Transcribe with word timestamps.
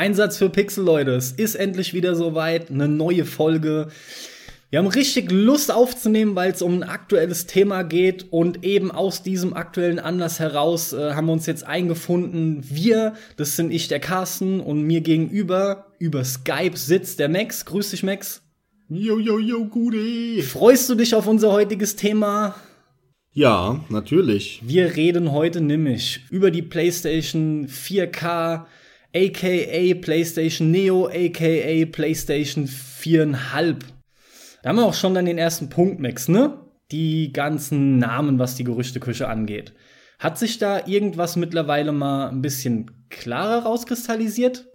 Einsatz 0.00 0.38
für 0.38 0.48
Pixel, 0.48 0.82
Leute. 0.82 1.10
Es 1.10 1.30
ist 1.30 1.56
endlich 1.56 1.92
wieder 1.92 2.14
soweit. 2.14 2.70
Eine 2.70 2.88
neue 2.88 3.26
Folge. 3.26 3.88
Wir 4.70 4.78
haben 4.78 4.86
richtig 4.86 5.30
Lust 5.30 5.70
aufzunehmen, 5.70 6.34
weil 6.34 6.52
es 6.52 6.62
um 6.62 6.76
ein 6.76 6.84
aktuelles 6.84 7.44
Thema 7.44 7.82
geht 7.82 8.24
und 8.30 8.64
eben 8.64 8.90
aus 8.90 9.22
diesem 9.22 9.52
aktuellen 9.52 9.98
Anlass 9.98 10.40
heraus 10.40 10.94
äh, 10.94 11.12
haben 11.12 11.26
wir 11.26 11.34
uns 11.34 11.44
jetzt 11.44 11.66
eingefunden. 11.66 12.64
Wir, 12.66 13.12
das 13.36 13.56
sind 13.56 13.72
ich, 13.72 13.88
der 13.88 14.00
Carsten 14.00 14.60
und 14.60 14.84
mir 14.84 15.02
gegenüber 15.02 15.88
über 15.98 16.24
Skype 16.24 16.78
sitzt 16.78 17.18
der 17.18 17.28
Max. 17.28 17.66
Grüß 17.66 17.90
dich, 17.90 18.02
Max. 18.02 18.40
Jo, 18.88 19.18
jo, 19.18 19.38
jo, 19.38 19.66
Gude. 19.66 20.42
Freust 20.44 20.88
du 20.88 20.94
dich 20.94 21.14
auf 21.14 21.26
unser 21.26 21.52
heutiges 21.52 21.96
Thema? 21.96 22.54
Ja, 23.34 23.84
natürlich. 23.90 24.62
Wir 24.64 24.96
reden 24.96 25.30
heute 25.32 25.60
nämlich 25.60 26.20
über 26.30 26.50
die 26.50 26.62
PlayStation 26.62 27.68
4K, 27.68 28.64
aka 29.14 29.94
PlayStation 30.00 30.70
Neo, 30.70 31.08
aka 31.08 31.86
PlayStation 31.86 32.66
4,5. 32.66 33.76
Da 34.62 34.68
haben 34.68 34.76
wir 34.76 34.86
auch 34.86 34.94
schon 34.94 35.14
dann 35.14 35.24
den 35.24 35.38
ersten 35.38 35.68
Punkt, 35.68 36.00
Max, 36.00 36.28
ne? 36.28 36.58
Die 36.90 37.32
ganzen 37.32 37.98
Namen, 37.98 38.38
was 38.38 38.56
die 38.56 38.64
Gerüchteküche 38.64 39.28
angeht. 39.28 39.72
Hat 40.18 40.38
sich 40.38 40.58
da 40.58 40.86
irgendwas 40.86 41.36
mittlerweile 41.36 41.92
mal 41.92 42.28
ein 42.28 42.42
bisschen 42.42 43.08
klarer 43.08 43.62
rauskristallisiert? 43.62 44.66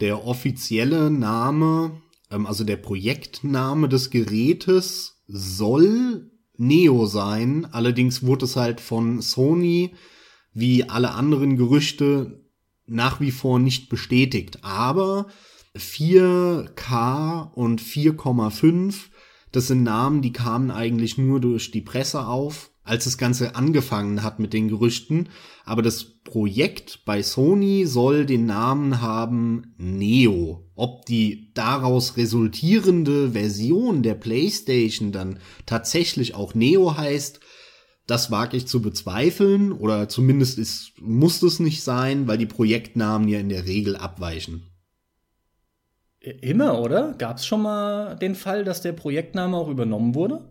Der 0.00 0.26
offizielle 0.26 1.10
Name, 1.10 2.02
ähm, 2.30 2.46
also 2.46 2.64
der 2.64 2.76
Projektname 2.76 3.88
des 3.88 4.10
Gerätes 4.10 5.22
soll 5.26 6.30
Neo 6.56 7.06
sein. 7.06 7.66
Allerdings 7.70 8.24
wurde 8.24 8.44
es 8.44 8.56
halt 8.56 8.80
von 8.80 9.22
Sony 9.22 9.94
wie 10.52 10.84
alle 10.84 11.12
anderen 11.12 11.56
Gerüchte 11.56 12.43
nach 12.86 13.20
wie 13.20 13.30
vor 13.30 13.58
nicht 13.58 13.88
bestätigt. 13.88 14.58
Aber 14.62 15.26
4K 15.76 17.52
und 17.52 17.80
4,5 17.80 18.94
das 19.54 19.68
sind 19.68 19.84
Namen, 19.84 20.20
die 20.20 20.32
kamen 20.32 20.72
eigentlich 20.72 21.16
nur 21.16 21.38
durch 21.38 21.70
die 21.70 21.80
Presse 21.80 22.26
auf, 22.26 22.72
als 22.82 23.04
das 23.04 23.18
Ganze 23.18 23.54
angefangen 23.54 24.24
hat 24.24 24.40
mit 24.40 24.52
den 24.52 24.66
Gerüchten. 24.66 25.28
Aber 25.64 25.80
das 25.80 26.02
Projekt 26.02 27.04
bei 27.04 27.22
Sony 27.22 27.86
soll 27.86 28.26
den 28.26 28.46
Namen 28.46 29.00
haben 29.00 29.74
Neo. 29.78 30.66
Ob 30.74 31.06
die 31.06 31.52
daraus 31.54 32.16
resultierende 32.16 33.30
Version 33.30 34.02
der 34.02 34.14
PlayStation 34.14 35.12
dann 35.12 35.38
tatsächlich 35.66 36.34
auch 36.34 36.54
Neo 36.54 36.96
heißt, 36.96 37.38
das 38.06 38.30
wage 38.30 38.56
ich 38.56 38.66
zu 38.66 38.82
bezweifeln 38.82 39.72
oder 39.72 40.08
zumindest 40.08 40.58
ist, 40.58 40.92
muss 41.00 41.42
es 41.42 41.60
nicht 41.60 41.82
sein, 41.82 42.26
weil 42.26 42.38
die 42.38 42.46
Projektnamen 42.46 43.28
ja 43.28 43.38
in 43.38 43.48
der 43.48 43.64
Regel 43.64 43.96
abweichen. 43.96 44.70
Immer, 46.20 46.80
oder? 46.80 47.14
Gab 47.18 47.36
es 47.36 47.46
schon 47.46 47.62
mal 47.62 48.16
den 48.16 48.34
Fall, 48.34 48.64
dass 48.64 48.80
der 48.80 48.92
Projektname 48.92 49.56
auch 49.56 49.68
übernommen 49.68 50.14
wurde? 50.14 50.48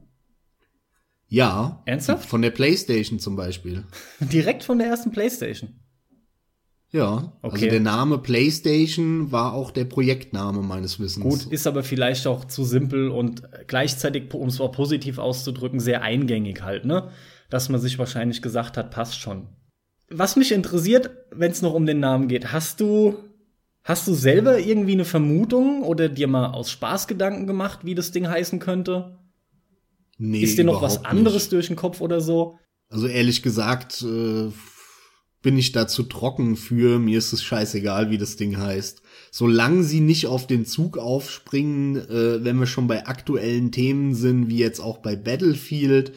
Ja. 1.28 1.81
Ernsthaft? 1.86 2.30
Von 2.30 2.44
der 2.44 2.52
PlayStation 2.52 3.20
zum 3.20 3.36
Beispiel. 3.36 3.84
Direkt 4.20 4.64
von 4.64 4.78
der 4.78 4.88
ersten 4.88 5.12
PlayStation. 5.12 5.80
Ja, 6.92 7.08
also 7.08 7.31
okay. 7.42 7.56
also 7.56 7.70
der 7.70 7.80
Name 7.80 8.20
PlayStation 8.20 9.31
war 9.31 9.54
auch 9.54 9.72
der 9.72 9.86
Projektname 9.86 10.62
meines 10.62 11.00
Wissens. 11.00 11.24
Gut, 11.24 11.52
ist 11.52 11.66
aber 11.66 11.81
vielleicht 11.81 12.28
auch 12.28 12.46
zu 12.46 12.64
simpel 12.64 13.09
und 13.09 13.42
gleichzeitig, 13.66 14.31
um 14.31 14.48
es 14.48 14.62
auch 14.62 14.72
positiv 14.72 15.18
auszudrücken, 15.18 15.80
sehr 15.80 16.04
eingängig 16.04 16.62
halt, 16.62 16.86
ne? 16.86 17.09
Dass 17.54 17.70
man 17.70 17.80
sich 17.80 18.00
wahrscheinlich 18.00 18.42
gesagt 18.42 18.78
hat, 18.78 18.90
passt 18.90 19.20
schon. 19.20 19.48
Was 20.09 20.36
mich 20.36 20.52
interessiert, 20.52 21.12
wenn 21.30 21.52
es 21.52 21.62
noch 21.62 21.76
um 21.76 21.86
den 21.86 22.00
Namen 22.00 22.28
geht, 22.28 22.52
hast 22.52 22.80
du 22.80 23.16
Hast 23.84 24.08
du 24.08 24.14
selber 24.14 24.59
irgendwie 24.59 24.94
eine 24.94 25.06
Vermutung 25.06 25.84
oder 25.84 26.08
dir 26.08 26.28
mal 26.28 26.48
aus 26.48 26.72
Spaß 26.72 27.06
Gedanken 27.08 27.48
gemacht, 27.48 27.81
wie 27.84 27.96
das 27.96 28.12
Ding 28.12 28.28
heißen 28.28 28.59
könnte? 28.59 29.20
Nee, 30.18 30.42
Ist 30.42 30.58
dir 30.58 30.64
noch 30.64 30.81
was 30.81 31.03
anderes 31.03 31.44
nicht. 31.44 31.52
durch 31.52 31.68
den 31.68 31.75
Kopf 31.75 32.00
oder 32.00 32.22
so? 32.22 32.58
Also 32.90 33.08
ehrlich 33.08 33.44
gesagt 33.44 34.02
äh, 34.02 34.52
bin 35.41 35.58
ich 35.58 35.74
da 35.74 35.88
zu 35.88 36.03
trocken 36.03 36.56
für. 36.56 36.97
Mir 36.97 37.18
ist 37.18 37.34
es 37.34 37.44
scheißegal, 37.44 38.09
wie 38.09 38.18
das 38.18 38.38
Ding 38.38 38.58
heißt. 38.58 39.02
Solange 39.31 39.84
sie 39.84 40.00
nicht 40.00 40.28
auf 40.28 40.47
den 40.47 40.66
Zug 40.66 40.97
aufspringen, 40.97 41.97
äh, 41.97 42.44
wenn 42.44 42.58
wir 42.58 42.68
schon 42.68 42.88
bei 42.88 43.06
aktuellen 43.06 43.74
Themen 43.74 44.16
sind, 44.16 44.47
wie 44.47 44.58
jetzt 44.59 44.80
auch 44.80 45.00
bei 45.00 45.18
Battlefield 45.18 46.14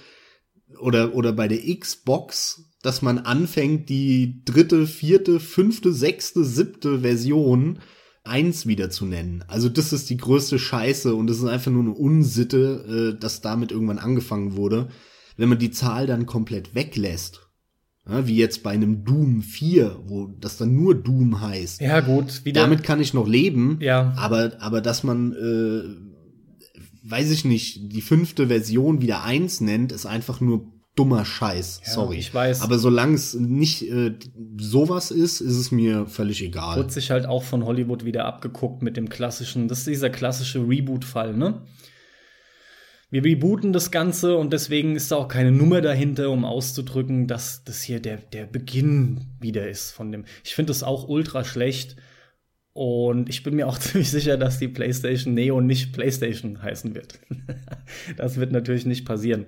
oder, 0.81 1.15
oder 1.15 1.33
bei 1.33 1.49
der 1.49 1.61
Xbox, 1.77 2.65
dass 2.83 3.03
man 3.03 3.19
anfängt, 3.19 3.89
die 3.89 4.43
dritte, 4.45 4.87
vierte, 4.87 5.41
fünfte, 5.41 5.93
sechste, 5.93 6.45
siebte 6.45 7.01
Version 7.01 7.79
eins 8.25 8.67
wieder 8.67 8.91
zu 8.91 9.07
nennen. 9.07 9.45
Also 9.49 9.69
das 9.69 9.93
ist 9.93 10.11
die 10.11 10.17
größte 10.17 10.59
Scheiße 10.59 11.15
und 11.15 11.29
das 11.29 11.39
ist 11.39 11.45
einfach 11.45 11.71
nur 11.71 11.83
eine 11.83 11.95
Unsitte, 11.95 13.15
äh, 13.17 13.21
dass 13.21 13.41
damit 13.41 13.71
irgendwann 13.71 13.99
angefangen 13.99 14.57
wurde. 14.57 14.89
Wenn 15.37 15.49
man 15.49 15.59
die 15.59 15.71
Zahl 15.71 16.07
dann 16.07 16.27
komplett 16.27 16.75
weglässt, 16.75 17.47
ja, 18.09 18.27
wie 18.27 18.37
jetzt 18.37 18.63
bei 18.63 18.71
einem 18.71 19.05
Doom 19.05 19.43
4, 19.43 19.97
wo 20.07 20.29
das 20.39 20.57
dann 20.57 20.75
nur 20.75 20.95
Doom 20.95 21.41
heißt. 21.41 21.81
Ja, 21.81 22.01
gut, 22.01 22.45
wieder. 22.45 22.63
Damit 22.63 22.85
kann 22.85 23.01
ich 23.01 23.15
noch 23.15 23.27
leben. 23.27 23.79
Ja. 23.81 24.13
Aber, 24.17 24.53
aber 24.61 24.81
dass 24.81 25.03
man, 25.03 25.33
äh, 25.33 26.06
weiß 27.11 27.31
ich 27.31 27.45
nicht, 27.45 27.93
die 27.93 28.03
fünfte 28.03 28.49
Version 28.49 29.01
wieder 29.01 29.23
eins 29.23 29.61
nennt, 29.61 29.93
ist 29.93 30.07
einfach 30.07 30.41
nur 30.41 30.73
dummer 30.97 31.25
Scheiß. 31.25 31.83
Ja, 31.85 31.93
Sorry. 31.93 32.17
Ich 32.17 32.33
weiß. 32.35 32.63
Aber 32.63 32.79
solange 32.79 33.15
es 33.15 33.35
nicht 33.35 33.83
äh, 33.83 34.15
sowas 34.59 35.11
ist, 35.11 35.41
ist 35.41 35.57
es 35.57 35.71
mir 35.71 36.07
völlig 36.07 36.43
egal. 36.43 36.77
Wird 36.77 36.91
sich 36.91 37.11
halt 37.11 37.27
auch 37.27 37.43
von 37.43 37.65
Hollywood 37.65 38.05
wieder 38.05 38.25
abgeguckt 38.25 38.83
mit 38.83 38.97
dem 38.97 39.09
klassischen, 39.09 39.69
das 39.69 39.79
ist 39.81 39.87
dieser 39.87 40.11
klassische 40.11 40.67
Reboot-Fall, 40.67 41.37
ne? 41.37 41.63
Wir 43.09 43.25
rebooten 43.25 43.73
das 43.73 43.93
Ganze 43.93 44.37
und 44.37 44.53
deswegen 44.53 44.97
ist 44.97 45.13
da 45.13 45.17
auch 45.17 45.29
keine 45.29 45.53
Nummer 45.53 45.81
dahinter, 45.81 46.29
um 46.31 46.45
auszudrücken, 46.45 47.29
dass 47.29 47.63
das 47.63 47.81
hier 47.81 48.01
der, 48.01 48.17
der 48.17 48.47
Beginn 48.47 49.27
wieder 49.41 49.69
ist 49.69 49.93
von 49.93 50.11
dem. 50.11 50.25
Ich 50.43 50.57
finde 50.57 50.71
das 50.71 50.83
auch 50.83 51.07
ultra 51.07 51.45
schlecht. 51.45 51.95
Und 52.77 53.31
ich 53.31 53.43
bin 53.43 53.57
mir 53.57 53.67
auch 53.67 53.79
ziemlich 53.79 54.11
sicher, 54.11 54.37
dass 54.37 54.59
die 54.59 54.69
PlayStation 54.69 55.33
Neo 55.33 55.63
nicht 55.63 55.95
PlayStation 55.95 56.63
heißen 56.63 56.95
wird. 56.95 57.19
das 58.19 58.37
wird 58.37 58.53
natürlich 58.53 58.85
nicht 58.85 59.07
passieren. 59.07 59.47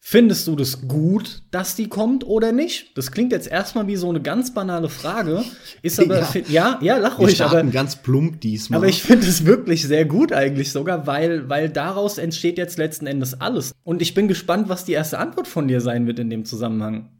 Findest 0.00 0.48
du 0.48 0.56
das 0.56 0.86
gut, 0.86 1.42
dass 1.52 1.76
die 1.76 1.88
kommt 1.88 2.24
oder 2.24 2.50
nicht? 2.50 2.96
Das 2.98 3.12
klingt 3.12 3.30
jetzt 3.32 3.48
erstmal 3.48 3.86
wie 3.86 3.94
so 3.94 4.08
eine 4.08 4.20
ganz 4.20 4.52
banale 4.52 4.88
Frage. 4.88 5.44
Ist 5.82 6.00
aber, 6.00 6.18
ja, 6.34 6.42
ja, 6.48 6.78
ja 6.82 6.96
lach 6.98 7.20
ruhig. 7.20 7.38
Wir 7.38 7.46
aber 7.46 7.62
ganz 7.64 7.96
plump 7.96 8.40
diesmal. 8.40 8.78
Aber 8.78 8.88
ich 8.88 9.02
finde 9.02 9.26
es 9.28 9.46
wirklich 9.46 9.84
sehr 9.84 10.04
gut 10.04 10.32
eigentlich 10.32 10.72
sogar, 10.72 11.06
weil, 11.06 11.48
weil 11.48 11.68
daraus 11.68 12.18
entsteht 12.18 12.58
jetzt 12.58 12.78
letzten 12.78 13.06
Endes 13.06 13.40
alles. 13.40 13.72
Und 13.84 14.02
ich 14.02 14.14
bin 14.14 14.26
gespannt, 14.26 14.68
was 14.68 14.84
die 14.84 14.92
erste 14.92 15.18
Antwort 15.18 15.46
von 15.46 15.68
dir 15.68 15.80
sein 15.80 16.08
wird 16.08 16.18
in 16.18 16.30
dem 16.30 16.44
Zusammenhang. 16.44 17.15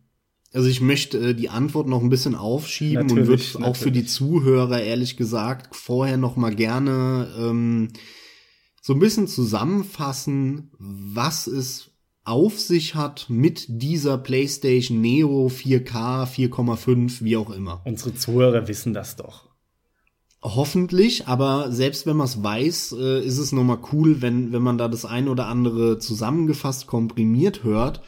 Also 0.57 0.71
ich 0.71 0.81
möchte 0.81 1.19
äh, 1.19 1.35
die 1.35 1.51
Antwort 1.51 1.87
noch 1.87 2.01
ein 2.01 2.09
bisschen 2.09 2.35
aufschieben 2.35 3.09
natürlich, 3.09 3.55
und 3.55 3.61
würde 3.61 3.69
auch 3.69 3.77
für 3.77 3.93
die 3.93 4.07
Zuhörer 4.07 4.81
ehrlich 4.81 5.19
gesagt 5.19 5.77
vorher 5.77 6.17
noch 6.17 6.37
mal 6.37 6.55
gerne 6.55 7.29
ähm, 7.39 7.89
so 8.81 8.95
ein 8.95 8.99
bisschen 8.99 9.29
zusammenfassen, 9.29 10.71
was 10.79 11.47
ist 11.47 11.91
auf 12.25 12.59
sich 12.59 12.95
hat 12.95 13.27
mit 13.29 13.67
dieser 13.69 14.17
PlayStation 14.17 15.03
Neo 15.03 15.49
4K, 15.49 16.25
4,5, 16.25 17.23
wie 17.23 17.37
auch 17.37 17.51
immer. 17.51 17.83
Unsere 17.85 18.15
Zuhörer 18.15 18.67
wissen 18.67 18.95
das 18.95 19.17
doch. 19.17 19.51
Hoffentlich, 20.43 21.29
aber 21.29 21.71
selbst 21.71 22.07
wenn 22.07 22.17
man 22.17 22.29
es 22.29 22.43
weiß, 22.43 22.97
äh, 22.99 23.23
ist 23.23 23.37
es 23.37 23.53
nochmal 23.53 23.81
cool, 23.93 24.23
wenn, 24.23 24.53
wenn 24.53 24.63
man 24.63 24.79
da 24.79 24.89
das 24.89 25.05
ein 25.05 25.29
oder 25.29 25.49
andere 25.49 25.99
zusammengefasst 25.99 26.87
komprimiert 26.87 27.63
hört. 27.63 28.01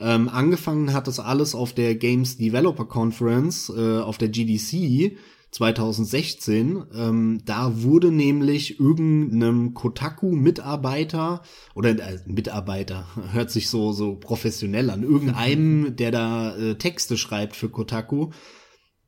Ähm, 0.00 0.28
angefangen 0.28 0.92
hat 0.92 1.06
das 1.06 1.20
alles 1.20 1.54
auf 1.54 1.72
der 1.72 1.94
Games 1.94 2.36
Developer 2.36 2.84
Conference, 2.84 3.72
äh, 3.74 3.98
auf 4.00 4.18
der 4.18 4.28
GDC 4.28 5.16
2016. 5.52 6.82
Ähm, 6.92 7.42
da 7.44 7.82
wurde 7.82 8.10
nämlich 8.10 8.80
irgendeinem 8.80 9.72
Kotaku-Mitarbeiter 9.72 11.42
oder 11.76 11.90
äh, 11.90 12.18
Mitarbeiter 12.26 13.06
hört 13.32 13.52
sich 13.52 13.68
so 13.68 13.92
so 13.92 14.16
professionell 14.16 14.90
an, 14.90 15.04
irgendeinem, 15.04 15.94
der 15.96 16.10
da 16.10 16.56
äh, 16.56 16.74
Texte 16.74 17.16
schreibt 17.16 17.54
für 17.54 17.68
Kotaku, 17.68 18.30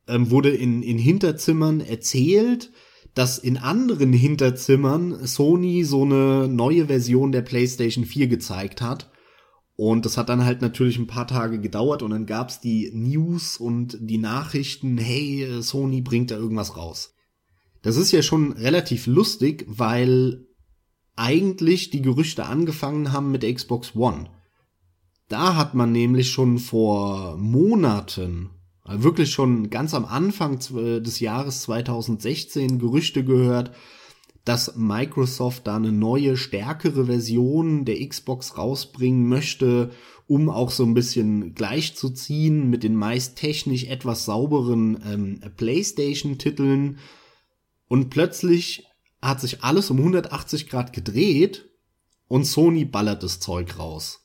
ähm, 0.07 0.31
wurde 0.31 0.51
in 0.51 0.83
in 0.83 0.97
Hinterzimmern 0.97 1.81
erzählt, 1.81 2.71
dass 3.13 3.39
in 3.39 3.57
anderen 3.57 4.13
Hinterzimmern 4.13 5.27
Sony 5.27 5.83
so 5.83 6.03
eine 6.03 6.47
neue 6.47 6.85
Version 6.85 7.33
der 7.33 7.41
PlayStation 7.41 8.05
4 8.05 8.27
gezeigt 8.27 8.81
hat 8.81 9.11
und 9.77 10.05
das 10.05 10.17
hat 10.17 10.27
dann 10.29 10.43
halt 10.43 10.61
natürlich 10.61 10.97
ein 10.97 11.05
paar 11.05 11.27
Tage 11.27 11.61
gedauert 11.61 12.01
und 12.01 12.09
dann 12.09 12.25
gab's 12.25 12.59
die 12.59 12.91
News 12.93 13.57
und 13.57 13.95
die 14.01 14.17
Nachrichten, 14.17 14.97
hey, 14.97 15.61
Sony 15.61 16.01
bringt 16.01 16.31
da 16.31 16.35
irgendwas 16.35 16.75
raus. 16.75 17.13
Das 17.83 17.95
ist 17.95 18.11
ja 18.11 18.23
schon 18.23 18.53
relativ 18.53 19.05
lustig, 19.05 19.65
weil 19.67 20.47
eigentlich 21.15 21.91
die 21.91 22.01
Gerüchte 22.01 22.47
angefangen 22.47 23.13
haben 23.13 23.31
mit 23.31 23.43
Xbox 23.43 23.95
One. 23.95 24.31
Da 25.29 25.55
hat 25.55 25.75
man 25.75 25.91
nämlich 25.91 26.31
schon 26.31 26.57
vor 26.57 27.37
Monaten, 27.37 28.49
wirklich 28.83 29.31
schon 29.31 29.69
ganz 29.69 29.93
am 29.93 30.05
Anfang 30.05 30.57
des 30.57 31.19
Jahres 31.19 31.61
2016 31.63 32.79
Gerüchte 32.79 33.23
gehört, 33.23 33.71
dass 34.47 34.77
Microsoft 34.77 35.67
da 35.67 35.75
eine 35.75 35.91
neue, 35.91 36.37
stärkere 36.37 37.07
Version 37.07 37.83
der 37.83 38.07
Xbox 38.07 38.57
rausbringen 38.57 39.27
möchte, 39.27 39.91
um 40.25 40.49
auch 40.49 40.71
so 40.71 40.85
ein 40.85 40.93
bisschen 40.93 41.53
gleichzuziehen 41.53 42.69
mit 42.69 42.83
den 42.83 42.95
meist 42.95 43.37
technisch 43.37 43.83
etwas 43.83 44.23
sauberen 44.23 44.99
ähm, 45.05 45.41
PlayStation-Titeln. 45.57 46.99
Und 47.89 48.09
plötzlich 48.09 48.85
hat 49.21 49.41
sich 49.41 49.65
alles 49.65 49.89
um 49.91 49.97
180 49.97 50.69
Grad 50.69 50.93
gedreht 50.93 51.69
und 52.29 52.45
Sony 52.45 52.85
ballert 52.85 53.23
das 53.23 53.41
Zeug 53.41 53.77
raus. 53.77 54.23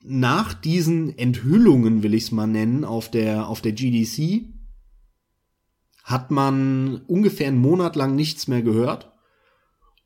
Nach 0.00 0.54
diesen 0.54 1.18
Enthüllungen, 1.18 2.04
will 2.04 2.14
ich 2.14 2.24
es 2.24 2.30
mal 2.30 2.46
nennen, 2.46 2.84
auf 2.84 3.10
der, 3.10 3.48
auf 3.48 3.62
der 3.62 3.72
GDC, 3.72 4.57
hat 6.08 6.30
man 6.30 7.02
ungefähr 7.06 7.48
einen 7.48 7.60
Monat 7.60 7.94
lang 7.94 8.16
nichts 8.16 8.48
mehr 8.48 8.62
gehört. 8.62 9.12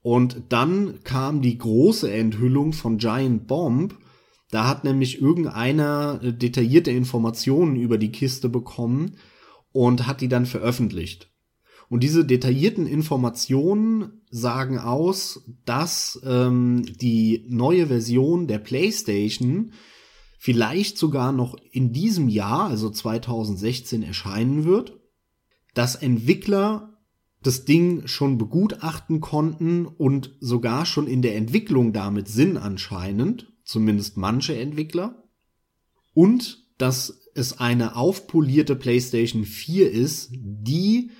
Und 0.02 0.43
dann 0.49 0.99
kam 1.04 1.43
die 1.43 1.56
große 1.56 2.12
Enthüllung 2.12 2.72
von 2.72 2.99
Giant 2.99 3.46
Bomb. 3.46 3.96
Da 4.50 4.66
hat 4.66 4.82
nämlich 4.82 5.22
irgendeiner 5.22 6.19
äh, 6.20 6.32
detaillierte 6.32 6.90
Informationen 6.90 7.76
über 7.76 7.99
die 7.99 8.10
Kiste 8.10 8.49
bekommen 8.49 9.16
und 9.70 10.08
hat 10.08 10.20
die 10.20 10.28
dann 10.28 10.44
veröffentlicht. 10.44 11.31
Und 11.88 12.02
diese 12.02 12.25
detaillierten 12.25 12.88
Informationen 12.88 14.22
sagen 14.28 14.78
aus, 14.78 15.44
dass 15.64 16.20
ähm, 16.25 16.84
die 17.00 17.46
neue 17.49 17.87
Version 17.87 18.49
der 18.49 18.58
PlayStation 18.58 19.72
vielleicht 20.37 20.99
sogar 20.99 21.31
noch 21.31 21.56
in 21.70 21.93
diesem 21.93 22.28
Jahr, 22.28 22.70
also 22.70 22.90
2016, 22.90 24.02
erscheinen 24.02 24.64
wird 24.64 24.99
dass 25.74 25.96
Entwickler 25.96 26.92
das 27.42 27.64
Ding 27.64 28.06
schon 28.06 28.38
begutachten 28.38 29.20
konnten 29.20 29.86
und 29.86 30.36
sogar 30.40 30.86
schon 30.86 31.06
in 31.06 31.22
der 31.22 31.36
Entwicklung 31.36 31.92
damit 31.92 32.28
sind 32.28 32.56
anscheinend, 32.56 33.52
zumindest 33.64 34.16
manche 34.16 34.56
Entwickler. 34.56 35.24
Und 36.14 36.64
dass 36.78 37.20
es 37.34 37.58
eine 37.58 37.96
aufpolierte 37.96 38.76
PlayStation 38.76 39.44
4 39.44 39.90
ist, 39.90 40.30
die 40.32 41.10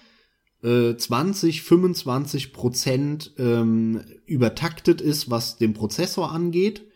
äh, 0.63 0.95
20, 0.95 1.63
25 1.63 2.53
Prozent 2.53 3.33
ähm, 3.39 4.03
übertaktet 4.27 5.01
ist, 5.01 5.31
was 5.31 5.57
den 5.57 5.73
Prozessor 5.73 6.31
angeht, 6.31 6.87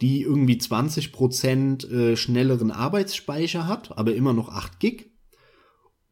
die 0.00 0.22
irgendwie 0.22 0.58
20 0.58 1.12
Prozent 1.12 1.90
äh, 1.90 2.16
schnelleren 2.16 2.70
Arbeitsspeicher 2.70 3.66
hat, 3.66 3.96
aber 3.96 4.14
immer 4.14 4.32
noch 4.32 4.48
8 4.48 4.78
Gig 4.78 5.10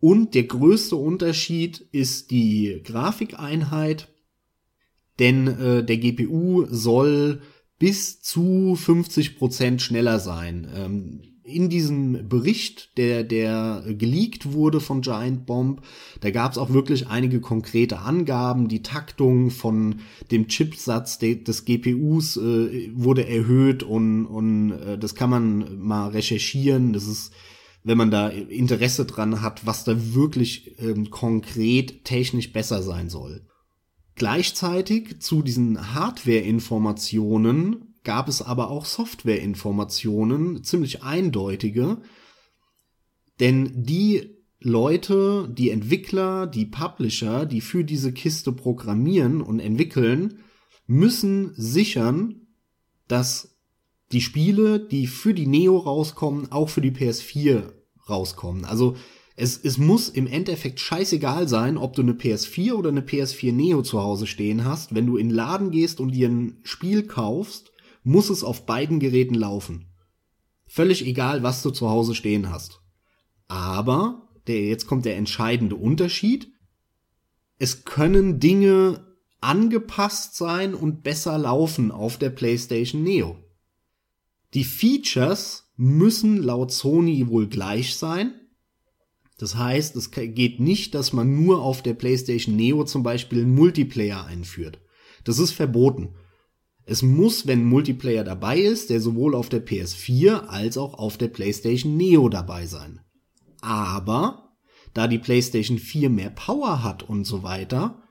und 0.07 0.37
der 0.37 0.45
größte 0.45 0.95
Unterschied 0.95 1.81
ist 1.91 2.31
die 2.31 2.81
Grafikeinheit, 2.85 4.07
denn 5.19 5.49
äh, 5.49 5.85
der 5.85 5.97
GPU 5.97 6.65
soll 6.71 7.43
bis 7.81 8.23
zu 8.23 8.77
50 8.77 9.37
Prozent 9.37 9.83
schneller 9.83 10.21
sein. 10.21 10.69
Ähm, 10.73 11.23
in 11.43 11.69
diesem 11.69 12.29
Bericht, 12.29 12.97
der, 12.99 13.25
der 13.25 13.83
geleakt 13.99 14.53
wurde 14.53 14.79
von 14.79 15.01
Giant 15.01 15.45
Bomb, 15.45 15.83
da 16.21 16.31
gab 16.31 16.53
es 16.53 16.59
auch 16.59 16.73
wirklich 16.73 17.09
einige 17.09 17.41
konkrete 17.41 17.99
Angaben. 17.99 18.69
Die 18.69 18.83
Taktung 18.83 19.51
von 19.51 19.97
dem 20.31 20.47
Chipsatz 20.47 21.19
de, 21.19 21.43
des 21.43 21.65
GPUs 21.65 22.37
äh, 22.37 22.93
wurde 22.95 23.27
erhöht 23.27 23.83
und, 23.83 24.27
und 24.27 24.71
äh, 24.71 24.99
das 24.99 25.17
kann 25.17 25.31
man 25.31 25.81
mal 25.81 26.11
recherchieren. 26.11 26.93
Das 26.93 27.09
ist 27.09 27.33
wenn 27.87 27.99
man 27.99 28.11
da 28.11 28.29
Interesse 28.29 29.05
dran 29.05 29.43
hat, 29.43 29.65
was 29.65 29.85
da 29.85 30.13
wirklich 30.13 30.77
ähm, 30.81 31.11
konkret 31.11 32.05
technisch 32.05 32.53
besser 32.53 32.83
sein 32.83 33.09
soll. 33.09 33.47
Gleichzeitig 34.17 35.21
zu 35.21 35.41
diesen 35.41 35.95
Hardware-Informationen 35.95 37.95
gab 38.03 38.29
es 38.29 38.43
aber 38.43 38.71
auch 38.71 38.87
Software-Informationen, 38.87 40.65
ziemlich 40.65 41.05
eindeutige, 41.05 41.99
denn 43.39 43.85
die 43.85 44.35
Leute, 44.59 45.49
die 45.57 45.71
Entwickler, 45.71 46.49
die 46.49 46.67
Publisher, 46.67 47.47
die 47.47 47.61
für 47.61 47.85
diese 47.85 48.13
Kiste 48.13 48.51
programmieren 48.51 49.41
und 49.41 49.61
entwickeln, 49.61 50.41
müssen 50.89 51.53
sichern, 51.55 52.49
dass 53.07 53.57
die 54.11 54.23
Spiele, 54.23 54.81
die 54.81 55.07
für 55.07 55.35
die 55.35 55.47
Neo 55.47 55.77
rauskommen, 55.77 56.51
auch 56.51 56.69
für 56.69 56.81
die 56.81 56.91
PS4 56.91 57.76
rauskommen. 58.09 58.65
Also 58.65 58.97
es, 59.37 59.59
es 59.63 59.77
muss 59.77 60.09
im 60.09 60.27
Endeffekt 60.27 60.81
scheißegal 60.81 61.47
sein, 61.47 61.77
ob 61.77 61.95
du 61.95 62.03
eine 62.03 62.15
PS4 62.15 62.73
oder 62.73 62.89
eine 62.89 63.03
PS4 63.03 63.53
Neo 63.53 63.83
zu 63.83 64.03
Hause 64.03 64.27
stehen 64.27 64.65
hast. 64.65 64.95
Wenn 64.95 65.07
du 65.07 65.19
in 65.19 65.29
den 65.29 65.35
Laden 65.35 65.71
gehst 65.71 66.01
und 66.01 66.13
dir 66.13 66.29
ein 66.29 66.59
Spiel 66.63 67.03
kaufst, 67.07 67.73
muss 68.03 68.31
es 68.31 68.43
auf 68.43 68.65
beiden 68.65 68.99
Geräten 68.99 69.35
laufen. 69.35 69.87
Völlig 70.67 71.05
egal, 71.07 71.43
was 71.43 71.63
du 71.63 71.71
zu 71.71 71.91
Hause 71.91 72.15
stehen 72.15 72.51
hast. 72.51 72.81
Aber, 73.47 74.29
der, 74.47 74.65
jetzt 74.65 74.87
kommt 74.87 75.05
der 75.05 75.17
entscheidende 75.17 75.77
Unterschied. 75.77 76.51
Es 77.59 77.85
können 77.85 78.41
Dinge 78.41 79.07
angepasst 79.41 80.35
sein 80.35 80.75
und 80.75 81.03
besser 81.03 81.37
laufen 81.37 81.91
auf 81.91 82.17
der 82.17 82.31
PlayStation 82.31 83.03
Neo. 83.03 83.37
Die 84.55 84.65
Features 84.65 85.66
müssen 85.77 86.43
laut 86.43 86.73
Sony 86.73 87.29
wohl 87.29 87.49
gleich 87.49 87.97
sein. 87.97 88.35
Das 89.39 89.57
heißt, 89.57 89.97
es 89.97 90.11
geht 90.11 90.61
nicht, 90.61 90.95
dass 90.95 91.13
man 91.13 91.45
nur 91.45 91.63
auf 91.63 91.83
der 91.83 91.95
PlayStation 91.95 92.57
Neo 92.57 92.85
zum 92.85 93.03
Beispiel 93.03 93.43
einen 93.43 93.55
Multiplayer 93.55 94.25
einführt. 94.25 94.81
Das 95.25 95.39
ist 95.39 95.53
verboten. 95.53 96.15
Es 96.87 97.03
muss, 97.03 97.47
wenn 97.47 97.63
ein 97.63 97.67
Multiplayer 97.67 98.25
dabei 98.25 98.59
ist, 98.59 98.91
der 98.91 99.01
sowohl 99.01 99.35
auf 99.35 99.49
der 99.49 99.65
PS4 99.67 100.47
als 100.47 100.79
auch 100.79 100.95
auf 100.95 101.19
der 101.19 101.29
PlayStation 101.29 101.97
Neo 101.97 102.29
dabei 102.29 102.67
sein. 102.67 103.01
Aber, 103.61 104.57
da 104.95 105.09
die 105.09 105.19
PlayStation 105.19 105.79
4 105.79 106.09
mehr 106.09 106.31
Power 106.31 106.83
hat 106.83 107.03
und 107.03 107.25
so 107.25 107.43
weiter, 107.43 108.03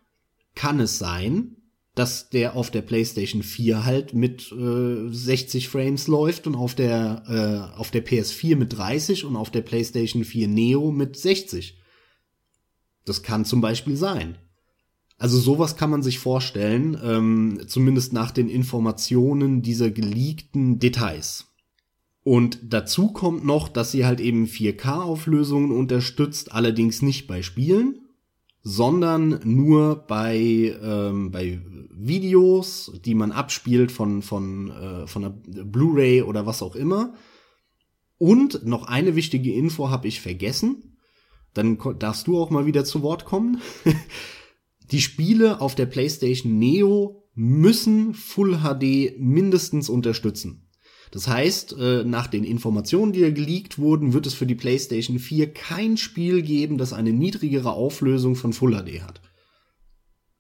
kann 0.54 0.80
es 0.80 1.00
sein, 1.00 1.55
dass 1.96 2.30
der 2.30 2.56
auf 2.56 2.70
der 2.70 2.82
PlayStation 2.82 3.42
4 3.42 3.86
halt 3.86 4.14
mit 4.14 4.52
äh, 4.52 5.10
60 5.10 5.70
Frames 5.70 6.08
läuft 6.08 6.46
und 6.46 6.56
auf 6.56 6.76
der 6.76 7.72
äh, 7.74 7.80
auf 7.80 7.90
der 7.90 8.06
PS4 8.06 8.58
mit 8.58 8.78
30 8.78 9.24
und 9.24 9.38
auf 9.38 9.50
der 9.50 9.62
PlayStation 9.62 10.26
4 10.26 10.50
Neo 10.50 10.92
mit 10.92 11.18
60. 11.18 11.80
Das 13.06 13.24
kann 13.24 13.46
zum 13.46 13.62
Beispiel 13.62 13.96
sein. 13.96 14.38
Also 15.18 15.40
sowas 15.40 15.78
kann 15.78 15.90
man 15.90 16.04
sich 16.04 16.20
vorstellen, 16.20 17.00
ähm, 17.02 17.62
zumindest 17.68 18.12
nach 18.12 18.32
den 18.32 18.50
Informationen 18.50 19.62
dieser 19.62 19.90
geleakten 19.90 20.80
Details. 20.80 21.48
Und 22.24 22.60
dazu 22.64 23.14
kommt 23.14 23.46
noch, 23.46 23.70
dass 23.70 23.92
sie 23.92 24.06
halt 24.06 24.20
eben 24.20 24.48
4K-Auflösungen 24.48 25.72
unterstützt, 25.72 26.52
allerdings 26.52 27.02
nicht 27.02 27.28
bei 27.28 27.42
Spielen, 27.44 28.05
sondern 28.68 29.42
nur 29.44 30.08
bei, 30.08 30.76
ähm, 30.82 31.30
bei 31.30 31.62
Videos, 31.92 32.92
die 33.06 33.14
man 33.14 33.32
abspielt 33.32 33.92
von, 33.92 34.24
von, 34.24 34.72
äh, 34.72 35.06
von 35.06 35.24
einer 35.24 35.36
Blu-ray 35.36 36.24
oder 36.24 36.48
was 36.48 36.64
auch 36.64 36.76
immer. 36.76 37.14
Und 38.18 38.66
noch 38.66 38.88
eine 38.88 39.16
wichtige 39.16 39.54
Info 39.54 39.92
habe 39.92 40.08
ich 40.08 40.20
vergessen. 40.20 40.98
Dann 41.54 41.78
darfst 42.00 42.26
du 42.26 42.40
auch 42.40 42.50
mal 42.50 42.66
wieder 42.66 42.86
zu 42.86 43.04
Wort 43.04 43.26
kommen. 43.26 43.62
die 44.92 45.02
Spiele 45.02 45.62
auf 45.62 45.76
der 45.76 45.86
PlayStation 45.86 46.58
Neo 46.58 47.30
müssen 47.36 48.16
Full 48.16 48.62
HD 48.64 49.14
mindestens 49.20 49.90
unterstützen. 49.90 50.65
Das 51.16 51.30
heißt, 51.30 51.78
äh, 51.80 52.04
nach 52.04 52.28
den 52.28 52.44
Informationen, 52.44 53.14
die 53.14 53.34
geleakt 53.34 53.80
wurden, 53.80 54.12
wird 54.12 54.28
es 54.28 54.34
für 54.34 54.46
die 54.46 54.54
PlayStation 54.54 55.18
4 55.18 55.54
kein 55.54 55.96
Spiel 55.96 56.42
geben, 56.42 56.78
das 56.78 56.92
eine 56.92 57.14
niedrigere 57.14 57.72
Auflösung 57.72 58.36
von 58.36 58.52
Full 58.52 58.74
HD 58.74 59.02
hat. 59.02 59.22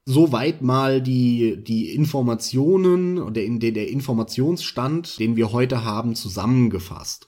Soweit 0.03 0.61
mal 0.61 1.01
die, 1.01 1.63
die 1.63 1.91
Informationen 1.91 3.33
der, 3.33 3.71
der 3.71 3.87
Informationsstand, 3.87 5.17
den 5.17 5.37
wir 5.37 5.53
heute 5.53 5.85
haben, 5.85 6.13
zusammengefasst. 6.13 7.27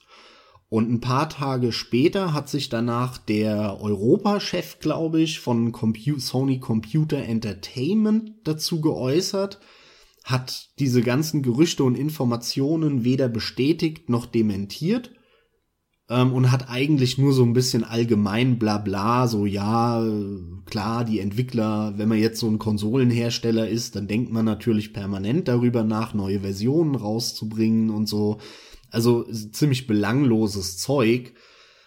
Und 0.68 0.92
ein 0.92 1.00
paar 1.00 1.30
Tage 1.30 1.72
später 1.72 2.34
hat 2.34 2.50
sich 2.50 2.68
danach 2.68 3.16
der 3.16 3.80
Europachef, 3.80 4.78
glaube 4.78 5.22
ich, 5.22 5.40
von 5.40 5.72
Compu 5.72 6.18
Sony 6.18 6.60
Computer 6.60 7.16
Entertainment 7.16 8.32
dazu 8.44 8.82
geäußert, 8.82 9.58
hat 10.28 10.68
diese 10.78 11.00
ganzen 11.00 11.42
Gerüchte 11.42 11.84
und 11.84 11.96
Informationen 11.96 13.02
weder 13.02 13.30
bestätigt 13.30 14.10
noch 14.10 14.26
dementiert 14.26 15.10
ähm, 16.10 16.34
und 16.34 16.52
hat 16.52 16.68
eigentlich 16.68 17.16
nur 17.16 17.32
so 17.32 17.42
ein 17.44 17.54
bisschen 17.54 17.82
allgemein 17.82 18.58
bla 18.58 18.76
bla, 18.76 19.26
so 19.26 19.46
ja, 19.46 20.06
klar, 20.66 21.06
die 21.06 21.20
Entwickler, 21.20 21.94
wenn 21.96 22.10
man 22.10 22.18
jetzt 22.18 22.40
so 22.40 22.46
ein 22.46 22.58
Konsolenhersteller 22.58 23.70
ist, 23.70 23.96
dann 23.96 24.06
denkt 24.06 24.30
man 24.30 24.44
natürlich 24.44 24.92
permanent 24.92 25.48
darüber 25.48 25.82
nach, 25.82 26.12
neue 26.12 26.40
Versionen 26.40 26.94
rauszubringen 26.94 27.88
und 27.88 28.06
so. 28.06 28.38
Also 28.90 29.24
ziemlich 29.32 29.86
belangloses 29.86 30.76
Zeug, 30.76 31.32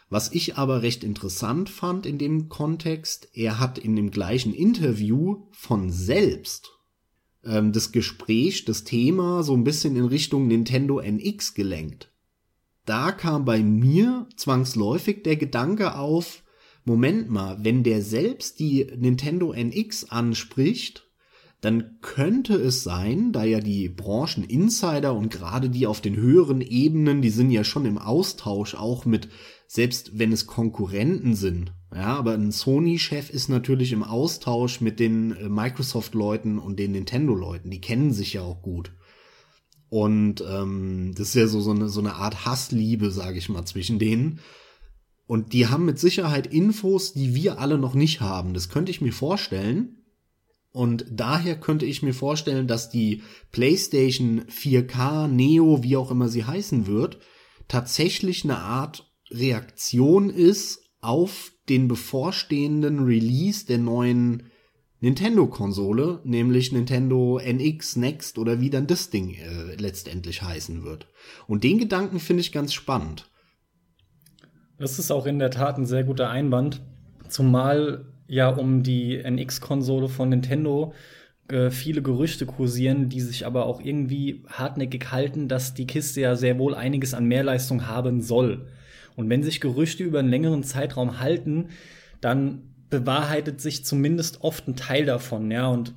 Was 0.09 0.33
ich 0.33 0.57
aber 0.57 0.81
recht 0.81 1.05
interessant 1.05 1.69
fand 1.69 2.05
in 2.05 2.17
dem 2.17 2.49
Kontext, 2.49 3.29
er 3.33 3.59
hat 3.59 3.77
in 3.77 3.95
dem 3.95 4.11
gleichen 4.11 4.53
Interview 4.53 5.47
von 5.51 5.89
selbst 5.89 6.69
ähm, 7.45 7.71
das 7.71 7.91
Gespräch, 7.91 8.65
das 8.65 8.83
Thema 8.83 9.43
so 9.43 9.53
ein 9.53 9.63
bisschen 9.63 9.95
in 9.95 10.05
Richtung 10.05 10.47
Nintendo 10.47 10.99
NX 10.99 11.53
gelenkt. 11.53 12.11
Da 12.85 13.11
kam 13.11 13.45
bei 13.45 13.61
mir 13.61 14.27
zwangsläufig 14.35 15.23
der 15.23 15.37
Gedanke 15.37 15.95
auf, 15.95 16.43
Moment 16.83 17.29
mal, 17.29 17.63
wenn 17.63 17.83
der 17.83 18.01
selbst 18.01 18.59
die 18.59 18.87
Nintendo 18.97 19.53
NX 19.53 20.09
anspricht, 20.09 21.07
dann 21.61 21.99
könnte 22.01 22.55
es 22.55 22.83
sein, 22.83 23.31
da 23.31 23.43
ja 23.43 23.59
die 23.59 23.87
Brancheninsider 23.87 25.13
und 25.13 25.31
gerade 25.31 25.69
die 25.69 25.85
auf 25.85 26.01
den 26.01 26.15
höheren 26.15 26.59
Ebenen, 26.59 27.21
die 27.21 27.29
sind 27.29 27.51
ja 27.51 27.63
schon 27.63 27.85
im 27.85 27.99
Austausch 27.99 28.73
auch 28.73 29.05
mit, 29.05 29.29
selbst 29.67 30.17
wenn 30.17 30.31
es 30.31 30.47
Konkurrenten 30.47 31.35
sind. 31.35 31.71
Ja, 31.93 32.15
aber 32.15 32.33
ein 32.33 32.51
Sony-Chef 32.51 33.29
ist 33.29 33.49
natürlich 33.49 33.91
im 33.91 34.03
Austausch 34.03 34.79
mit 34.79 34.99
den 34.99 35.35
äh, 35.35 35.49
Microsoft-Leuten 35.49 36.57
und 36.57 36.79
den 36.79 36.93
Nintendo-Leuten. 36.93 37.69
Die 37.69 37.81
kennen 37.81 38.13
sich 38.13 38.33
ja 38.33 38.41
auch 38.41 38.61
gut. 38.61 38.93
Und 39.89 40.41
ähm, 40.47 41.13
das 41.17 41.29
ist 41.29 41.35
ja 41.35 41.47
so, 41.47 41.59
so, 41.59 41.71
eine, 41.71 41.89
so 41.89 41.99
eine 41.99 42.15
Art 42.15 42.45
Hassliebe, 42.45 43.11
sage 43.11 43.37
ich 43.37 43.49
mal, 43.49 43.65
zwischen 43.65 43.99
denen. 43.99 44.39
Und 45.27 45.51
die 45.51 45.67
haben 45.67 45.83
mit 45.83 45.99
Sicherheit 45.99 46.47
Infos, 46.47 47.11
die 47.11 47.35
wir 47.35 47.59
alle 47.59 47.77
noch 47.77 47.93
nicht 47.93 48.21
haben. 48.21 48.53
Das 48.53 48.69
könnte 48.69 48.91
ich 48.91 49.01
mir 49.01 49.11
vorstellen. 49.11 49.97
Und 50.71 51.05
daher 51.11 51.59
könnte 51.59 51.85
ich 51.85 52.01
mir 52.01 52.13
vorstellen, 52.13 52.67
dass 52.67 52.89
die 52.89 53.21
PlayStation 53.51 54.43
4K 54.43 55.27
Neo, 55.27 55.83
wie 55.83 55.97
auch 55.97 56.11
immer 56.11 56.29
sie 56.29 56.45
heißen 56.45 56.87
wird, 56.87 57.19
tatsächlich 57.67 58.45
eine 58.45 58.59
Art 58.59 59.11
Reaktion 59.29 60.29
ist 60.29 60.81
auf 61.01 61.51
den 61.67 61.87
bevorstehenden 61.87 63.03
Release 63.03 63.65
der 63.65 63.79
neuen 63.79 64.43
Nintendo-Konsole, 64.99 66.19
nämlich 66.23 66.71
Nintendo 66.71 67.39
NX 67.39 67.95
Next 67.95 68.37
oder 68.37 68.61
wie 68.61 68.69
dann 68.69 68.85
das 68.85 69.09
Ding 69.09 69.33
äh, 69.33 69.75
letztendlich 69.75 70.43
heißen 70.43 70.83
wird. 70.83 71.07
Und 71.47 71.63
den 71.63 71.79
Gedanken 71.79 72.19
finde 72.19 72.41
ich 72.41 72.51
ganz 72.51 72.71
spannend. 72.71 73.27
Das 74.77 74.99
ist 74.99 75.11
auch 75.11 75.25
in 75.25 75.39
der 75.39 75.49
Tat 75.49 75.77
ein 75.77 75.87
sehr 75.87 76.03
guter 76.03 76.29
Einwand, 76.29 76.81
zumal 77.29 78.05
ja 78.27 78.49
um 78.49 78.83
die 78.83 79.17
NX-Konsole 79.17 80.07
von 80.07 80.29
Nintendo 80.29 80.93
äh, 81.47 81.69
viele 81.71 82.01
Gerüchte 82.01 82.45
kursieren, 82.45 83.09
die 83.09 83.21
sich 83.21 83.45
aber 83.45 83.65
auch 83.65 83.81
irgendwie 83.81 84.43
hartnäckig 84.47 85.11
halten, 85.11 85.47
dass 85.47 85.73
die 85.73 85.87
Kiste 85.87 86.21
ja 86.21 86.35
sehr 86.35 86.59
wohl 86.59 86.75
einiges 86.75 87.13
an 87.13 87.25
Mehrleistung 87.25 87.87
haben 87.87 88.21
soll. 88.21 88.67
Und 89.21 89.29
wenn 89.29 89.43
sich 89.43 89.61
Gerüchte 89.61 90.03
über 90.03 90.19
einen 90.19 90.29
längeren 90.29 90.63
Zeitraum 90.63 91.19
halten, 91.19 91.69
dann 92.19 92.73
bewahrheitet 92.89 93.61
sich 93.61 93.85
zumindest 93.85 94.41
oft 94.41 94.67
ein 94.67 94.75
Teil 94.75 95.05
davon, 95.05 95.49
ja, 95.49 95.67
und 95.67 95.93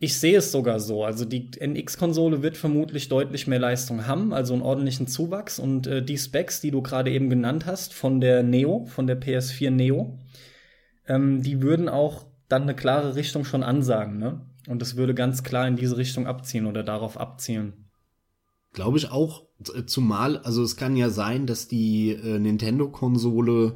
ich 0.00 0.18
sehe 0.18 0.38
es 0.38 0.52
sogar 0.52 0.78
so. 0.78 1.04
Also 1.04 1.24
die 1.24 1.50
NX-Konsole 1.58 2.42
wird 2.42 2.56
vermutlich 2.56 3.08
deutlich 3.08 3.46
mehr 3.46 3.58
Leistung 3.58 4.06
haben, 4.06 4.32
also 4.32 4.54
einen 4.54 4.62
ordentlichen 4.62 5.08
Zuwachs. 5.08 5.58
Und 5.58 5.86
äh, 5.86 6.04
die 6.04 6.18
Specs, 6.18 6.60
die 6.60 6.70
du 6.70 6.82
gerade 6.82 7.10
eben 7.10 7.28
genannt 7.30 7.66
hast, 7.66 7.94
von 7.94 8.20
der 8.20 8.44
Neo, 8.44 8.84
von 8.86 9.08
der 9.08 9.20
PS4 9.20 9.70
Neo, 9.70 10.18
ähm, 11.08 11.42
die 11.42 11.62
würden 11.62 11.88
auch 11.88 12.26
dann 12.48 12.62
eine 12.62 12.76
klare 12.76 13.16
Richtung 13.16 13.44
schon 13.44 13.62
ansagen, 13.62 14.18
ne? 14.18 14.40
Und 14.68 14.82
es 14.82 14.96
würde 14.96 15.14
ganz 15.14 15.42
klar 15.42 15.66
in 15.66 15.76
diese 15.76 15.96
Richtung 15.96 16.26
abziehen 16.26 16.66
oder 16.66 16.82
darauf 16.82 17.18
abzielen. 17.18 17.87
Glaube 18.78 18.96
ich 18.96 19.10
auch. 19.10 19.42
Zumal, 19.86 20.38
also 20.38 20.62
es 20.62 20.76
kann 20.76 20.96
ja 20.96 21.10
sein, 21.10 21.46
dass 21.46 21.66
die 21.66 22.10
äh, 22.10 22.38
Nintendo-Konsole 22.38 23.74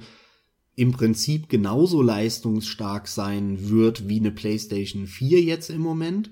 im 0.77 0.93
Prinzip 0.93 1.49
genauso 1.49 2.03
leistungsstark 2.03 3.09
sein 3.09 3.69
wird 3.69 4.09
wie 4.09 4.21
eine 4.21 4.31
PlayStation 4.31 5.09
4 5.09 5.43
jetzt 5.43 5.71
im 5.71 5.81
Moment. 5.81 6.31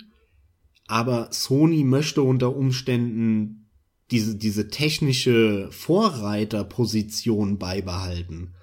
Aber 0.86 1.32
Sony 1.32 1.82
möchte 1.82 2.22
unter 2.22 2.54
Umständen 2.54 3.68
diese, 4.12 4.36
diese 4.36 4.68
technische 4.68 5.66
Vorreiterposition 5.72 7.58
beibehalten. 7.58 8.54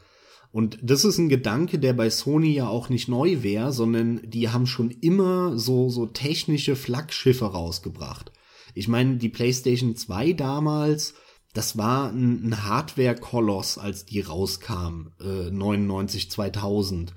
Und 0.54 0.80
das 0.82 1.04
ist 1.04 1.18
ein 1.18 1.28
Gedanke, 1.28 1.80
der 1.80 1.92
bei 1.92 2.10
Sony 2.10 2.54
ja 2.54 2.70
auch 2.70 2.88
nicht 2.88 3.10
neu 3.10 3.44
wäre, 3.44 3.74
sondern 3.74 4.22
die 4.24 4.48
haben 4.48 4.68
schon 4.68 4.90
immer 4.90 5.60
so, 5.60 5.90
so 5.90 6.06
technische 6.06 6.78
Flaggschiffe 6.78 7.44
rausgebracht. 7.48 8.32
Ich 8.78 8.88
meine, 8.88 9.18
die 9.18 9.30
PlayStation 9.30 9.96
2 9.96 10.34
damals, 10.34 11.16
das 11.54 11.80
war 11.80 12.12
ein, 12.12 12.48
ein 12.48 12.64
Hardware-Koloss, 12.64 13.80
als 13.80 14.06
die 14.06 14.22
rauskam, 14.22 15.14
äh, 15.20 15.50
99, 15.50 16.30
2000. 16.30 17.16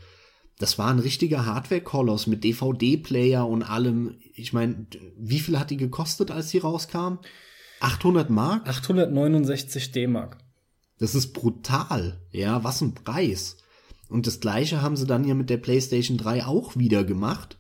Das 0.59 0.79
war 0.79 0.89
ein 0.89 1.01
richtiger 1.01 1.45
Hardware-Koloss 1.45 2.27
mit 2.29 2.45
DVD-Player 2.45 3.47
und 3.47 3.63
allem. 3.63 4.17
Ich 4.35 4.55
meine, 4.55 4.87
wie 5.19 5.39
viel 5.39 5.59
hat 5.59 5.69
die 5.69 5.77
gekostet, 5.77 6.31
als 6.31 6.49
die 6.49 6.59
rauskam? 6.59 7.19
800 7.81 8.31
Mark? 8.31 8.67
869 8.67 9.93
D-Mark. 9.93 10.39
Das 10.99 11.15
ist 11.15 11.35
brutal. 11.35 12.23
Ja, 12.31 12.65
was 12.65 12.81
ein 12.81 12.95
Preis. 12.95 13.59
Und 14.09 14.27
das 14.27 14.41
gleiche 14.41 14.81
haben 14.81 14.97
sie 14.97 15.07
dann 15.07 15.25
ja 15.25 15.35
mit 15.35 15.51
der 15.51 15.59
PlayStation 15.59 16.17
3 16.17 16.47
auch 16.47 16.77
wieder 16.77 17.05
gemacht. 17.05 17.59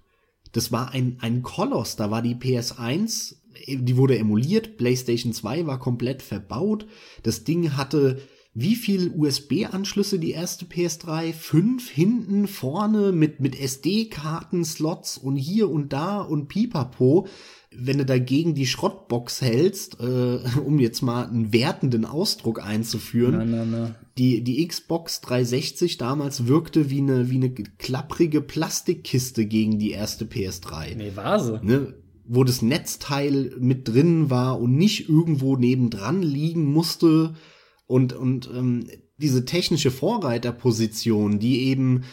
Das 0.52 0.72
war 0.72 0.90
ein, 0.90 1.18
ein 1.20 1.42
Koloss. 1.42 1.96
Da 1.96 2.10
war 2.10 2.22
die 2.22 2.34
PS1 2.34 3.39
die 3.66 3.96
wurde 3.96 4.18
emuliert, 4.18 4.76
PlayStation 4.76 5.32
2 5.32 5.66
war 5.66 5.78
komplett 5.78 6.22
verbaut. 6.22 6.86
Das 7.22 7.44
Ding 7.44 7.76
hatte 7.76 8.18
wie 8.52 8.74
viel 8.74 9.12
USB-Anschlüsse 9.16 10.18
die 10.18 10.32
erste 10.32 10.64
PS3? 10.64 11.32
Fünf 11.32 11.88
hinten, 11.88 12.48
vorne 12.48 13.12
mit, 13.12 13.38
mit 13.38 13.58
SD-Karten-Slots 13.58 15.18
und 15.18 15.36
hier 15.36 15.70
und 15.70 15.92
da 15.92 16.20
und 16.20 16.48
pipapo. 16.48 17.28
Wenn 17.72 17.98
du 17.98 18.04
dagegen 18.04 18.56
die 18.56 18.66
Schrottbox 18.66 19.40
hältst, 19.40 20.00
äh, 20.00 20.40
um 20.64 20.80
jetzt 20.80 21.00
mal 21.00 21.28
einen 21.28 21.52
wertenden 21.52 22.04
Ausdruck 22.04 22.60
einzuführen, 22.60 23.50
na, 23.50 23.64
na, 23.64 23.64
na. 23.64 23.94
Die, 24.18 24.42
die 24.42 24.66
Xbox 24.66 25.20
360 25.20 25.96
damals 25.96 26.48
wirkte 26.48 26.90
wie 26.90 26.98
eine, 26.98 27.30
wie 27.30 27.36
eine 27.36 27.50
klapprige 27.52 28.40
Plastikkiste 28.40 29.46
gegen 29.46 29.78
die 29.78 29.92
erste 29.92 30.24
PS3. 30.24 30.96
Nee, 30.96 31.12
Vase. 31.14 31.60
Ne? 31.62 31.94
Wo 32.32 32.44
das 32.44 32.62
Netzteil 32.62 33.56
mit 33.58 33.88
drin 33.88 34.30
war 34.30 34.60
und 34.60 34.76
nicht 34.76 35.08
irgendwo 35.08 35.56
nebendran 35.56 36.22
liegen 36.22 36.72
musste 36.72 37.34
und 37.86 38.12
und 38.12 38.48
ähm, 38.54 38.86
diese 39.16 39.44
technische 39.44 39.90
Vorreiterposition, 39.90 41.40
die 41.40 41.64
eben 41.64 42.04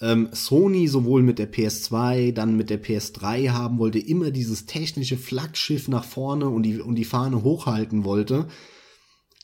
ähm, 0.00 0.30
Sony 0.32 0.88
sowohl 0.88 1.22
mit 1.22 1.38
der 1.38 1.52
PS2, 1.52 2.32
dann 2.32 2.56
mit 2.56 2.70
der 2.70 2.82
PS3 2.82 3.50
haben 3.50 3.78
wollte, 3.78 3.98
immer 3.98 4.30
dieses 4.30 4.64
technische 4.64 5.18
Flaggschiff 5.18 5.88
nach 5.88 6.04
vorne 6.04 6.48
und 6.48 6.62
die, 6.62 6.80
und 6.80 6.94
die 6.94 7.04
Fahne 7.04 7.42
hochhalten 7.42 8.04
wollte. 8.04 8.48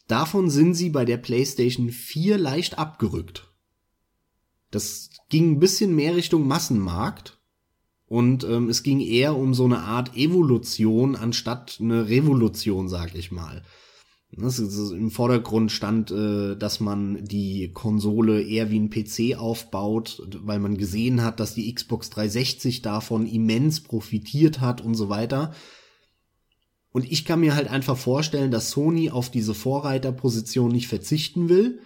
Davon 0.08 0.48
sind 0.48 0.74
sie 0.74 0.88
bei 0.88 1.04
der 1.04 1.18
PlayStation 1.18 1.90
4 1.90 2.38
leicht 2.38 2.78
abgerückt. 2.78 3.52
Das 4.70 5.10
ging 5.28 5.52
ein 5.52 5.60
bisschen 5.60 5.94
mehr 5.94 6.16
Richtung 6.16 6.46
Massenmarkt 6.46 7.41
und 8.12 8.44
ähm, 8.44 8.68
es 8.68 8.82
ging 8.82 9.00
eher 9.00 9.38
um 9.38 9.54
so 9.54 9.64
eine 9.64 9.78
Art 9.78 10.14
Evolution 10.18 11.16
anstatt 11.16 11.78
eine 11.80 12.10
Revolution, 12.10 12.90
sag 12.90 13.14
ich 13.14 13.32
mal. 13.32 13.62
Das 14.32 14.58
ist, 14.58 14.90
Im 14.90 15.10
Vordergrund 15.10 15.72
stand, 15.72 16.10
äh, 16.10 16.54
dass 16.54 16.78
man 16.78 17.24
die 17.24 17.72
Konsole 17.72 18.42
eher 18.42 18.70
wie 18.70 18.78
ein 18.78 18.90
PC 18.90 19.38
aufbaut, 19.38 20.28
weil 20.42 20.58
man 20.58 20.76
gesehen 20.76 21.22
hat, 21.22 21.40
dass 21.40 21.54
die 21.54 21.74
Xbox 21.74 22.10
360 22.10 22.82
davon 22.82 23.26
immens 23.26 23.80
profitiert 23.80 24.60
hat 24.60 24.82
und 24.82 24.94
so 24.94 25.08
weiter. 25.08 25.54
Und 26.90 27.10
ich 27.10 27.24
kann 27.24 27.40
mir 27.40 27.54
halt 27.54 27.68
einfach 27.68 27.96
vorstellen, 27.96 28.50
dass 28.50 28.72
Sony 28.72 29.08
auf 29.08 29.30
diese 29.30 29.54
Vorreiterposition 29.54 30.70
nicht 30.70 30.88
verzichten 30.88 31.48
will 31.48 31.80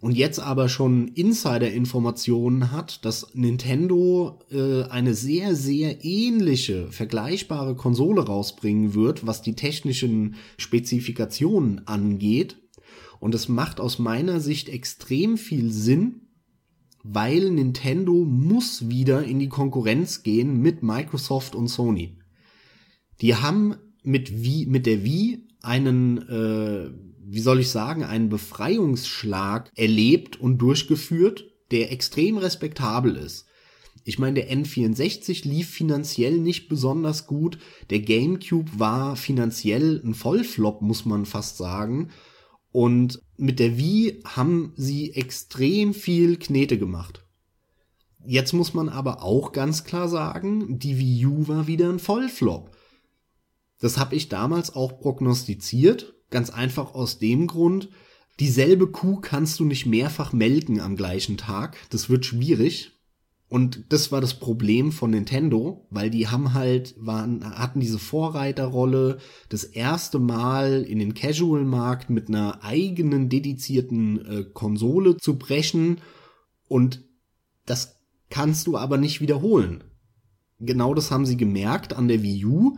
und 0.00 0.16
jetzt 0.16 0.38
aber 0.38 0.68
schon 0.68 1.08
Insider-Informationen 1.08 2.70
hat, 2.70 3.04
dass 3.04 3.34
Nintendo 3.34 4.38
äh, 4.50 4.84
eine 4.84 5.14
sehr, 5.14 5.56
sehr 5.56 6.04
ähnliche, 6.04 6.90
vergleichbare 6.92 7.74
Konsole 7.74 8.24
rausbringen 8.24 8.94
wird, 8.94 9.26
was 9.26 9.42
die 9.42 9.54
technischen 9.54 10.36
Spezifikationen 10.56 11.86
angeht. 11.88 12.58
Und 13.18 13.34
es 13.34 13.48
macht 13.48 13.80
aus 13.80 13.98
meiner 13.98 14.38
Sicht 14.38 14.68
extrem 14.68 15.36
viel 15.36 15.72
Sinn, 15.72 16.28
weil 17.02 17.50
Nintendo 17.50 18.24
muss 18.24 18.88
wieder 18.88 19.24
in 19.24 19.40
die 19.40 19.48
Konkurrenz 19.48 20.22
gehen 20.22 20.60
mit 20.60 20.84
Microsoft 20.84 21.56
und 21.56 21.66
Sony. 21.66 22.18
Die 23.20 23.34
haben 23.34 23.74
mit, 24.04 24.44
Wii, 24.44 24.66
mit 24.66 24.86
der 24.86 25.02
Wii 25.02 25.48
einen 25.62 26.18
äh, 26.28 26.90
wie 27.30 27.40
soll 27.40 27.60
ich 27.60 27.68
sagen, 27.68 28.04
einen 28.04 28.30
Befreiungsschlag 28.30 29.70
erlebt 29.76 30.40
und 30.40 30.58
durchgeführt, 30.58 31.44
der 31.70 31.92
extrem 31.92 32.38
respektabel 32.38 33.16
ist. 33.16 33.44
Ich 34.04 34.18
meine, 34.18 34.36
der 34.36 34.50
N64 34.50 35.46
lief 35.46 35.68
finanziell 35.68 36.38
nicht 36.38 36.70
besonders 36.70 37.26
gut. 37.26 37.58
Der 37.90 38.00
GameCube 38.00 38.70
war 38.78 39.14
finanziell 39.16 40.00
ein 40.02 40.14
Vollflop, 40.14 40.80
muss 40.80 41.04
man 41.04 41.26
fast 41.26 41.58
sagen. 41.58 42.10
Und 42.72 43.20
mit 43.36 43.58
der 43.58 43.76
Wii 43.76 44.22
haben 44.24 44.72
sie 44.76 45.12
extrem 45.12 45.92
viel 45.92 46.38
Knete 46.38 46.78
gemacht. 46.78 47.26
Jetzt 48.24 48.54
muss 48.54 48.72
man 48.72 48.88
aber 48.88 49.22
auch 49.22 49.52
ganz 49.52 49.84
klar 49.84 50.08
sagen, 50.08 50.78
die 50.78 50.98
Wii 50.98 51.26
U 51.26 51.48
war 51.48 51.66
wieder 51.66 51.90
ein 51.90 51.98
Vollflop. 51.98 52.74
Das 53.80 53.98
habe 53.98 54.16
ich 54.16 54.30
damals 54.30 54.74
auch 54.74 54.98
prognostiziert, 55.00 56.14
ganz 56.30 56.50
einfach 56.50 56.94
aus 56.94 57.18
dem 57.18 57.46
Grund, 57.46 57.88
dieselbe 58.40 58.88
Kuh 58.88 59.16
kannst 59.16 59.58
du 59.60 59.64
nicht 59.64 59.86
mehrfach 59.86 60.32
melken 60.32 60.80
am 60.80 60.96
gleichen 60.96 61.36
Tag, 61.36 61.76
das 61.90 62.08
wird 62.08 62.24
schwierig. 62.24 62.92
Und 63.50 63.84
das 63.88 64.12
war 64.12 64.20
das 64.20 64.34
Problem 64.34 64.92
von 64.92 65.10
Nintendo, 65.10 65.86
weil 65.88 66.10
die 66.10 66.28
haben 66.28 66.52
halt, 66.52 66.94
waren, 66.98 67.42
hatten 67.58 67.80
diese 67.80 67.98
Vorreiterrolle, 67.98 69.18
das 69.48 69.64
erste 69.64 70.18
Mal 70.18 70.82
in 70.82 70.98
den 70.98 71.14
Casual-Markt 71.14 72.10
mit 72.10 72.28
einer 72.28 72.62
eigenen 72.62 73.30
dedizierten 73.30 74.26
äh, 74.26 74.44
Konsole 74.52 75.16
zu 75.16 75.38
brechen. 75.38 76.02
Und 76.68 77.04
das 77.64 77.96
kannst 78.28 78.66
du 78.66 78.76
aber 78.76 78.98
nicht 78.98 79.22
wiederholen. 79.22 79.82
Genau 80.60 80.92
das 80.92 81.10
haben 81.10 81.24
sie 81.24 81.38
gemerkt 81.38 81.94
an 81.94 82.08
der 82.08 82.22
Wii 82.22 82.44
U. 82.44 82.76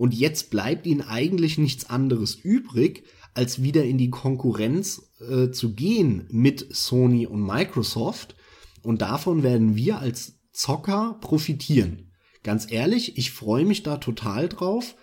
Und 0.00 0.14
jetzt 0.14 0.48
bleibt 0.48 0.86
ihnen 0.86 1.02
eigentlich 1.02 1.58
nichts 1.58 1.90
anderes 1.90 2.34
übrig, 2.34 3.04
als 3.34 3.62
wieder 3.62 3.84
in 3.84 3.98
die 3.98 4.08
Konkurrenz 4.08 5.12
äh, 5.20 5.50
zu 5.50 5.74
gehen 5.74 6.26
mit 6.30 6.74
Sony 6.74 7.26
und 7.26 7.42
Microsoft 7.42 8.34
und 8.82 9.02
davon 9.02 9.42
werden 9.42 9.76
wir 9.76 9.98
als 9.98 10.38
Zocker 10.52 11.18
profitieren. 11.20 12.12
Ganz 12.42 12.72
ehrlich, 12.72 13.18
ich 13.18 13.30
freue 13.30 13.66
mich 13.66 13.82
da 13.82 13.98
total 13.98 14.48
drauf, 14.48 14.96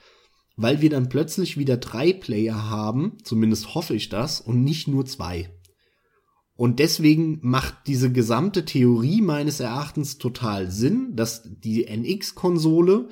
weil 0.56 0.82
wir 0.82 0.90
dann 0.90 1.10
plötzlich 1.10 1.58
wieder 1.58 1.78
drei 1.78 2.12
Player 2.12 2.72
haben, 2.72 3.20
zumindest 3.24 3.76
hoffe 3.76 3.94
ich 3.94 4.10
das, 4.10 4.42
und 4.42 4.64
nicht 4.64 4.88
nur 4.88 5.06
zwei. 5.06 5.54
Und 6.56 6.80
deswegen 6.80 7.38
macht 7.44 7.86
diese 7.86 8.12
gesamte 8.12 8.66
Theorie 8.66 9.22
meines 9.22 9.60
Erachtens 9.60 10.18
total 10.18 10.72
Sinn, 10.72 11.16
dass 11.16 11.44
die 11.46 11.86
NX-Konsole 11.86 13.10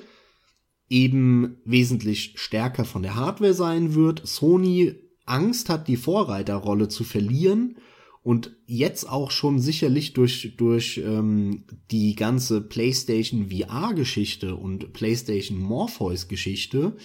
eben 0.88 1.56
wesentlich 1.64 2.34
stärker 2.36 2.84
von 2.84 3.02
der 3.02 3.16
Hardware 3.16 3.54
sein 3.54 3.94
wird. 3.94 4.26
Sony 4.26 4.94
Angst 5.24 5.68
hat, 5.68 5.88
die 5.88 5.96
Vorreiterrolle 5.96 6.88
zu 6.88 7.04
verlieren 7.04 7.76
und 8.22 8.56
jetzt 8.66 9.08
auch 9.08 9.30
schon 9.30 9.60
sicherlich 9.60 10.12
durch, 10.12 10.54
durch 10.56 10.98
ähm, 10.98 11.64
die 11.90 12.14
ganze 12.14 12.60
PlayStation 12.60 13.50
VR-Geschichte 13.50 14.56
und 14.56 14.92
PlayStation 14.92 15.58
Morpheus-Geschichte 15.58 16.96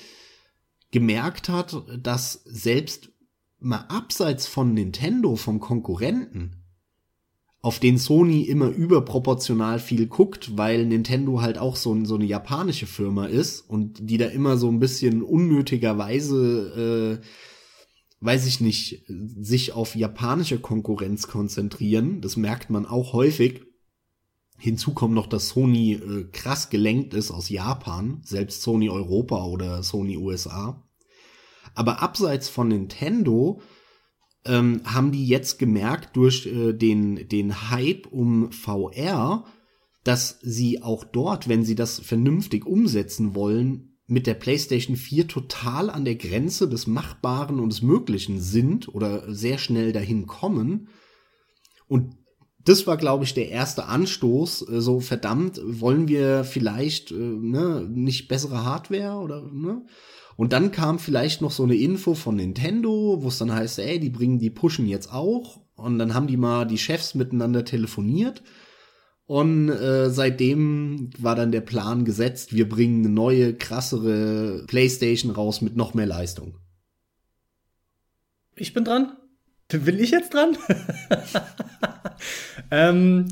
gemerkt 0.92 1.50
hat, 1.50 1.84
dass 2.02 2.44
selbst 2.46 3.12
mal 3.60 3.86
abseits 3.88 4.48
von 4.48 4.74
Nintendo, 4.74 5.36
vom 5.36 5.60
Konkurrenten, 5.60 6.61
auf 7.62 7.80
den 7.80 7.98
Sony 7.98 8.42
immer 8.42 8.70
überproportional 8.70 9.80
viel 9.80 10.08
guckt, 10.08 10.58
weil 10.58 10.86
Nintendo 10.86 11.42
halt 11.42 11.60
auch 11.60 11.76
so, 11.76 12.06
so 12.06 12.16
eine 12.16 12.26
japanische 12.26 12.88
Firma 12.88 13.28
ist 13.28 13.62
und 13.62 14.10
die 14.10 14.18
da 14.18 14.26
immer 14.26 14.58
so 14.58 14.68
ein 14.68 14.80
bisschen 14.80 15.22
unnötigerweise 15.22 17.20
äh, 17.22 17.26
weiß 18.22 18.46
ich 18.46 18.62
nicht, 18.62 19.04
sich 19.08 19.74
auf 19.74 19.96
japanische 19.96 20.60
Konkurrenz 20.60 21.28
konzentrieren. 21.28 22.22
Das 22.22 22.38
merkt 22.38 22.70
man 22.70 22.86
auch 22.86 23.14
häufig. 23.14 23.64
Hinzu 24.58 24.94
kommt 24.94 25.16
noch, 25.16 25.26
dass 25.26 25.50
Sony 25.50 25.94
äh, 25.94 26.26
krass 26.32 26.70
gelenkt 26.70 27.16
ist 27.16 27.32
aus 27.32 27.50
Japan, 27.50 28.22
selbst 28.24 28.62
Sony 28.62 28.92
Europa 28.92 29.44
oder 29.46 29.82
Sony 29.82 30.18
USA. 30.18 30.88
Aber 31.74 32.04
abseits 32.04 32.48
von 32.48 32.68
Nintendo 32.68 33.62
ähm, 34.46 34.82
haben 34.86 35.12
die 35.12 35.26
jetzt 35.26 35.60
gemerkt 35.60 36.16
durch 36.16 36.46
äh, 36.48 36.74
den, 36.74 37.28
den 37.28 37.70
Hype 37.70 38.08
um 38.08 38.52
VR, 38.52 39.46
dass 40.04 40.40
sie 40.42 40.82
auch 40.82 41.04
dort, 41.04 41.48
wenn 41.48 41.64
sie 41.64 41.76
das 41.76 42.00
vernünftig 42.00 42.66
umsetzen 42.66 43.36
wollen, 43.36 43.98
mit 44.08 44.28
der 44.28 44.34
PlayStation 44.34 44.98
4 44.98 45.28
total 45.28 45.90
an 45.90 46.04
der 46.04 46.16
Grenze 46.16 46.68
des 46.68 46.86
Machbaren 46.86 47.60
und 47.60 47.70
des 47.70 47.82
Möglichen 47.82 48.42
sind 48.42 48.94
oder 48.94 49.34
sehr 49.34 49.58
schnell 49.58 49.94
dahin 49.94 50.28
kommen. 50.28 50.90
Und 51.88 52.18
das 52.66 52.86
war, 52.88 52.98
glaube 52.98 53.24
ich, 53.24 53.34
der 53.34 53.50
erste 53.50 53.86
Anstoß. 53.86 54.70
Äh, 54.70 54.82
so 54.82 55.00
verdammt, 55.00 55.62
wollen 55.64 56.08
wir 56.08 56.44
vielleicht 56.44 57.12
äh, 57.12 57.16
ne, 57.16 57.88
nicht 57.90 58.28
bessere 58.28 58.66
Hardware 58.66 59.20
oder 59.20 59.42
ne? 59.52 59.86
Und 60.42 60.54
dann 60.54 60.72
kam 60.72 60.98
vielleicht 60.98 61.44
noch 61.44 61.52
so 61.52 61.62
eine 61.62 61.76
Info 61.76 62.16
von 62.16 62.38
Nintendo, 62.38 63.20
wo 63.22 63.28
es 63.28 63.38
dann 63.38 63.54
heißt, 63.54 63.78
ey, 63.78 64.00
die 64.00 64.10
bringen, 64.10 64.40
die 64.40 64.50
pushen 64.50 64.88
jetzt 64.88 65.14
auch. 65.14 65.60
Und 65.76 66.00
dann 66.00 66.16
haben 66.16 66.26
die 66.26 66.36
mal 66.36 66.66
die 66.66 66.80
Chefs 66.80 67.14
miteinander 67.14 67.64
telefoniert 67.64 68.42
und 69.28 69.70
äh, 69.70 70.10
seitdem 70.10 71.12
war 71.20 71.36
dann 71.36 71.52
der 71.52 71.62
Plan 71.62 72.06
gesetzt, 72.06 72.56
wir 72.56 72.68
bringen 72.68 73.06
eine 73.06 73.14
neue, 73.14 73.54
krassere 73.54 74.64
PlayStation 74.66 75.30
raus 75.30 75.62
mit 75.62 75.76
noch 75.76 75.94
mehr 75.94 76.08
Leistung. 76.08 76.58
Ich 78.56 78.74
bin 78.74 78.84
dran. 78.84 79.16
Will 79.70 80.00
ich 80.00 80.10
jetzt 80.10 80.34
dran? 80.34 80.58
ähm, 82.72 83.28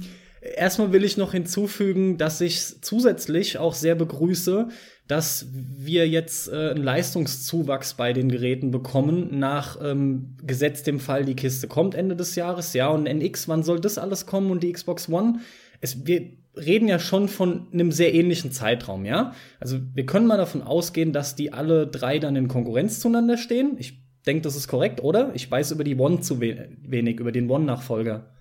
erstmal 0.56 0.92
will 0.94 1.04
ich 1.04 1.18
noch 1.18 1.32
hinzufügen, 1.32 2.20
dass 2.20 2.40
ich 2.40 2.82
zusätzlich 2.82 3.58
auch 3.58 3.74
sehr 3.74 3.96
begrüße, 3.96 4.70
dass 5.10 5.48
wir 5.52 6.08
jetzt 6.08 6.48
äh, 6.48 6.70
einen 6.70 6.84
Leistungszuwachs 6.84 7.96
bei 7.96 8.14
den 8.14 8.30
Geräten 8.30 8.72
bekommen, 8.72 9.38
nach 9.38 9.78
ähm, 9.84 10.38
Gesetz 10.42 10.84
dem 10.84 11.02
Fall, 11.02 11.26
die 11.26 11.36
Kiste 11.36 11.68
kommt 11.68 11.96
Ende 11.96 12.16
des 12.16 12.36
Jahres, 12.36 12.74
ja, 12.74 12.88
und 12.88 13.06
NX, 13.06 13.50
wann 13.50 13.64
soll 13.64 13.82
das 13.82 13.98
alles 13.98 14.26
kommen 14.26 14.50
und 14.52 14.64
die 14.64 14.72
Xbox 14.72 15.10
One? 15.10 15.40
es, 15.82 16.06
wir 16.06 16.32
reden 16.56 16.88
ja 16.88 17.00
schon 17.00 17.28
von 17.28 17.68
einem 17.72 17.92
sehr 17.92 18.14
ähnlichen 18.14 18.52
Zeitraum, 18.52 19.06
ja? 19.06 19.34
Also 19.60 19.80
wir 19.94 20.06
können 20.06 20.28
mal 20.28 20.38
davon 20.38 20.62
ausgehen, 20.62 21.14
dass 21.14 21.36
die 21.36 21.54
alle 21.54 21.88
drei 21.88 22.20
dann 22.20 22.36
in 22.36 22.48
Konkurrenz 22.48 23.00
zueinander 23.00 23.38
stehen. 23.38 23.76
Ich 23.80 24.04
denke, 24.26 24.42
das 24.42 24.56
ist 24.56 24.68
korrekt, 24.68 25.02
oder? 25.02 25.34
Ich 25.36 25.50
weiß 25.50 25.72
über 25.72 25.84
die 25.84 25.96
One 25.96 26.20
zu 26.20 26.42
we 26.42 26.70
wenig, 26.82 27.20
über 27.20 27.32
den 27.32 27.50
One-Nachfolger. 27.50 28.36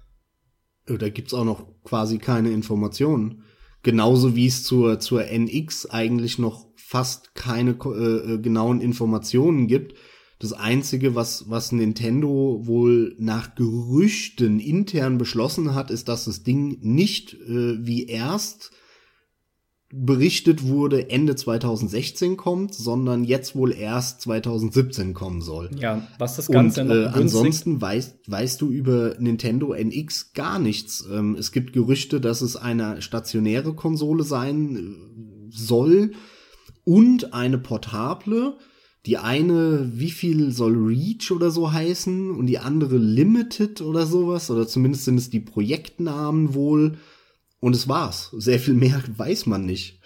Da 0.87 1.09
gibt's 1.11 1.35
auch 1.35 1.45
noch 1.45 1.67
quasi 1.85 2.19
keine 2.19 2.51
Informationen. 2.51 3.45
Genauso 3.89 4.37
wie 4.37 4.49
es 4.49 4.65
zur, 4.65 5.01
zur 5.01 5.25
NX 5.33 5.87
eigentlich 5.87 6.39
noch 6.39 6.67
fast 6.77 7.35
keine 7.35 7.71
äh, 7.71 8.35
äh, 8.35 8.39
genauen 8.39 8.83
Informationen 8.83 9.67
gibt. 9.67 9.95
Das 10.39 10.53
einzige, 10.53 11.15
was, 11.15 11.49
was 11.49 11.73
Nintendo 11.73 12.61
wohl 12.65 13.17
nach 13.19 13.55
Gerüchten 13.55 14.61
intern 14.61 15.17
beschlossen 15.17 15.75
hat, 15.75 15.91
ist, 15.91 16.11
dass 16.11 16.27
das 16.27 16.43
Ding 16.43 16.77
nicht 16.83 17.33
äh, 17.33 17.79
wie 17.83 18.05
erst 18.05 18.73
berichtet 19.91 20.67
wurde, 20.67 21.09
Ende 21.09 21.35
2016 21.35 22.37
kommt, 22.37 22.75
sondern 22.75 23.25
jetzt 23.25 23.57
wohl 23.57 23.73
erst 23.73 24.21
2017 24.21 25.15
kommen 25.15 25.41
soll. 25.41 25.71
Ja, 25.79 26.07
was 26.19 26.37
das 26.37 26.49
Ganze 26.49 26.83
Und, 26.83 26.91
äh, 26.91 27.07
ansonsten 27.07 27.81
weißt, 27.81 28.31
weißt 28.31 28.61
du 28.61 28.71
über 28.71 29.15
Nintendo 29.19 29.73
NX 29.73 30.35
gar 30.35 30.59
nichts. 30.59 31.07
Ähm, 31.11 31.37
es 31.39 31.53
gibt 31.53 31.73
Gerüchte, 31.73 32.21
dass 32.21 32.43
es 32.43 32.57
eine 32.57 33.01
stationäre 33.01 33.75
Konsole 33.75 34.25
sein 34.25 34.77
äh, 34.77 35.51
soll 35.51 36.13
und 36.85 37.33
eine 37.33 37.59
portable 37.59 38.59
die 39.07 39.17
eine, 39.17 39.91
wie 39.95 40.11
viel 40.11 40.51
soll 40.51 40.77
Reach 40.77 41.31
oder 41.31 41.51
so 41.51 41.73
heißen 41.73 42.31
und 42.31 42.47
die 42.47 42.59
andere 42.59 42.99
Limited 42.99 43.81
oder 43.81 44.05
sowas 44.05 44.51
oder 44.51 44.67
zumindest 44.67 45.07
sind 45.07 45.17
es 45.17 45.31
die 45.31 45.41
Projektnamen 45.41 46.53
wohl 46.53 46.99
und 47.61 47.75
es 47.75 47.89
war's. 47.89 48.31
Sehr 48.37 48.59
viel 48.59 48.75
mehr 48.75 49.03
weiß 49.17 49.47
man 49.47 49.67
nicht. 49.67 50.01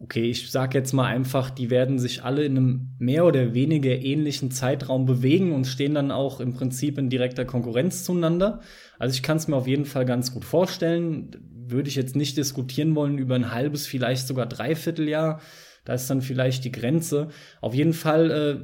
Okay, 0.00 0.30
ich 0.30 0.50
sag 0.50 0.74
jetzt 0.74 0.92
mal 0.92 1.06
einfach, 1.06 1.50
die 1.50 1.70
werden 1.70 1.98
sich 1.98 2.22
alle 2.22 2.44
in 2.44 2.56
einem 2.56 2.90
mehr 2.98 3.24
oder 3.24 3.52
weniger 3.52 3.90
ähnlichen 3.90 4.52
Zeitraum 4.52 5.06
bewegen 5.06 5.52
und 5.52 5.66
stehen 5.66 5.94
dann 5.94 6.12
auch 6.12 6.38
im 6.38 6.54
Prinzip 6.54 6.98
in 6.98 7.10
direkter 7.10 7.44
Konkurrenz 7.44 8.04
zueinander. 8.04 8.60
Also 9.00 9.14
ich 9.14 9.24
kann 9.24 9.38
es 9.38 9.48
mir 9.48 9.56
auf 9.56 9.66
jeden 9.66 9.86
Fall 9.86 10.04
ganz 10.04 10.32
gut 10.32 10.44
vorstellen. 10.44 11.30
Würde 11.66 11.88
ich 11.88 11.96
jetzt 11.96 12.14
nicht 12.14 12.36
diskutieren 12.36 12.94
wollen 12.94 13.18
über 13.18 13.34
ein 13.34 13.52
halbes, 13.52 13.88
vielleicht 13.88 14.28
sogar 14.28 14.46
dreiviertel 14.46 15.08
Jahr 15.08 15.40
da 15.88 15.94
ist 15.94 16.10
dann 16.10 16.20
vielleicht 16.20 16.66
die 16.66 16.70
Grenze. 16.70 17.28
Auf 17.62 17.72
jeden 17.72 17.94
Fall, 17.94 18.30
äh, 18.30 18.60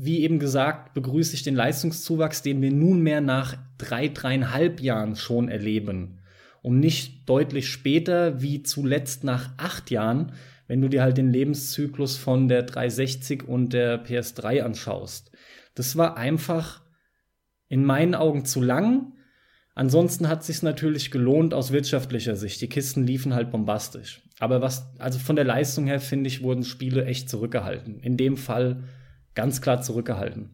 wie 0.00 0.20
eben 0.20 0.38
gesagt, 0.38 0.94
begrüße 0.94 1.34
ich 1.34 1.42
den 1.42 1.56
Leistungszuwachs, 1.56 2.42
den 2.42 2.62
wir 2.62 2.70
nunmehr 2.70 3.20
nach 3.20 3.56
drei, 3.78 4.06
dreieinhalb 4.06 4.80
Jahren 4.80 5.16
schon 5.16 5.48
erleben. 5.48 6.17
Und 6.62 6.80
nicht 6.80 7.28
deutlich 7.28 7.68
später, 7.68 8.42
wie 8.42 8.62
zuletzt 8.62 9.24
nach 9.24 9.52
acht 9.56 9.90
Jahren, 9.90 10.32
wenn 10.66 10.82
du 10.82 10.88
dir 10.88 11.02
halt 11.02 11.16
den 11.16 11.32
Lebenszyklus 11.32 12.16
von 12.16 12.48
der 12.48 12.62
360 12.62 13.48
und 13.48 13.72
der 13.72 14.04
PS3 14.04 14.62
anschaust. 14.62 15.32
Das 15.74 15.96
war 15.96 16.16
einfach 16.16 16.82
in 17.68 17.84
meinen 17.84 18.14
Augen 18.14 18.44
zu 18.44 18.60
lang. 18.60 19.14
Ansonsten 19.74 20.28
hat 20.28 20.40
es 20.40 20.48
sich 20.48 20.62
natürlich 20.62 21.10
gelohnt 21.10 21.54
aus 21.54 21.72
wirtschaftlicher 21.72 22.36
Sicht. 22.36 22.60
Die 22.60 22.68
Kisten 22.68 23.06
liefen 23.06 23.34
halt 23.34 23.50
bombastisch. 23.50 24.22
Aber 24.40 24.60
was, 24.60 24.92
also 24.98 25.18
von 25.18 25.36
der 25.36 25.44
Leistung 25.44 25.86
her, 25.86 26.00
finde 26.00 26.28
ich, 26.28 26.42
wurden 26.42 26.64
Spiele 26.64 27.04
echt 27.04 27.30
zurückgehalten. 27.30 28.00
In 28.00 28.16
dem 28.16 28.36
Fall 28.36 28.84
ganz 29.34 29.60
klar 29.60 29.80
zurückgehalten. 29.80 30.50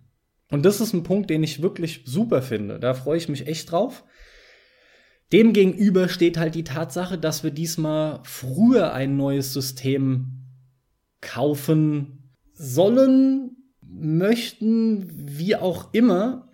Und 0.51 0.65
das 0.65 0.81
ist 0.81 0.93
ein 0.93 1.05
Punkt, 1.05 1.31
den 1.31 1.43
ich 1.43 1.63
wirklich 1.63 2.03
super 2.05 2.43
finde. 2.43 2.79
Da 2.79 2.95
freue 2.95 3.17
ich 3.17 3.29
mich 3.29 3.47
echt 3.47 3.73
drauf. 3.73 4.05
Demgegenüber 5.33 6.09
steht 6.09 6.37
halt 6.37 6.55
die 6.55 6.65
Tatsache, 6.65 7.19
dass 7.19 7.43
wir 7.43 7.51
diesmal 7.51 8.21
früher 8.25 8.93
ein 8.93 9.17
neues 9.17 9.53
System 9.53 10.45
kaufen 11.21 12.33
sollen, 12.53 13.57
möchten, 13.81 15.11
wie 15.39 15.57
auch 15.57 15.93
immer. 15.93 16.53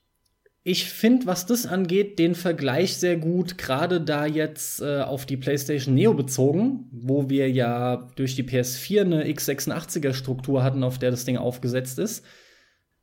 Ich 0.62 0.90
finde, 0.90 1.26
was 1.26 1.46
das 1.46 1.66
angeht, 1.66 2.18
den 2.18 2.34
Vergleich 2.34 2.96
sehr 2.96 3.16
gut, 3.16 3.58
gerade 3.58 4.00
da 4.00 4.26
jetzt 4.26 4.82
äh, 4.82 5.00
auf 5.00 5.24
die 5.26 5.38
PlayStation 5.38 5.94
Neo 5.94 6.14
bezogen, 6.14 6.88
wo 6.92 7.30
wir 7.30 7.50
ja 7.50 8.08
durch 8.16 8.36
die 8.36 8.44
PS4 8.44 9.00
eine 9.00 9.24
x86er 9.26 10.12
Struktur 10.12 10.62
hatten, 10.62 10.84
auf 10.84 10.98
der 10.98 11.10
das 11.10 11.24
Ding 11.24 11.38
aufgesetzt 11.38 11.98
ist, 11.98 12.24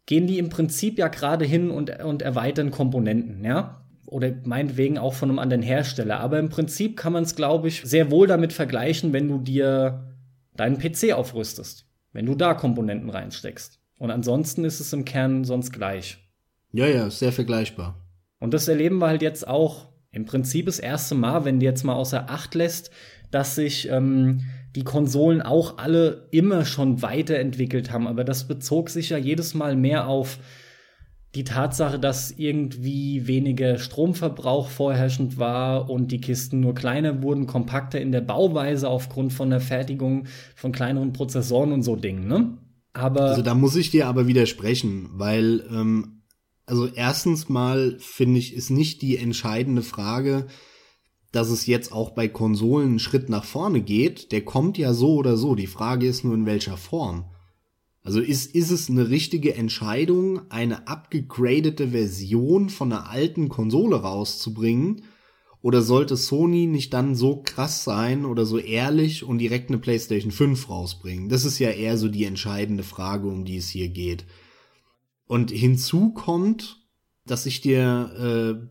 gehen 0.06 0.28
die 0.28 0.38
im 0.38 0.50
Prinzip 0.50 1.00
ja 1.00 1.08
gerade 1.08 1.46
hin 1.46 1.72
und, 1.72 2.04
und 2.04 2.22
erweitern 2.22 2.72
Komponenten, 2.72 3.44
ja 3.44 3.87
oder 4.08 4.32
meinetwegen 4.46 4.98
auch 4.98 5.14
von 5.14 5.30
einem 5.30 5.40
anderen 5.40 5.62
Hersteller. 5.62 6.20
Aber 6.20 6.40
im 6.40 6.50
Prinzip 6.50 6.98
kann 6.98 7.14
man 7.14 7.24
es, 7.24 7.36
glaube 7.36 7.68
ich, 7.68 7.82
sehr 7.84 8.10
wohl 8.10 8.26
damit 8.26 8.54
vergleichen, 8.54 9.14
wenn 9.14 9.28
du 9.28 9.38
dir 9.38 10.16
deinen 10.56 10.80
PC 10.80 11.14
aufrüstest, 11.14 11.86
wenn 12.14 12.26
du 12.26 12.34
da 12.34 12.54
Komponenten 12.54 13.10
reinsteckst. 13.10 13.80
Und 14.00 14.12
ansonsten 14.12 14.64
ist 14.64 14.80
es 14.80 14.94
im 14.94 15.06
Kern 15.06 15.44
sonst 15.44 15.72
gleich. 15.72 16.18
Ja, 16.72 16.88
ja, 16.88 17.10
sehr 17.10 17.32
vergleichbar. 17.32 18.02
Und 18.40 18.54
das 18.54 18.68
erleben 18.68 19.00
wir 19.00 19.08
halt 19.08 19.22
jetzt 19.22 19.48
auch 19.48 19.90
im 20.12 20.26
Prinzip 20.26 20.68
das 20.68 20.80
erste 20.80 21.16
Mal, 21.16 21.46
wenn 21.46 21.60
du 21.60 21.66
jetzt 21.66 21.84
mal 21.84 21.96
außer 21.96 22.30
Acht 22.30 22.56
lässt, 22.56 22.92
dass 23.30 23.56
sich 23.56 23.90
ähm, 23.90 24.42
die 24.76 24.84
Konsolen 24.84 25.42
auch 25.42 25.80
alle 25.80 26.28
immer 26.32 26.66
schon 26.66 27.02
weiterentwickelt 27.02 27.92
haben. 27.92 28.08
Aber 28.08 28.24
das 28.24 28.48
bezog 28.48 28.90
sich 28.90 29.10
ja 29.10 29.18
jedes 29.18 29.54
Mal 29.54 29.76
mehr 29.76 30.08
auf 30.08 30.40
die 31.38 31.44
Tatsache, 31.44 32.00
dass 32.00 32.32
irgendwie 32.32 33.28
weniger 33.28 33.78
Stromverbrauch 33.78 34.70
vorherrschend 34.70 35.38
war 35.38 35.88
und 35.88 36.12
die 36.12 36.20
Kisten 36.20 36.60
nur 36.60 36.74
kleiner 36.74 37.22
wurden, 37.22 37.46
kompakter 37.46 38.02
in 38.02 38.12
der 38.12 38.22
Bauweise 38.22 38.90
aufgrund 38.90 39.34
von 39.34 39.52
der 39.52 39.62
Fertigung 39.62 40.26
von 40.56 40.72
kleineren 40.72 41.14
Prozessoren 41.14 41.72
und 41.72 41.84
so 41.84 41.96
Dingen, 41.96 42.28
ne? 42.28 42.58
Aber 42.94 43.26
also 43.26 43.44
da 43.44 43.54
muss 43.54 43.76
ich 43.76 43.92
dir 43.92 44.08
aber 44.08 44.26
widersprechen, 44.26 45.12
weil 45.14 45.64
ähm, 45.72 46.24
also 46.66 46.88
erstens 46.88 47.50
mal 47.50 47.98
finde 48.00 48.40
ich 48.40 48.56
ist 48.56 48.72
nicht 48.72 49.04
die 49.04 49.18
entscheidende 49.18 49.84
Frage, 49.84 50.48
dass 51.32 51.52
es 51.52 51.68
jetzt 51.68 51.92
auch 51.92 52.16
bei 52.16 52.28
Konsolen 52.28 52.90
einen 52.90 53.00
Schritt 53.00 53.30
nach 53.30 53.44
vorne 53.44 53.82
geht. 53.82 54.32
Der 54.32 54.44
kommt 54.44 54.80
ja 54.80 54.94
so 54.94 55.14
oder 55.14 55.38
so. 55.38 55.54
Die 55.54 55.68
Frage 55.68 56.08
ist 56.08 56.24
nur 56.24 56.34
in 56.34 56.48
welcher 56.48 56.78
Form. 56.78 57.26
Also 58.08 58.22
ist, 58.22 58.56
ist 58.56 58.72
es 58.72 58.90
eine 58.90 59.10
richtige 59.10 59.56
Entscheidung, 59.56 60.50
eine 60.50 60.88
abgegradete 60.88 61.90
Version 61.90 62.70
von 62.70 62.94
einer 62.94 63.10
alten 63.10 63.50
Konsole 63.50 63.98
rauszubringen? 63.98 65.02
Oder 65.62 65.82
sollte 65.82 66.16
Sony 66.16 66.68
nicht 66.68 66.94
dann 66.94 67.16
so 67.16 67.42
krass 67.44 67.84
sein 67.84 68.24
oder 68.24 68.46
so 68.46 68.60
ehrlich 68.60 69.26
und 69.26 69.40
direkt 69.40 69.70
eine 69.70 69.78
PlayStation 69.78 70.32
5 70.32 70.70
rausbringen? 70.70 71.28
Das 71.28 71.44
ist 71.44 71.60
ja 71.60 71.70
eher 71.70 71.98
so 71.98 72.08
die 72.08 72.24
entscheidende 72.24 72.84
Frage, 72.84 73.28
um 73.28 73.44
die 73.44 73.58
es 73.58 73.68
hier 73.68 73.90
geht. 73.90 74.24
Und 75.26 75.52
hinzu 75.52 76.14
kommt, 76.14 76.88
dass 77.26 77.46
ich 77.46 77.60
dir 77.60 78.62
äh, 78.64 78.68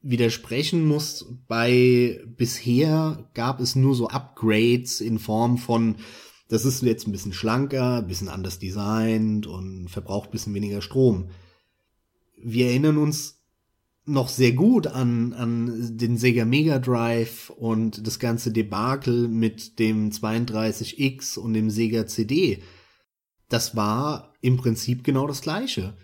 widersprechen 0.00 0.88
muss, 0.88 1.26
bei 1.46 2.22
bisher 2.24 3.28
gab 3.34 3.60
es 3.60 3.76
nur 3.76 3.94
so 3.94 4.08
Upgrades 4.08 5.02
in 5.02 5.18
Form 5.18 5.58
von 5.58 5.96
das 6.52 6.66
ist 6.66 6.82
jetzt 6.82 7.08
ein 7.08 7.12
bisschen 7.12 7.32
schlanker, 7.32 8.00
ein 8.00 8.06
bisschen 8.06 8.28
anders 8.28 8.58
designt 8.58 9.46
und 9.46 9.88
verbraucht 9.88 10.28
ein 10.28 10.32
bisschen 10.32 10.52
weniger 10.52 10.82
Strom. 10.82 11.30
Wir 12.36 12.66
erinnern 12.66 12.98
uns 12.98 13.40
noch 14.04 14.28
sehr 14.28 14.52
gut 14.52 14.86
an, 14.86 15.32
an 15.32 15.96
den 15.96 16.18
Sega 16.18 16.44
Mega 16.44 16.78
Drive 16.78 17.48
und 17.48 18.06
das 18.06 18.18
ganze 18.18 18.52
Debakel 18.52 19.28
mit 19.28 19.78
dem 19.78 20.10
32X 20.10 21.38
und 21.38 21.54
dem 21.54 21.70
Sega 21.70 22.06
CD. 22.06 22.62
Das 23.48 23.74
war 23.74 24.34
im 24.42 24.58
Prinzip 24.58 25.04
genau 25.04 25.26
das 25.26 25.40
gleiche. 25.40 25.96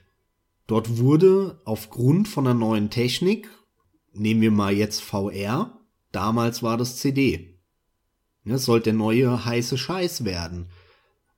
Dort 0.67 0.97
wurde 0.97 1.61
aufgrund 1.67 2.27
von 2.27 2.47
einer 2.47 2.59
neuen 2.59 2.89
Technik, 2.89 3.51
nehmen 4.15 4.41
wir 4.41 4.51
mal 4.51 4.73
jetzt 4.73 5.03
VR, 5.03 5.79
damals 6.11 6.63
war 6.63 6.79
das 6.79 6.97
CD. 6.97 7.58
Das 8.49 8.65
sollte 8.65 8.85
der 8.85 8.95
neue 8.95 9.45
heiße 9.45 9.79
Scheiß 9.79 10.25
werden. 10.25 10.69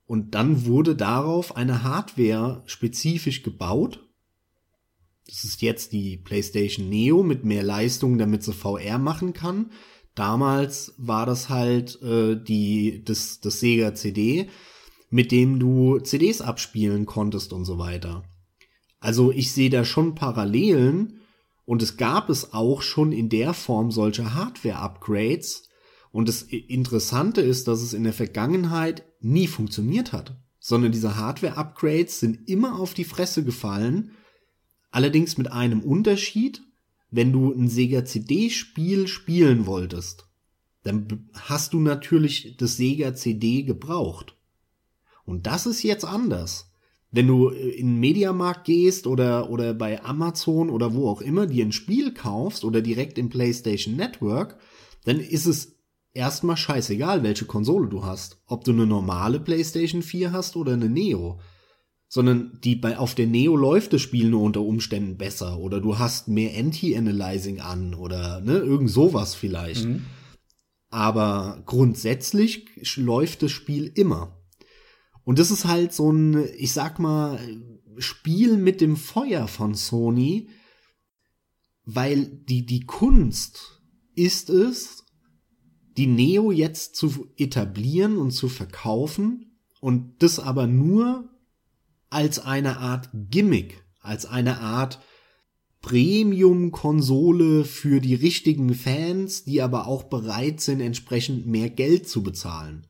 Und 0.05 0.35
dann 0.35 0.65
wurde 0.65 0.95
darauf 0.95 1.55
eine 1.55 1.83
Hardware 1.83 2.63
spezifisch 2.65 3.43
gebaut. 3.43 4.05
Das 5.25 5.43
ist 5.43 5.61
jetzt 5.61 5.93
die 5.93 6.17
PlayStation 6.17 6.89
Neo 6.89 7.23
mit 7.23 7.45
mehr 7.45 7.63
Leistung, 7.63 8.17
damit 8.17 8.43
sie 8.43 8.53
VR 8.53 8.97
machen 8.97 9.33
kann. 9.33 9.71
Damals 10.15 10.93
war 10.97 11.25
das 11.25 11.47
halt 11.47 12.01
äh, 12.01 12.35
die 12.35 13.03
das, 13.05 13.39
das 13.39 13.61
Sega 13.61 13.95
CD, 13.95 14.49
mit 15.09 15.31
dem 15.31 15.59
du 15.59 15.99
CDs 15.99 16.41
abspielen 16.41 17.05
konntest 17.05 17.53
und 17.53 17.63
so 17.65 17.77
weiter. 17.77 18.23
Also 18.99 19.31
ich 19.31 19.51
sehe 19.51 19.69
da 19.69 19.85
schon 19.85 20.15
Parallelen 20.15 21.21
und 21.65 21.81
es 21.81 21.97
gab 21.97 22.29
es 22.29 22.53
auch 22.53 22.81
schon 22.81 23.11
in 23.11 23.29
der 23.29 23.53
Form 23.53 23.91
solcher 23.91 24.33
Hardware-Upgrades, 24.33 25.69
und 26.11 26.27
das 26.27 26.41
Interessante 26.43 27.41
ist, 27.41 27.67
dass 27.67 27.81
es 27.81 27.93
in 27.93 28.03
der 28.03 28.13
Vergangenheit 28.13 29.03
nie 29.21 29.47
funktioniert 29.47 30.11
hat, 30.11 30.35
sondern 30.59 30.91
diese 30.91 31.17
Hardware-Upgrades 31.17 32.19
sind 32.19 32.49
immer 32.49 32.79
auf 32.79 32.93
die 32.93 33.05
Fresse 33.05 33.43
gefallen, 33.43 34.11
allerdings 34.91 35.37
mit 35.37 35.51
einem 35.51 35.81
Unterschied, 35.81 36.61
wenn 37.09 37.31
du 37.31 37.51
ein 37.51 37.69
Sega 37.69 38.05
CD-Spiel 38.05 39.07
spielen 39.07 39.65
wolltest, 39.65 40.27
dann 40.83 41.29
hast 41.33 41.73
du 41.73 41.79
natürlich 41.79 42.55
das 42.57 42.77
Sega 42.77 43.13
CD 43.13 43.63
gebraucht. 43.63 44.35
Und 45.25 45.47
das 45.47 45.65
ist 45.65 45.83
jetzt 45.83 46.05
anders. 46.05 46.71
Wenn 47.11 47.27
du 47.27 47.49
in 47.49 47.87
den 47.87 47.99
Mediamarkt 47.99 48.65
gehst 48.65 49.05
oder, 49.05 49.49
oder 49.49 49.73
bei 49.73 50.03
Amazon 50.03 50.69
oder 50.69 50.93
wo 50.93 51.09
auch 51.09 51.21
immer 51.21 51.45
dir 51.45 51.65
ein 51.65 51.73
Spiel 51.73 52.13
kaufst 52.13 52.63
oder 52.63 52.81
direkt 52.81 53.17
im 53.17 53.29
PlayStation 53.29 53.95
Network, 53.95 54.57
dann 55.03 55.19
ist 55.19 55.45
es 55.45 55.80
erstmal 56.13 56.57
scheißegal, 56.57 57.23
welche 57.23 57.45
Konsole 57.45 57.87
du 57.89 58.03
hast. 58.03 58.41
Ob 58.45 58.63
du 58.63 58.71
eine 58.71 58.85
normale 58.85 59.39
PlayStation 59.39 60.01
4 60.01 60.31
hast 60.31 60.55
oder 60.55 60.73
eine 60.73 60.89
Neo. 60.89 61.39
Sondern 62.07 62.59
die 62.63 62.75
bei, 62.75 62.97
auf 62.97 63.15
der 63.15 63.27
Neo 63.27 63.55
läuft 63.55 63.93
das 63.93 64.01
Spiel 64.01 64.29
nur 64.29 64.41
unter 64.41 64.61
Umständen 64.61 65.17
besser. 65.17 65.59
Oder 65.59 65.79
du 65.79 65.97
hast 65.97 66.27
mehr 66.27 66.57
Anti-Analyzing 66.57 67.61
an 67.61 67.93
oder 67.93 68.41
ne, 68.41 68.57
irgend 68.57 68.89
sowas 68.89 69.33
vielleicht. 69.33 69.85
Mhm. 69.85 70.05
Aber 70.89 71.63
grundsätzlich 71.65 72.67
läuft 72.97 73.43
das 73.43 73.51
Spiel 73.51 73.91
immer. 73.95 74.37
Und 75.23 75.39
das 75.39 75.51
ist 75.51 75.65
halt 75.65 75.93
so 75.93 76.11
ein, 76.11 76.45
ich 76.57 76.73
sag 76.73 76.99
mal, 76.99 77.39
Spiel 77.97 78.57
mit 78.57 78.81
dem 78.81 78.97
Feuer 78.97 79.47
von 79.47 79.75
Sony, 79.75 80.49
weil 81.85 82.25
die, 82.25 82.65
die 82.65 82.81
Kunst 82.81 83.81
ist 84.15 84.49
es, 84.49 85.00
die 86.01 86.07
Neo 86.07 86.51
jetzt 86.51 86.95
zu 86.95 87.27
etablieren 87.37 88.17
und 88.17 88.31
zu 88.31 88.49
verkaufen 88.49 89.51
und 89.81 90.23
das 90.23 90.39
aber 90.39 90.65
nur 90.65 91.29
als 92.09 92.39
eine 92.39 92.79
Art 92.79 93.09
Gimmick, 93.13 93.85
als 93.99 94.25
eine 94.25 94.61
Art 94.61 94.99
Premium-Konsole 95.81 97.65
für 97.65 98.01
die 98.01 98.15
richtigen 98.15 98.73
Fans, 98.73 99.43
die 99.43 99.61
aber 99.61 99.85
auch 99.85 100.05
bereit 100.05 100.59
sind, 100.59 100.81
entsprechend 100.81 101.45
mehr 101.45 101.69
Geld 101.69 102.09
zu 102.09 102.23
bezahlen. 102.23 102.87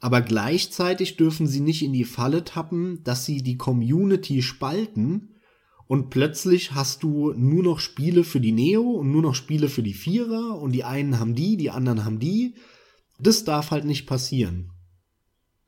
Aber 0.00 0.20
gleichzeitig 0.20 1.16
dürfen 1.16 1.46
sie 1.46 1.60
nicht 1.60 1.84
in 1.84 1.92
die 1.92 2.04
Falle 2.04 2.42
tappen, 2.42 3.04
dass 3.04 3.24
sie 3.24 3.40
die 3.44 3.56
Community 3.56 4.42
spalten 4.42 5.35
und 5.88 6.10
plötzlich 6.10 6.72
hast 6.72 7.02
du 7.02 7.32
nur 7.36 7.62
noch 7.62 7.78
Spiele 7.78 8.24
für 8.24 8.40
die 8.40 8.52
Neo 8.52 8.82
und 8.82 9.12
nur 9.12 9.22
noch 9.22 9.34
Spiele 9.34 9.68
für 9.68 9.82
die 9.82 9.94
Vierer 9.94 10.58
und 10.60 10.72
die 10.72 10.84
einen 10.84 11.20
haben 11.20 11.34
die, 11.34 11.56
die 11.56 11.70
anderen 11.70 12.04
haben 12.04 12.18
die. 12.18 12.54
Das 13.18 13.44
darf 13.44 13.70
halt 13.70 13.84
nicht 13.84 14.06
passieren. 14.06 14.72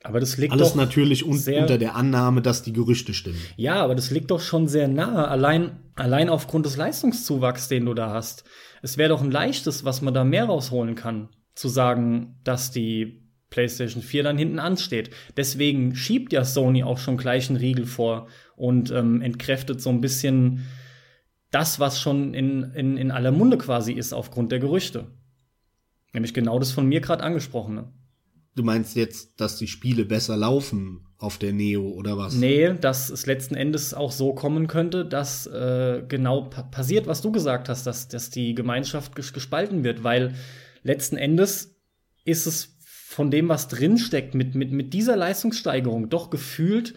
Aber 0.04 0.20
das 0.20 0.37
liegt 0.37 0.52
Alles 0.52 0.70
doch 0.70 0.76
natürlich 0.76 1.24
un 1.24 1.38
unter 1.38 1.78
der 1.78 1.96
Annahme, 1.96 2.40
dass 2.40 2.62
die 2.62 2.72
Gerüchte 2.72 3.14
stimmen. 3.14 3.40
Ja, 3.57 3.83
aber 3.83 3.94
das 3.94 4.11
liegt 4.11 4.31
doch 4.31 4.40
schon 4.40 4.68
sehr 4.68 4.87
nahe, 4.87 5.26
allein, 5.26 5.81
allein 5.96 6.28
aufgrund 6.28 6.66
des 6.66 6.76
Leistungszuwachs, 6.76 7.68
den 7.68 7.85
du 7.85 7.94
da 7.94 8.11
hast. 8.11 8.44
Es 8.81 8.96
wäre 8.96 9.09
doch 9.09 9.22
ein 9.22 9.31
leichtes, 9.31 9.85
was 9.85 10.02
man 10.02 10.14
da 10.14 10.24
mehr 10.24 10.44
rausholen 10.44 10.94
kann, 10.94 11.31
zu 11.54 11.68
sagen, 11.68 12.37
dass 12.44 12.70
die 12.70 13.28
PlayStation 13.50 14.02
4 14.02 14.22
dann 14.22 14.38
hinten 14.38 14.59
ansteht. 14.59 15.11
Deswegen 15.37 15.96
schiebt 15.96 16.33
ja 16.33 16.44
Sony 16.44 16.85
auch 16.85 16.98
schon 16.98 17.16
gleich 17.16 17.48
einen 17.48 17.59
Riegel 17.59 17.87
vor 17.87 18.28
und 18.59 18.90
ähm, 18.90 19.23
entkräftet 19.23 19.81
so 19.81 19.90
ein 19.90 20.01
bisschen 20.01 20.66
das, 21.51 21.81
was 21.81 22.01
schon 22.01 22.35
in, 22.35 22.64
in, 22.75 22.97
in 22.97 23.11
aller 23.11 23.33
Munde 23.33 23.57
quasi 23.57 23.92
ist 23.92 24.12
aufgrund 24.12 24.53
der 24.53 24.59
Gerüchte. 24.59 25.07
Nämlich 26.12 26.35
genau 26.35 26.59
das 26.59 26.73
von 26.73 26.87
mir 26.87 27.01
gerade 27.01 27.23
angesprochene. 27.23 27.92
Du 28.55 28.62
meinst 28.64 28.97
jetzt, 28.97 29.40
dass 29.40 29.57
die 29.57 29.68
Spiele 29.68 30.05
besser 30.05 30.37
laufen 30.37 31.07
auf 31.18 31.38
der 31.38 31.53
Neo 31.53 31.88
oder 31.88 32.18
was? 32.18 32.35
Nee, 32.35 32.75
dass 32.75 33.09
es 33.09 33.27
letzten 33.27 33.55
Endes 33.55 33.94
auch 33.94 34.11
so 34.11 34.35
kommen 34.35 34.66
könnte, 34.66 35.05
dass 35.05 35.47
äh, 35.47 36.03
genau 36.09 36.42
pa 36.42 36.62
passiert, 36.62 37.07
was 37.07 37.23
du 37.23 37.31
gesagt 37.31 37.68
hast, 37.68 37.87
dass, 37.87 38.09
dass 38.09 38.31
die 38.31 38.55
Gemeinschaft 38.55 39.14
ges 39.14 39.33
gespalten 39.33 39.85
wird, 39.85 40.03
weil 40.03 40.35
letzten 40.83 41.16
Endes 41.16 41.77
ist 42.25 42.47
es 42.47 42.77
von 42.81 43.31
dem, 43.31 43.49
was 43.49 43.68
drinsteckt, 43.68 44.35
mit, 44.35 44.55
mit, 44.55 44.73
mit 44.73 44.92
dieser 44.92 45.16
Leistungssteigerung 45.16 46.09
doch 46.09 46.31
gefühlt 46.31 46.94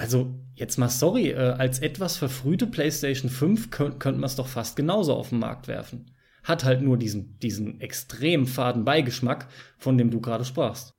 also, 0.00 0.34
jetzt 0.54 0.78
mal 0.78 0.88
sorry, 0.88 1.28
äh, 1.28 1.36
als 1.36 1.78
etwas 1.78 2.16
verfrühte 2.16 2.66
PlayStation 2.66 3.30
5 3.30 3.70
könnt, 3.70 4.00
könnte 4.00 4.18
man 4.18 4.28
es 4.28 4.36
doch 4.36 4.48
fast 4.48 4.74
genauso 4.74 5.12
auf 5.12 5.28
den 5.28 5.40
Markt 5.40 5.68
werfen. 5.68 6.12
Hat 6.42 6.64
halt 6.64 6.80
nur 6.80 6.96
diesen, 6.96 7.38
diesen 7.40 7.82
extrem 7.82 8.46
faden 8.46 8.86
Beigeschmack, 8.86 9.48
von 9.76 9.98
dem 9.98 10.10
du 10.10 10.22
gerade 10.22 10.46
sprachst. 10.46 10.94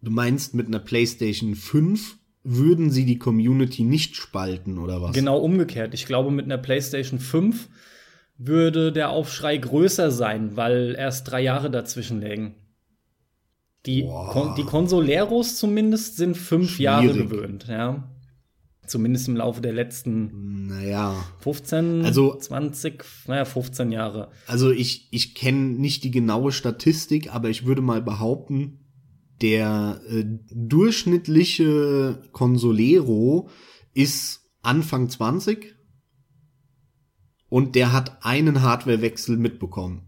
Du 0.00 0.10
meinst, 0.10 0.54
mit 0.54 0.68
einer 0.68 0.78
PlayStation 0.78 1.54
5 1.54 2.16
würden 2.44 2.90
sie 2.90 3.04
die 3.04 3.18
Community 3.18 3.82
nicht 3.82 4.16
spalten, 4.16 4.78
oder 4.78 5.02
was? 5.02 5.12
Genau 5.12 5.36
umgekehrt. 5.36 5.92
Ich 5.92 6.06
glaube, 6.06 6.30
mit 6.30 6.46
einer 6.46 6.56
PlayStation 6.56 7.20
5 7.20 7.68
würde 8.38 8.90
der 8.90 9.10
Aufschrei 9.10 9.58
größer 9.58 10.10
sein, 10.10 10.56
weil 10.56 10.94
erst 10.96 11.30
drei 11.30 11.42
Jahre 11.42 11.70
dazwischen 11.70 12.22
lägen. 12.22 12.54
Die, 13.88 14.04
Kon 14.04 14.54
die 14.54 14.64
Consoleros 14.64 15.56
zumindest 15.56 16.18
sind 16.18 16.36
fünf 16.36 16.72
Schwierig. 16.72 16.84
Jahre 16.84 17.14
gewöhnt, 17.14 17.68
ja. 17.68 18.14
Zumindest 18.86 19.28
im 19.28 19.36
Laufe 19.36 19.62
der 19.62 19.72
letzten 19.72 20.66
naja. 20.66 21.14
15, 21.40 22.04
also, 22.04 22.36
20, 22.36 23.02
naja, 23.26 23.46
15 23.46 23.90
Jahre. 23.90 24.30
Also 24.46 24.70
ich, 24.70 25.08
ich 25.10 25.34
kenne 25.34 25.70
nicht 25.70 26.04
die 26.04 26.10
genaue 26.10 26.52
Statistik, 26.52 27.34
aber 27.34 27.48
ich 27.48 27.64
würde 27.64 27.80
mal 27.80 28.02
behaupten, 28.02 28.84
der 29.40 30.02
äh, 30.10 30.24
durchschnittliche 30.50 32.22
Consolero 32.32 33.48
ist 33.94 34.42
Anfang 34.60 35.08
20 35.08 35.76
und 37.48 37.74
der 37.74 37.94
hat 37.94 38.22
einen 38.22 38.60
Hardwarewechsel 38.60 39.38
mitbekommen. 39.38 40.02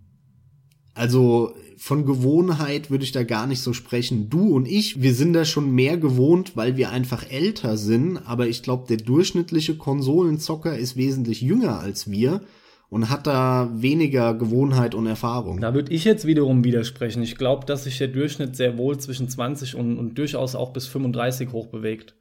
Also 0.95 1.55
von 1.77 2.05
Gewohnheit 2.05 2.91
würde 2.91 3.05
ich 3.05 3.13
da 3.13 3.23
gar 3.23 3.47
nicht 3.47 3.63
so 3.63 3.73
sprechen. 3.73 4.29
Du 4.29 4.55
und 4.55 4.69
ich, 4.69 5.01
wir 5.01 5.15
sind 5.15 5.33
da 5.33 5.45
schon 5.45 5.75
mehr 5.75 5.97
gewohnt, 5.97 6.57
weil 6.57 6.77
wir 6.77 6.91
einfach 6.91 7.25
älter 7.31 7.77
sind, 7.77 8.19
aber 8.19 8.49
ich 8.49 8.63
glaube, 8.63 8.87
der 8.89 8.99
durchschnittliche 8.99 9.77
Konsolenzocker 9.77 10.77
ist 10.77 10.97
wesentlich 10.97 11.41
jünger 11.41 11.81
als 11.81 12.11
wir 12.11 12.43
und 12.91 13.09
hat 13.09 13.27
da 13.27 13.71
weniger 13.73 14.35
Gewohnheit 14.35 14.95
und 14.95 15.07
Erfahrung. 15.07 15.61
Da 15.61 15.73
würde 15.75 15.93
ich 15.93 16.05
jetzt 16.05 16.27
wiederum 16.27 16.65
widersprechen. 16.65 17.23
Ich 17.23 17.37
glaube, 17.37 17.65
dass 17.65 17.85
sich 17.85 17.97
der 17.99 18.09
Durchschnitt 18.09 18.57
sehr 18.57 18.77
wohl 18.77 18.99
zwischen 18.99 19.29
20 19.29 19.77
und, 19.77 19.97
und 19.97 20.19
durchaus 20.19 20.57
auch 20.57 20.73
bis 20.73 20.87
35 20.89 21.53
hoch 21.53 21.69
bewegt. 21.69 22.15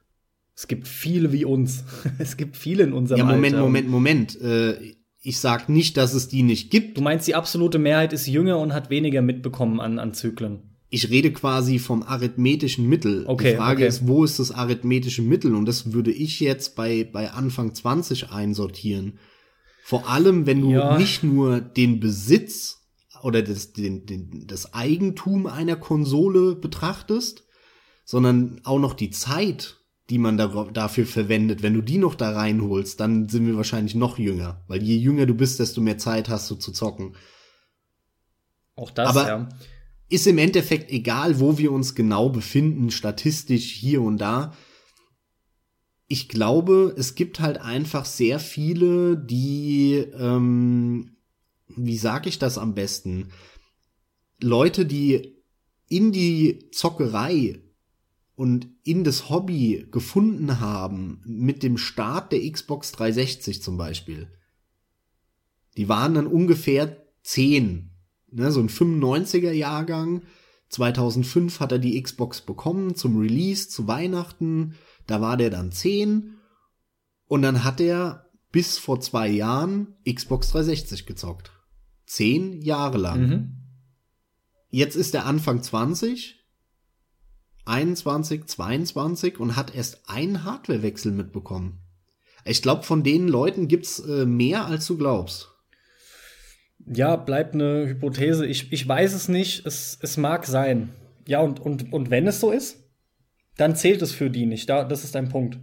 Es 0.55 0.67
gibt 0.67 0.87
viele 0.87 1.31
wie 1.31 1.43
uns. 1.43 1.83
es 2.19 2.37
gibt 2.37 2.55
viele 2.55 2.83
in 2.83 2.93
unserem 2.93 3.19
Ja, 3.19 3.25
Moment, 3.25 3.55
Alter. 3.55 3.65
Moment, 3.65 3.89
Moment. 3.89 4.41
Äh, 4.41 4.95
ich 5.21 5.39
sag 5.39 5.69
nicht, 5.69 5.97
dass 5.97 6.13
es 6.13 6.27
die 6.27 6.43
nicht 6.43 6.71
gibt. 6.71 6.97
Du 6.97 7.01
meinst, 7.01 7.27
die 7.27 7.35
absolute 7.35 7.79
Mehrheit 7.79 8.13
ist 8.13 8.27
jünger 8.27 8.57
und 8.59 8.73
hat 8.73 8.89
weniger 8.89 9.21
mitbekommen 9.21 9.79
an, 9.79 9.99
an 9.99 10.13
Zyklen. 10.13 10.61
Ich 10.89 11.09
rede 11.09 11.31
quasi 11.31 11.77
vom 11.77 12.01
arithmetischen 12.01 12.87
Mittel. 12.87 13.25
Okay, 13.27 13.51
die 13.51 13.57
Frage 13.57 13.83
okay. 13.83 13.87
ist, 13.87 14.07
wo 14.07 14.23
ist 14.23 14.39
das 14.39 14.51
arithmetische 14.51 15.21
Mittel? 15.21 15.53
Und 15.53 15.65
das 15.65 15.93
würde 15.93 16.11
ich 16.11 16.39
jetzt 16.39 16.75
bei, 16.75 17.03
bei 17.03 17.29
Anfang 17.31 17.75
20 17.75 18.31
einsortieren. 18.31 19.19
Vor 19.83 20.09
allem, 20.09 20.45
wenn 20.45 20.61
du 20.61 20.71
Ja. 20.71 20.97
nicht 20.97 21.23
nur 21.23 21.61
den 21.61 21.99
Besitz 21.99 22.79
oder 23.21 23.41
das, 23.43 23.73
den, 23.73 24.05
den, 24.05 24.45
das 24.47 24.73
Eigentum 24.73 25.45
einer 25.45 25.75
Konsole 25.75 26.55
betrachtest, 26.55 27.43
sondern 28.05 28.61
auch 28.63 28.79
noch 28.79 28.93
die 28.93 29.11
Zeit, 29.11 29.78
die 30.09 30.17
man 30.17 30.37
da, 30.37 30.47
dafür 30.73 31.05
verwendet. 31.05 31.61
Wenn 31.61 31.73
du 31.73 31.81
die 31.81 31.97
noch 31.97 32.15
da 32.15 32.31
reinholst, 32.31 32.99
dann 32.99 33.29
sind 33.29 33.45
wir 33.45 33.55
wahrscheinlich 33.55 33.95
noch 33.95 34.17
jünger. 34.17 34.63
Weil 34.67 34.81
je 34.81 34.97
jünger 34.97 35.25
du 35.25 35.35
bist, 35.35 35.59
desto 35.59 35.81
mehr 35.81 35.97
Zeit 35.97 36.29
hast 36.29 36.49
du 36.49 36.55
zu 36.55 36.71
zocken. 36.71 37.15
Auch 38.75 38.91
das, 38.91 39.09
Aber- 39.09 39.27
ja. 39.27 39.49
Ist 40.11 40.25
im 40.25 40.39
Endeffekt 40.39 40.89
egal, 40.89 41.39
wo 41.39 41.59
wir 41.59 41.71
uns 41.71 41.93
genau 41.93 42.29
befinden, 42.29 42.89
statistisch 42.89 43.71
hier 43.71 44.01
und 44.01 44.17
da. 44.17 44.55
Ich 46.07 46.27
glaube, 46.29 46.95
es 46.97 47.13
gibt 47.13 47.39
halt 47.39 47.59
einfach 47.61 48.05
sehr 48.05 48.39
viele, 48.39 49.15
die, 49.17 49.97
ähm, 50.17 51.17
wie 51.67 51.97
sag 51.99 52.25
ich 52.25 52.39
das 52.39 52.57
am 52.57 52.73
besten? 52.73 53.29
Leute, 54.41 54.87
die 54.87 55.35
in 55.87 56.11
die 56.11 56.69
Zockerei 56.71 57.59
und 58.39 58.69
in 58.85 59.03
das 59.03 59.29
Hobby 59.29 59.85
gefunden 59.91 60.61
haben, 60.61 61.21
mit 61.25 61.61
dem 61.61 61.77
Start 61.77 62.31
der 62.31 62.49
Xbox 62.49 62.93
360 62.93 63.61
zum 63.61 63.75
Beispiel. 63.75 64.31
Die 65.75 65.89
waren 65.89 66.13
dann 66.13 66.25
ungefähr 66.25 67.05
zehn, 67.21 67.91
ne, 68.31 68.49
so 68.53 68.61
ein 68.61 68.69
95er 68.69 69.51
Jahrgang. 69.51 70.21
2005 70.69 71.59
hat 71.59 71.73
er 71.73 71.79
die 71.79 72.01
Xbox 72.01 72.39
bekommen 72.39 72.95
zum 72.95 73.19
Release, 73.19 73.67
zu 73.67 73.89
Weihnachten. 73.89 74.75
Da 75.05 75.19
war 75.19 75.35
der 75.35 75.49
dann 75.49 75.73
10. 75.73 76.35
Und 77.25 77.41
dann 77.41 77.65
hat 77.65 77.81
er 77.81 78.29
bis 78.53 78.77
vor 78.77 79.01
zwei 79.01 79.27
Jahren 79.27 79.95
Xbox 80.09 80.51
360 80.51 81.05
gezockt. 81.05 81.51
Zehn 82.05 82.61
Jahre 82.61 82.99
lang. 82.99 83.19
Mhm. 83.19 83.57
Jetzt 84.69 84.95
ist 84.95 85.13
er 85.13 85.25
Anfang 85.25 85.61
20, 85.61 86.38
21, 87.65 88.45
22 88.45 89.39
und 89.39 89.55
hat 89.55 89.75
erst 89.75 90.09
einen 90.09 90.43
Hardwarewechsel 90.43 91.11
mitbekommen. 91.11 91.79
Ich 92.45 92.61
glaube, 92.61 92.83
von 92.83 93.03
den 93.03 93.27
Leuten 93.27 93.67
gibt's 93.67 93.99
äh, 93.99 94.25
mehr, 94.25 94.65
als 94.65 94.87
du 94.87 94.97
glaubst. 94.97 95.49
Ja, 96.85 97.15
bleibt 97.15 97.53
eine 97.53 97.87
Hypothese. 97.87 98.45
Ich, 98.45 98.71
ich 98.71 98.87
weiß 98.87 99.13
es 99.13 99.27
nicht. 99.27 99.65
Es, 99.65 99.99
es 100.01 100.17
mag 100.17 100.45
sein. 100.45 100.89
Ja, 101.27 101.41
und, 101.41 101.59
und, 101.59 101.93
und 101.93 102.09
wenn 102.09 102.27
es 102.27 102.39
so 102.39 102.51
ist, 102.51 102.77
dann 103.57 103.75
zählt 103.75 104.01
es 104.01 104.11
für 104.11 104.29
die 104.29 104.45
nicht. 104.45 104.69
Da, 104.69 104.83
das 104.83 105.03
ist 105.03 105.15
ein 105.15 105.29
Punkt. 105.29 105.59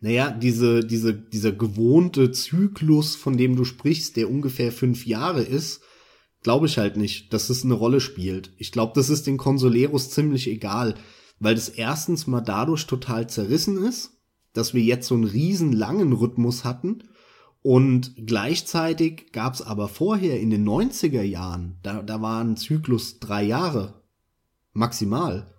Naja, 0.00 0.30
diese, 0.30 0.84
diese, 0.84 1.14
dieser 1.14 1.52
gewohnte 1.52 2.32
Zyklus, 2.32 3.16
von 3.16 3.36
dem 3.36 3.56
du 3.56 3.64
sprichst, 3.64 4.16
der 4.16 4.28
ungefähr 4.28 4.72
fünf 4.72 5.06
Jahre 5.06 5.42
ist, 5.42 5.80
glaube 6.42 6.66
ich 6.66 6.78
halt 6.78 6.96
nicht, 6.96 7.32
dass 7.32 7.50
es 7.50 7.64
eine 7.64 7.74
Rolle 7.74 8.00
spielt. 8.00 8.52
Ich 8.58 8.72
glaube, 8.72 8.92
das 8.94 9.10
ist 9.10 9.26
den 9.26 9.36
Consoleros 9.36 10.10
ziemlich 10.10 10.48
egal, 10.48 10.94
weil 11.38 11.54
das 11.54 11.68
erstens 11.68 12.26
mal 12.26 12.40
dadurch 12.40 12.86
total 12.86 13.28
zerrissen 13.28 13.82
ist, 13.84 14.18
dass 14.52 14.74
wir 14.74 14.82
jetzt 14.82 15.08
so 15.08 15.14
einen 15.14 15.24
riesen 15.24 15.72
langen 15.72 16.12
Rhythmus 16.12 16.64
hatten 16.64 17.04
und 17.62 18.14
gleichzeitig 18.26 19.30
gab 19.32 19.54
es 19.54 19.62
aber 19.62 19.88
vorher 19.88 20.40
in 20.40 20.50
den 20.50 20.68
90er 20.68 21.22
Jahren, 21.22 21.78
da, 21.82 22.02
da 22.02 22.20
war 22.20 22.42
ein 22.42 22.56
Zyklus 22.56 23.20
drei 23.20 23.44
Jahre 23.44 24.02
maximal. 24.72 25.54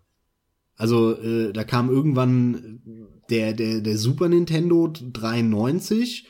Also 0.76 1.18
äh, 1.18 1.54
da 1.54 1.64
kam 1.64 1.90
irgendwann 1.90 2.82
der, 3.30 3.54
der, 3.54 3.80
der 3.80 3.98
Super 3.98 4.28
Nintendo 4.28 4.88
93, 4.88 6.28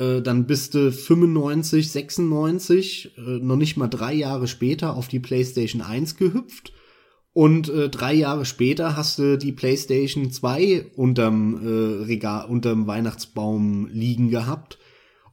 äh, 0.00 0.22
dann 0.22 0.46
bist 0.46 0.74
du 0.74 0.90
95, 0.90 1.92
96, 1.92 3.12
äh, 3.18 3.20
noch 3.20 3.56
nicht 3.56 3.76
mal 3.76 3.88
drei 3.88 4.14
Jahre 4.14 4.48
später 4.48 4.96
auf 4.96 5.08
die 5.08 5.20
PlayStation 5.20 5.82
1 5.82 6.16
gehüpft. 6.16 6.72
Und 7.32 7.68
äh, 7.68 7.88
drei 7.88 8.14
Jahre 8.14 8.44
später 8.44 8.96
hast 8.96 9.18
du 9.18 9.38
die 9.38 9.52
PlayStation 9.52 10.32
2 10.32 10.92
unterm 10.96 11.60
äh, 11.64 12.04
Regal, 12.04 12.46
unterm 12.46 12.86
Weihnachtsbaum 12.86 13.88
liegen 13.92 14.30
gehabt. 14.30 14.78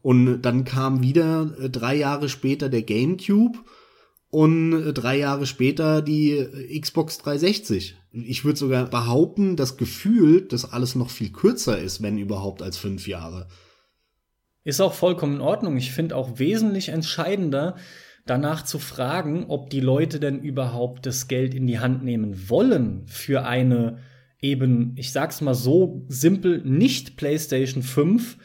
Und 0.01 0.41
dann 0.41 0.63
kam 0.63 1.01
wieder 1.01 1.55
äh, 1.59 1.69
drei 1.69 1.95
Jahre 1.95 2.29
später 2.29 2.69
der 2.69 2.83
GameCube 2.83 3.57
und 4.29 4.73
äh, 4.73 4.93
drei 4.93 5.17
Jahre 5.17 5.45
später 5.47 6.01
die 6.01 6.31
äh, 6.33 6.79
Xbox 6.79 7.17
360. 7.19 7.95
Ich 8.11 8.45
würde 8.45 8.59
sogar 8.59 8.85
behaupten, 8.85 9.55
das 9.55 9.77
Gefühl, 9.77 10.41
dass 10.41 10.71
alles 10.71 10.95
noch 10.95 11.09
viel 11.09 11.31
kürzer 11.31 11.79
ist, 11.79 12.01
wenn 12.01 12.17
überhaupt, 12.17 12.61
als 12.61 12.77
fünf 12.77 13.07
Jahre. 13.07 13.47
Ist 14.67 14.81
auch 14.81 14.93
vollkommen 14.93 15.35
in 15.35 15.41
Ordnung. 15.41 15.77
Ich 15.77 15.93
finde 15.93 16.17
auch 16.17 16.39
wesentlich 16.39 16.89
entscheidender, 16.89 17.77
danach 18.25 18.65
zu 18.65 18.79
fragen, 18.79 19.45
ob 19.47 19.69
die 19.69 19.79
Leute 19.79 20.19
denn 20.19 20.41
überhaupt 20.41 21.05
das 21.05 21.29
Geld 21.29 21.53
in 21.53 21.67
die 21.67 21.79
Hand 21.79 22.03
nehmen 22.03 22.49
wollen 22.49 23.07
für 23.07 23.45
eine 23.45 23.99
eben, 24.41 24.91
ich 24.97 25.13
sag's 25.13 25.39
mal 25.39 25.53
so 25.53 26.03
simpel, 26.09 26.61
nicht 26.65 27.15
PlayStation 27.15 27.81
5. 27.81 28.39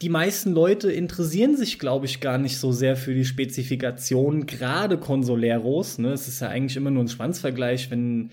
Die 0.00 0.10
meisten 0.10 0.52
Leute 0.52 0.92
interessieren 0.92 1.56
sich, 1.56 1.80
glaube 1.80 2.06
ich, 2.06 2.20
gar 2.20 2.38
nicht 2.38 2.58
so 2.58 2.70
sehr 2.70 2.94
für 2.94 3.12
die 3.12 3.24
Spezifikationen, 3.24 4.46
gerade 4.46 4.96
Konsoleros. 4.96 5.98
Ne? 5.98 6.12
Es 6.12 6.28
ist 6.28 6.38
ja 6.38 6.50
eigentlich 6.50 6.76
immer 6.76 6.92
nur 6.92 7.02
ein 7.02 7.08
Schwanzvergleich, 7.08 7.90
wenn 7.90 8.30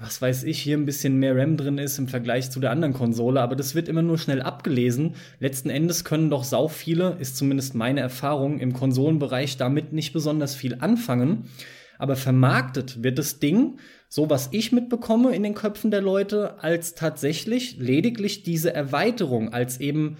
was 0.00 0.22
weiß 0.22 0.44
ich, 0.44 0.58
hier 0.58 0.78
ein 0.78 0.86
bisschen 0.86 1.18
mehr 1.18 1.36
RAM 1.36 1.58
drin 1.58 1.76
ist 1.76 1.98
im 1.98 2.08
Vergleich 2.08 2.50
zu 2.50 2.58
der 2.58 2.70
anderen 2.70 2.94
Konsole, 2.94 3.42
aber 3.42 3.54
das 3.54 3.74
wird 3.74 3.86
immer 3.86 4.00
nur 4.00 4.16
schnell 4.16 4.40
abgelesen. 4.40 5.14
Letzten 5.40 5.68
Endes 5.68 6.04
können 6.04 6.30
doch 6.30 6.42
sau 6.42 6.68
viele, 6.68 7.16
ist 7.20 7.36
zumindest 7.36 7.74
meine 7.74 8.00
Erfahrung, 8.00 8.58
im 8.60 8.72
Konsolenbereich 8.72 9.58
damit 9.58 9.92
nicht 9.92 10.14
besonders 10.14 10.54
viel 10.54 10.76
anfangen. 10.80 11.50
aber 11.98 12.16
vermarktet 12.16 13.02
wird 13.02 13.18
das 13.18 13.40
Ding, 13.40 13.78
so 14.08 14.30
was 14.30 14.48
ich 14.52 14.72
mitbekomme 14.72 15.34
in 15.34 15.42
den 15.42 15.54
Köpfen 15.54 15.90
der 15.90 16.00
Leute, 16.00 16.62
als 16.62 16.94
tatsächlich 16.94 17.76
lediglich 17.76 18.42
diese 18.42 18.72
Erweiterung, 18.72 19.52
als 19.52 19.80
eben, 19.80 20.16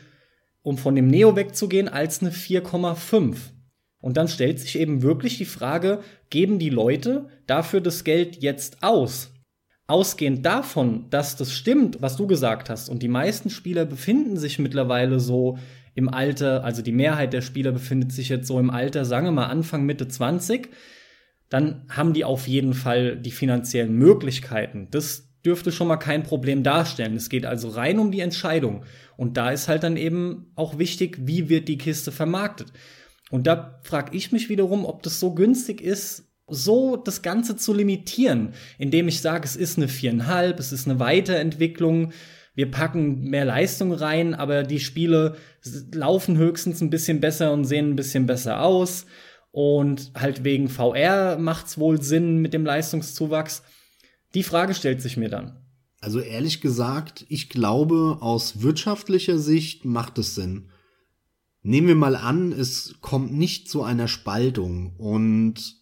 um 0.61 0.77
von 0.77 0.95
dem 0.95 1.07
Neo 1.07 1.37
wegzugehen, 1.37 1.89
als 1.89 2.21
eine 2.21 2.33
4,5. 2.33 3.35
Und 3.99 4.19
dann 4.19 4.29
stellt 4.29 4.61
sich 4.61 4.79
eben 4.79 5.01
wirklich 5.01 5.39
die 5.39 5.47
Frage, 5.47 6.01
geben 6.29 6.59
die 6.59 6.69
Leute 6.69 7.29
dafür 7.47 7.81
das 7.81 8.05
Geld 8.05 8.43
jetzt 8.43 8.83
aus? 8.83 9.33
Ausgehend 9.91 10.47
davon, 10.47 11.07
dass 11.11 11.35
das 11.35 11.53
stimmt, 11.53 12.01
was 12.01 12.17
du 12.17 12.29
gesagt 12.29 12.71
hast, 12.71 12.89
und 12.89 13.03
die 13.03 13.09
meisten 13.09 13.51
Spieler 13.51 13.85
befinden 13.85 14.37
sich 14.37 14.61
mittlerweile 14.61 15.19
so 15.19 15.59
im 15.97 16.09
Alter, 16.09 16.63
also 16.63 16.81
die 16.81 16.93
Mehrheit 16.93 17.33
der 17.33 17.41
Spieler 17.41 17.73
befindet 17.73 18.13
sich 18.13 18.29
jetzt 18.29 18.47
so 18.47 18.61
im 18.61 18.71
Alter, 18.71 19.05
sagen 19.05 19.27
wir 19.27 19.33
mal 19.33 19.47
Anfang, 19.47 19.85
Mitte 19.85 20.07
20, 20.07 20.69
dann 21.49 21.87
haben 21.89 22.13
die 22.13 22.23
auf 22.23 22.47
jeden 22.47 22.73
Fall 22.73 23.17
die 23.17 23.33
finanziellen 23.33 23.93
Möglichkeiten. 23.93 24.87
Das 24.93 25.29
dürfte 25.45 25.73
schon 25.73 25.89
mal 25.89 25.97
kein 25.97 26.23
Problem 26.23 26.63
darstellen. 26.63 27.17
Es 27.17 27.29
geht 27.29 27.45
also 27.45 27.69
rein 27.71 27.99
um 27.99 28.13
die 28.13 28.21
Entscheidung. 28.21 28.85
Und 29.17 29.37
da 29.37 29.51
ist 29.51 29.67
halt 29.67 29.83
dann 29.83 29.97
eben 29.97 30.53
auch 30.55 30.79
wichtig, 30.79 31.19
wie 31.23 31.49
wird 31.49 31.67
die 31.67 31.79
Kiste 31.79 32.13
vermarktet. 32.13 32.69
Und 33.33 33.49
da 33.49 33.81
frage 33.83 34.17
ich 34.17 34.31
mich 34.31 34.49
wiederum, 34.49 34.85
ob 34.85 35.03
das 35.03 35.19
so 35.19 35.35
günstig 35.35 35.81
ist, 35.81 36.30
so 36.51 36.97
das 36.97 37.23
Ganze 37.23 37.57
zu 37.57 37.73
limitieren, 37.73 38.55
indem 38.79 39.09
ich 39.09 39.21
sage, 39.21 39.45
es 39.45 39.57
ist 39.57 39.79
eine 39.79 39.89
viereinhalb, 39.89 40.59
es 40.59 40.73
ist 40.73 40.89
eine 40.89 41.01
Weiterentwicklung, 41.01 42.13
wir 42.55 42.71
packen 42.71 43.23
mehr 43.31 43.45
Leistung 43.45 43.93
rein, 43.93 44.35
aber 44.35 44.65
die 44.65 44.81
Spiele 44.81 45.37
laufen 45.95 46.37
höchstens 46.37 46.81
ein 46.81 46.91
bisschen 46.91 47.21
besser 47.21 47.53
und 47.53 47.65
sehen 47.65 47.91
ein 47.91 47.97
bisschen 47.97 48.27
besser 48.27 48.61
aus. 48.61 49.07
Und 49.53 50.13
halt 50.15 50.45
wegen 50.45 50.69
VR 50.69 51.39
macht's 51.39 51.79
wohl 51.79 52.03
Sinn 52.03 52.39
mit 52.39 52.53
dem 52.53 52.65
Leistungszuwachs. 52.65 53.63
Die 54.35 54.43
Frage 54.43 54.75
stellt 54.75 55.01
sich 55.01 55.17
mir 55.17 55.29
dann. 55.29 55.57
Also 56.01 56.21
ehrlich 56.21 56.61
gesagt, 56.61 57.27
ich 57.29 57.49
glaube, 57.49 58.19
aus 58.21 58.63
wirtschaftlicher 58.63 59.39
Sicht 59.39 59.85
macht 59.85 60.19
es 60.19 60.35
Sinn. 60.35 60.71
Nehmen 61.63 61.89
wir 61.89 61.95
mal 61.95 62.17
an, 62.17 62.53
es 62.53 62.97
kommt 63.01 63.33
nicht 63.33 63.69
zu 63.69 63.83
einer 63.83 64.09
Spaltung 64.09 64.97
und 64.97 65.80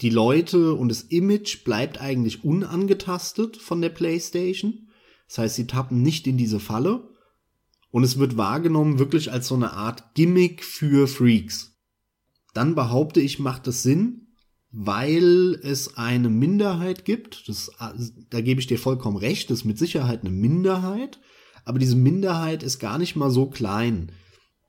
die 0.00 0.10
Leute 0.10 0.74
und 0.74 0.88
das 0.88 1.02
Image 1.02 1.64
bleibt 1.64 2.00
eigentlich 2.00 2.44
unangetastet 2.44 3.56
von 3.56 3.80
der 3.80 3.88
PlayStation. 3.88 4.88
Das 5.26 5.38
heißt, 5.38 5.56
sie 5.56 5.66
tappen 5.66 6.02
nicht 6.02 6.26
in 6.26 6.36
diese 6.36 6.60
Falle 6.60 7.08
und 7.90 8.04
es 8.04 8.18
wird 8.18 8.36
wahrgenommen 8.36 8.98
wirklich 8.98 9.32
als 9.32 9.48
so 9.48 9.54
eine 9.54 9.72
Art 9.72 10.14
Gimmick 10.14 10.64
für 10.64 11.08
Freaks. 11.08 11.76
Dann 12.54 12.74
behaupte 12.74 13.20
ich, 13.20 13.38
macht 13.38 13.66
es 13.66 13.82
Sinn, 13.82 14.28
weil 14.70 15.58
es 15.62 15.96
eine 15.96 16.28
Minderheit 16.28 17.04
gibt. 17.04 17.48
Das, 17.48 17.70
da 18.30 18.40
gebe 18.40 18.60
ich 18.60 18.66
dir 18.66 18.78
vollkommen 18.78 19.16
recht, 19.16 19.50
das 19.50 19.60
ist 19.60 19.64
mit 19.64 19.78
Sicherheit 19.78 20.20
eine 20.20 20.30
Minderheit, 20.30 21.18
aber 21.64 21.78
diese 21.78 21.96
Minderheit 21.96 22.62
ist 22.62 22.78
gar 22.78 22.98
nicht 22.98 23.16
mal 23.16 23.30
so 23.30 23.46
klein. 23.46 24.12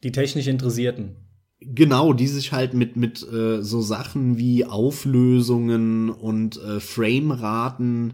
Die 0.03 0.11
technisch 0.11 0.47
Interessierten. 0.47 1.28
Genau, 1.61 2.13
die 2.13 2.27
sich 2.27 2.53
halt 2.53 2.73
mit 2.73 2.95
mit 2.95 3.21
äh, 3.21 3.61
so 3.61 3.81
Sachen 3.81 4.37
wie 4.37 4.65
Auflösungen 4.65 6.09
und 6.09 6.57
äh, 6.57 6.79
Frameraten 6.79 8.13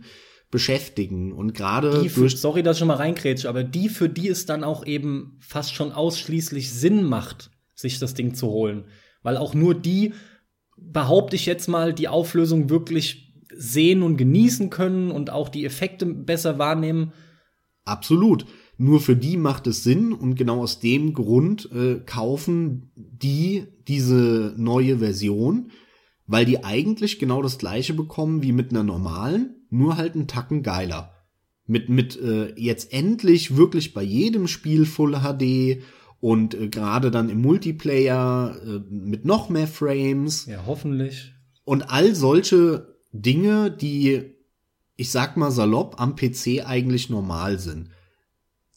beschäftigen 0.49 1.31
und 1.31 1.53
gerade 1.53 2.07
durch 2.15 2.37
sorry, 2.37 2.63
dass 2.63 2.77
ich 2.77 2.79
schon 2.79 2.87
mal 2.87 2.95
reinkrätsche, 2.95 3.49
aber 3.49 3.63
die 3.63 3.89
für 3.89 4.09
die 4.09 4.29
es 4.29 4.45
dann 4.45 4.63
auch 4.63 4.85
eben 4.85 5.37
fast 5.41 5.73
schon 5.73 5.91
ausschließlich 5.91 6.71
Sinn 6.71 7.03
macht, 7.03 7.51
sich 7.75 7.99
das 7.99 8.13
Ding 8.13 8.33
zu 8.33 8.47
holen, 8.47 8.85
weil 9.21 9.37
auch 9.37 9.53
nur 9.53 9.75
die 9.75 10.13
behaupte 10.77 11.35
ich 11.35 11.45
jetzt 11.45 11.67
mal 11.67 11.93
die 11.93 12.07
Auflösung 12.07 12.69
wirklich 12.69 13.33
sehen 13.53 14.01
und 14.01 14.17
genießen 14.17 14.69
können 14.69 15.11
und 15.11 15.29
auch 15.29 15.49
die 15.49 15.65
Effekte 15.65 16.05
besser 16.05 16.57
wahrnehmen. 16.57 17.13
Absolut. 17.83 18.45
Nur 18.77 18.99
für 18.99 19.15
die 19.15 19.37
macht 19.37 19.67
es 19.67 19.83
Sinn 19.83 20.11
und 20.11 20.35
genau 20.35 20.61
aus 20.61 20.79
dem 20.79 21.13
Grund 21.13 21.69
äh, 21.71 22.01
kaufen 22.05 22.91
die 22.95 23.67
diese 23.87 24.53
neue 24.57 24.99
Version, 24.99 25.71
weil 26.27 26.45
die 26.45 26.63
eigentlich 26.63 27.19
genau 27.19 27.41
das 27.41 27.57
gleiche 27.57 27.93
bekommen 27.93 28.43
wie 28.43 28.51
mit 28.51 28.71
einer 28.71 28.83
normalen, 28.83 29.55
nur 29.69 29.97
halt 29.97 30.15
einen 30.15 30.27
Tacken 30.27 30.63
geiler. 30.63 31.11
Mit, 31.67 31.89
mit 31.89 32.19
äh, 32.21 32.53
jetzt 32.57 32.93
endlich 32.93 33.55
wirklich 33.55 33.93
bei 33.93 34.03
jedem 34.03 34.47
Spiel 34.47 34.85
Full 34.85 35.21
HD 35.21 35.81
und 36.19 36.53
äh, 36.53 36.67
gerade 36.67 37.11
dann 37.11 37.29
im 37.29 37.41
Multiplayer 37.41 38.55
äh, 38.63 38.79
mit 38.89 39.25
noch 39.25 39.49
mehr 39.49 39.67
Frames. 39.67 40.45
Ja, 40.45 40.63
hoffentlich. 40.65 41.33
Und 41.63 41.89
all 41.89 42.13
solche 42.13 42.95
Dinge, 43.11 43.71
die, 43.71 44.35
ich 44.95 45.09
sag 45.09 45.37
mal 45.37 45.51
salopp, 45.51 45.99
am 45.99 46.15
PC 46.15 46.65
eigentlich 46.65 47.09
normal 47.09 47.57
sind. 47.59 47.89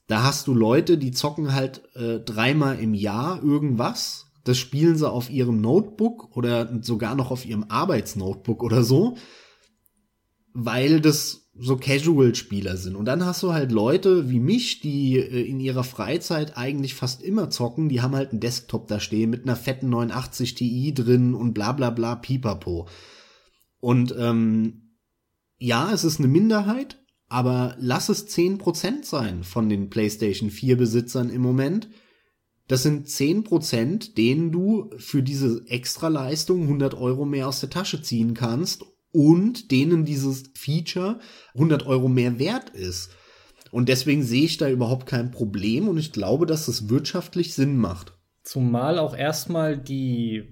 Da 0.08 0.22
hast 0.22 0.46
du 0.46 0.54
Leute, 0.54 0.96
die 0.96 1.12
zocken 1.12 1.54
halt 1.54 1.82
äh, 1.94 2.18
dreimal 2.18 2.80
im 2.80 2.94
Jahr 2.94 3.42
irgendwas. 3.42 4.26
Das 4.42 4.56
spielen 4.56 4.96
sie 4.96 5.08
auf 5.08 5.28
ihrem 5.28 5.60
Notebook 5.60 6.34
oder 6.34 6.82
sogar 6.82 7.14
noch 7.14 7.30
auf 7.30 7.44
ihrem 7.44 7.64
Arbeitsnotebook 7.68 8.62
oder 8.62 8.82
so, 8.82 9.18
weil 10.54 11.02
das 11.02 11.50
so 11.58 11.76
Casual-Spieler 11.76 12.78
sind. 12.78 12.96
Und 12.96 13.04
dann 13.04 13.26
hast 13.26 13.42
du 13.42 13.52
halt 13.52 13.70
Leute 13.70 14.30
wie 14.30 14.40
mich, 14.40 14.80
die 14.80 15.18
äh, 15.18 15.42
in 15.42 15.60
ihrer 15.60 15.84
Freizeit 15.84 16.56
eigentlich 16.56 16.94
fast 16.94 17.22
immer 17.22 17.50
zocken. 17.50 17.90
Die 17.90 18.00
haben 18.00 18.14
halt 18.14 18.30
einen 18.30 18.40
Desktop 18.40 18.88
da 18.88 19.00
stehen 19.00 19.28
mit 19.28 19.42
einer 19.42 19.56
fetten 19.56 19.90
89 19.90 20.54
Ti 20.54 20.94
drin 20.94 21.34
und 21.34 21.52
bla 21.52 21.72
bla 21.72 21.90
bla 21.90 22.14
pipapo. 22.14 22.88
Und 23.78 24.14
ähm, 24.18 24.94
ja, 25.58 25.92
es 25.92 26.04
ist 26.04 26.18
eine 26.18 26.28
Minderheit, 26.28 26.98
aber 27.28 27.76
lass 27.78 28.08
es 28.08 28.26
10% 28.28 29.04
sein 29.04 29.44
von 29.44 29.68
den 29.68 29.90
PlayStation 29.90 30.50
4 30.50 30.76
Besitzern 30.76 31.30
im 31.30 31.42
Moment. 31.42 31.88
Das 32.68 32.82
sind 32.82 33.06
10%, 33.06 34.14
denen 34.14 34.52
du 34.52 34.90
für 34.98 35.22
diese 35.22 35.64
Extraleistung 35.68 36.62
100 36.62 36.94
Euro 36.94 37.24
mehr 37.24 37.48
aus 37.48 37.60
der 37.60 37.70
Tasche 37.70 38.02
ziehen 38.02 38.34
kannst 38.34 38.84
und 39.10 39.70
denen 39.70 40.04
dieses 40.04 40.50
Feature 40.54 41.18
100 41.54 41.86
Euro 41.86 42.08
mehr 42.08 42.38
wert 42.38 42.70
ist. 42.70 43.10
Und 43.70 43.88
deswegen 43.88 44.22
sehe 44.22 44.44
ich 44.44 44.56
da 44.56 44.68
überhaupt 44.68 45.06
kein 45.06 45.30
Problem 45.30 45.88
und 45.88 45.98
ich 45.98 46.12
glaube, 46.12 46.46
dass 46.46 46.68
es 46.68 46.88
wirtschaftlich 46.88 47.54
Sinn 47.54 47.76
macht. 47.76 48.14
Zumal 48.42 48.98
auch 48.98 49.14
erstmal 49.14 49.76
die, 49.76 50.44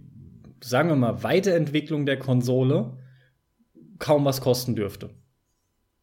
sagen 0.62 0.91
wir 0.91 0.97
mal, 0.97 1.23
Weiterentwicklung 1.23 2.05
der 2.05 2.19
Konsole 2.19 2.99
kaum 3.99 4.27
was 4.27 4.43
kosten 4.43 4.75
dürfte. 4.75 5.11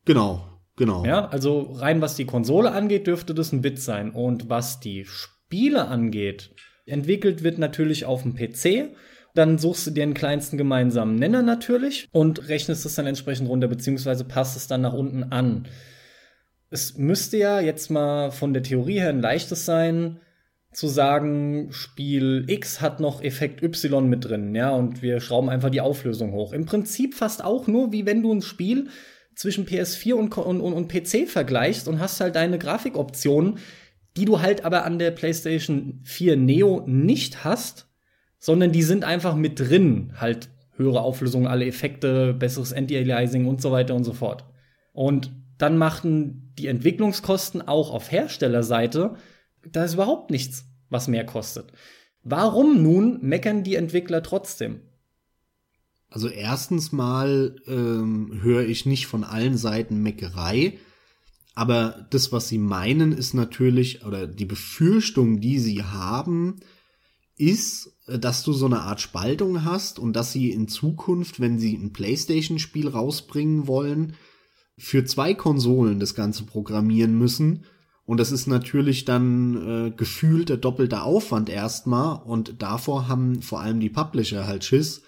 Genau, 0.06 0.53
Genau. 0.76 1.06
Ja, 1.06 1.28
also 1.28 1.72
rein 1.74 2.02
was 2.02 2.16
die 2.16 2.26
Konsole 2.26 2.72
angeht, 2.72 3.08
dürfte 3.08 3.34
das 3.34 3.52
ein 3.52 3.64
Witz 3.64 3.86
sein. 3.86 4.12
Und 4.12 4.50
was 4.50 4.80
die 4.80 5.06
Spiele 5.06 5.88
angeht, 5.88 6.52
entwickelt 6.86 7.44
wird 7.44 7.60
natürlich 7.60 8.06
auf 8.06 8.24
dem 8.24 8.36
PC. 8.36 8.96
Dann 9.36 9.58
suchst 9.58 9.88
du 9.88 9.92
dir 9.92 10.06
den 10.06 10.14
kleinsten 10.14 10.58
gemeinsamen 10.58 11.16
Nenner 11.16 11.42
natürlich 11.42 12.08
und 12.12 12.50
rechnest 12.50 12.86
es 12.86 12.96
dann 12.96 13.08
entsprechend 13.08 13.50
runter, 13.50 13.68
beziehungsweise 13.68 14.26
passt 14.26 14.56
es 14.56 14.68
dann 14.68 14.82
nach 14.82 14.94
unten 14.94 15.24
an. 15.24 15.68
Es 16.70 16.98
müsste 16.98 17.38
ja 17.38 17.60
jetzt 17.60 17.90
mal 17.90 18.32
von 18.32 18.54
der 18.54 18.64
Theorie 18.64 19.00
her 19.00 19.10
ein 19.10 19.22
leichtes 19.22 19.66
sein, 19.66 20.20
zu 20.72 20.88
sagen, 20.88 21.68
Spiel 21.72 22.46
X 22.48 22.82
hat 22.82 23.00
noch 23.00 23.22
Effekt 23.22 23.62
Y 23.62 24.08
mit 24.08 24.26
drin, 24.26 24.56
ja, 24.56 24.72
und 24.72 25.02
wir 25.02 25.20
schrauben 25.20 25.50
einfach 25.50 25.70
die 25.70 25.82
Auflösung 25.82 26.34
hoch. 26.34 26.52
Im 26.52 26.66
Prinzip 26.66 27.14
fast 27.14 27.44
auch 27.44 27.68
nur, 27.68 27.92
wie 27.92 28.06
wenn 28.06 28.24
du 28.24 28.34
ein 28.34 28.42
Spiel 28.42 28.90
zwischen 29.36 29.66
PS4 29.66 30.14
und, 30.14 30.38
und, 30.38 30.62
und 30.62 30.88
PC 30.88 31.28
vergleichst 31.28 31.88
und 31.88 32.00
hast 32.00 32.20
halt 32.20 32.36
deine 32.36 32.60
Grafikoptionen, 32.60 33.58
die 34.16 34.26
du 34.26 34.42
halt 34.42 34.64
aber 34.64 34.86
an 34.86 35.00
der 35.00 35.12
PlayStation 35.12 36.02
4 36.04 36.38
Neo 36.38 36.84
nicht 36.86 37.44
hast, 37.44 37.88
sondern 38.40 38.72
die 38.72 38.84
sind 38.84 39.04
einfach 39.04 39.36
mit 39.36 39.60
drin. 39.60 40.14
Halt 40.18 40.50
höhere 40.76 41.02
Auflösung, 41.02 41.48
alle 41.48 41.66
Effekte, 41.66 42.34
besseres 42.34 42.74
Anti-Aliasing 42.74 43.46
und 43.48 43.62
so 43.62 43.72
weiter 43.72 43.96
und 43.96 44.04
so 44.04 44.14
fort. 44.14 44.46
Und 44.92 45.32
dann 45.58 45.78
machten 45.78 46.54
die 46.58 46.68
Entwicklungskosten 46.68 47.62
auch 47.62 47.92
auf 47.92 48.12
Herstellerseite, 48.12 49.16
da 49.72 49.86
ist 49.86 49.94
überhaupt 49.94 50.30
nichts, 50.30 50.66
was 50.90 51.08
mehr 51.08 51.26
kostet. 51.26 51.72
Warum 52.24 52.82
nun 52.82 53.20
meckern 53.22 53.64
die 53.64 53.76
Entwickler 53.76 54.24
trotzdem? 54.24 54.82
Also 56.14 56.28
erstens 56.28 56.92
mal 56.92 57.56
ähm, 57.66 58.40
höre 58.44 58.68
ich 58.68 58.86
nicht 58.86 59.08
von 59.08 59.24
allen 59.24 59.58
Seiten 59.58 60.04
Meckerei, 60.04 60.78
aber 61.56 62.06
das, 62.12 62.32
was 62.32 62.48
sie 62.48 62.60
meinen, 62.60 63.14
ist 63.14 63.34
natürlich, 63.34 64.06
oder 64.06 64.28
die 64.28 64.46
Befürchtung, 64.46 65.42
die 65.42 65.58
sie 65.58 65.84
haben, 65.84 66.58
ist, 67.36 67.98
dass 68.06 68.44
du 68.44 68.54
so 68.54 68.68
eine 68.68 68.82
Art 68.82 69.02
Spaltung 69.02 69.66
hast 69.66 69.98
und 69.98 70.14
dass 70.14 70.32
sie 70.32 70.52
in 70.52 70.68
Zukunft, 70.68 71.40
wenn 71.40 71.58
sie 71.58 71.74
ein 71.74 71.94
PlayStation-Spiel 71.94 72.90
rausbringen 72.90 73.66
wollen, 73.66 74.14
für 74.78 75.06
zwei 75.06 75.34
Konsolen 75.34 76.00
das 76.00 76.14
Ganze 76.14 76.44
programmieren 76.44 77.18
müssen. 77.18 77.66
Und 78.06 78.20
das 78.20 78.32
ist 78.32 78.46
natürlich 78.46 79.04
dann 79.04 79.88
äh, 79.88 79.92
gefühlt 79.92 80.50
der 80.50 80.58
doppelte 80.58 81.02
Aufwand 81.02 81.50
erstmal. 81.50 82.22
Und 82.22 82.62
davor 82.62 83.08
haben 83.08 83.42
vor 83.42 83.62
allem 83.62 83.80
die 83.80 83.90
Publisher 83.90 84.46
halt 84.46 84.64
Schiss, 84.64 85.02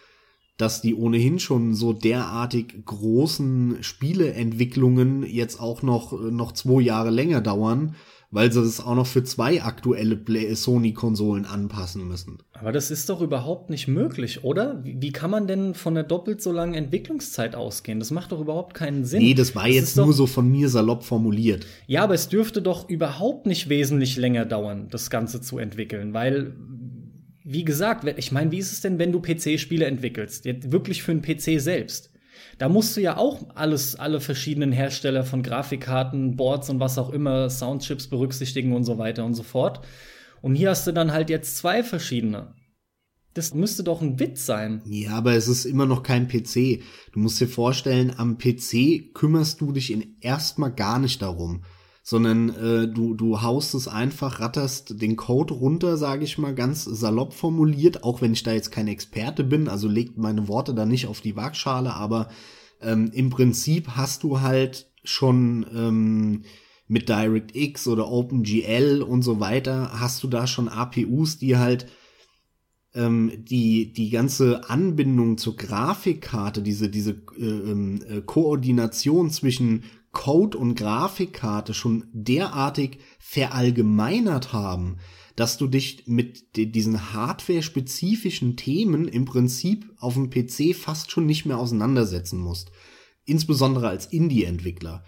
dass 0.58 0.82
die 0.82 0.96
ohnehin 0.96 1.40
schon 1.40 1.74
so 1.74 1.92
derartig 1.94 2.86
großen 2.86 3.78
Spieleentwicklungen 3.82 5.24
jetzt 5.24 5.60
auch 5.60 5.82
noch, 5.82 6.14
noch 6.32 6.54
zwei 6.54 6.82
Jahre 6.82 7.10
länger 7.10 7.42
dauern, 7.42 7.96
weil 8.32 8.52
sie 8.52 8.62
das 8.62 8.82
auch 8.82 8.96
noch 8.96 9.08
für 9.08 9.24
zwei 9.24 9.64
aktuelle 9.64 10.20
Sony-Konsolen 10.56 11.46
anpassen 11.46 12.08
müssen. 12.08 12.40
Aber 12.54 12.72
das 12.72 12.92
ist 12.92 13.10
doch 13.10 13.22
überhaupt 13.22 13.70
nicht 13.70 13.88
möglich, 13.88 14.44
oder? 14.44 14.82
Wie 14.84 15.12
kann 15.12 15.32
man 15.32 15.48
denn 15.48 15.74
von 15.74 15.96
einer 15.96 16.06
doppelt 16.06 16.42
so 16.42 16.52
langen 16.52 16.74
Entwicklungszeit 16.74 17.56
ausgehen? 17.56 18.00
Das 18.00 18.12
macht 18.12 18.32
doch 18.32 18.42
überhaupt 18.42 18.74
keinen 18.74 19.06
Sinn. 19.06 19.22
Nee, 19.22 19.34
das 19.36 19.56
war 19.56 19.66
das 19.66 19.76
jetzt 19.76 19.98
nur 19.98 20.12
so 20.12 20.28
von 20.28 20.50
mir 20.50 20.70
salopp 20.70 21.04
formuliert. 21.04 21.66
Ja, 21.88 22.04
aber 22.04 22.14
es 22.14 22.28
dürfte 22.28 22.62
doch 22.62 22.90
überhaupt 22.90 23.46
nicht 23.46 23.70
wesentlich 23.70 24.18
länger 24.18 24.46
dauern, 24.46 24.88
das 24.90 25.10
Ganze 25.10 25.40
zu 25.42 25.58
entwickeln, 25.58 26.14
weil 26.14 26.56
wie 27.46 27.64
gesagt, 27.64 28.06
ich 28.18 28.32
meine, 28.32 28.52
wie 28.52 28.58
ist 28.58 28.72
es 28.72 28.82
denn, 28.82 28.98
wenn 28.98 29.12
du 29.12 29.22
PC-Spiele 29.22 29.86
entwickelst? 29.86 30.46
Wirklich 30.46 31.04
für 31.04 31.12
einen 31.12 31.22
PC 31.22 31.62
selbst? 31.62 32.12
Da 32.58 32.70
musst 32.70 32.98
du 32.98 33.02
ja 33.02 33.18
auch 33.18 33.56
alles, 33.56 33.96
alle 33.96 34.20
verschiedenen 34.20 34.72
Hersteller 34.72 35.24
von 35.24 35.44
Grafikkarten, 35.44 36.36
Boards 36.36 36.72
und 36.72 36.80
was 36.80 36.98
auch 36.98 37.12
immer, 37.12 37.50
Soundchips 37.52 38.08
berücksichtigen 38.08 38.74
und 38.74 38.84
so 38.84 38.98
weiter 38.98 39.26
und 39.26 39.36
so 39.36 39.44
fort. 39.44 39.86
Und 40.42 40.56
hier 40.56 40.72
hast 40.72 40.88
du 40.88 40.92
dann 40.92 41.14
halt 41.14 41.30
jetzt 41.30 41.58
zwei 41.58 41.84
verschiedene. 41.84 42.56
Das 43.36 43.54
müsste 43.54 43.84
doch 43.84 44.02
ein 44.02 44.20
Witz 44.20 44.46
sein. 44.46 44.82
Ja, 44.86 45.12
aber 45.12 45.34
es 45.36 45.48
ist 45.48 45.66
immer 45.66 45.86
noch 45.86 46.02
kein 46.02 46.28
PC. 46.28 46.82
Du 47.12 47.20
musst 47.20 47.40
dir 47.40 47.48
vorstellen, 47.48 48.14
am 48.18 48.38
PC 48.40 49.14
kümmerst 49.14 49.62
du 49.62 49.72
dich 49.72 49.96
erstmal 50.22 50.74
gar 50.74 50.98
nicht 50.98 51.22
darum 51.22 51.64
sondern 52.08 52.50
äh, 52.50 52.88
du, 52.88 53.16
du 53.16 53.42
haust 53.42 53.74
es 53.74 53.88
einfach, 53.88 54.40
ratterst 54.40 55.02
den 55.02 55.16
Code 55.16 55.56
runter, 55.56 55.98
sage 55.98 56.24
ich 56.24 56.38
mal, 56.38 56.54
ganz 56.54 56.84
salopp 56.84 57.34
formuliert, 57.34 58.04
auch 58.04 58.22
wenn 58.22 58.32
ich 58.32 58.44
da 58.44 58.54
jetzt 58.54 58.72
kein 58.72 58.88
Experte 58.88 59.44
bin, 59.44 59.68
also 59.68 59.88
legt 59.88 60.16
meine 60.16 60.48
Worte 60.48 60.76
da 60.76 60.86
nicht 60.86 61.08
auf 61.08 61.22
die 61.22 61.36
Waagschale, 61.36 61.96
aber 61.96 62.30
ähm, 62.80 63.10
im 63.12 63.32
Prinzip 63.32 63.88
hast 63.96 64.22
du 64.22 64.42
halt 64.42 64.86
schon 65.04 65.66
ähm, 65.74 66.44
mit 66.88 67.10
DirectX 67.10 67.88
oder 67.88 68.12
OpenGL 68.12 69.02
und 69.02 69.24
so 69.24 69.40
weiter, 69.40 70.00
hast 70.00 70.24
du 70.24 70.28
da 70.28 70.46
schon 70.46 70.70
APUs, 70.70 71.40
die 71.40 71.58
halt 71.58 71.88
ähm, 72.94 73.32
die 73.36 73.94
die 73.94 74.12
ganze 74.12 74.70
Anbindung 74.70 75.40
zur 75.40 75.56
Grafikkarte, 75.56 76.62
diese 76.62 76.88
diese 76.88 77.14
äh, 77.36 77.44
ähm, 77.44 78.00
äh, 78.08 78.22
Koordination 78.22 79.32
zwischen 79.32 79.86
Code 80.16 80.58
und 80.58 80.74
Grafikkarte 80.74 81.76
schon 81.76 82.06
derartig 82.14 83.00
verallgemeinert 83.20 84.54
haben, 84.54 84.98
dass 85.36 85.58
du 85.58 85.68
dich 85.68 86.08
mit 86.08 86.56
diesen 86.56 87.14
hardware-spezifischen 87.14 88.56
Themen 88.56 89.08
im 89.08 89.26
Prinzip 89.26 89.94
auf 90.00 90.14
dem 90.14 90.30
PC 90.32 90.74
fast 90.74 91.12
schon 91.12 91.28
nicht 91.28 91.46
mehr 91.46 91.60
auseinandersetzen 91.60 92.40
musst. 92.40 92.72
Insbesondere 93.26 93.90
als 93.90 94.08
Indie-Entwickler. 94.08 95.04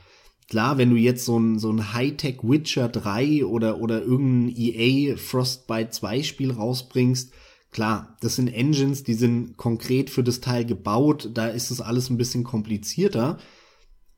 Klar, 0.50 0.78
wenn 0.78 0.90
du 0.90 0.98
jetzt 0.98 1.26
so 1.26 1.40
ein, 1.40 1.58
so 1.58 1.72
ein 1.72 1.94
Hightech 1.94 2.40
Witcher 2.44 2.90
3 2.90 3.46
oder, 3.46 3.80
oder 3.80 4.02
irgendein 4.02 4.56
EA 4.56 5.16
Frostbite 5.16 5.92
2 5.92 6.24
Spiel 6.24 6.52
rausbringst, 6.52 7.32
klar, 7.72 8.18
das 8.22 8.36
sind 8.36 8.50
Engines, 8.50 9.04
die 9.04 9.14
sind 9.14 9.56
konkret 9.56 10.10
für 10.10 10.24
das 10.24 10.42
Teil 10.42 10.66
gebaut, 10.66 11.30
da 11.34 11.48
ist 11.48 11.72
es 11.72 11.80
alles 11.80 12.10
ein 12.10 12.18
bisschen 12.18 12.44
komplizierter. 12.44 13.38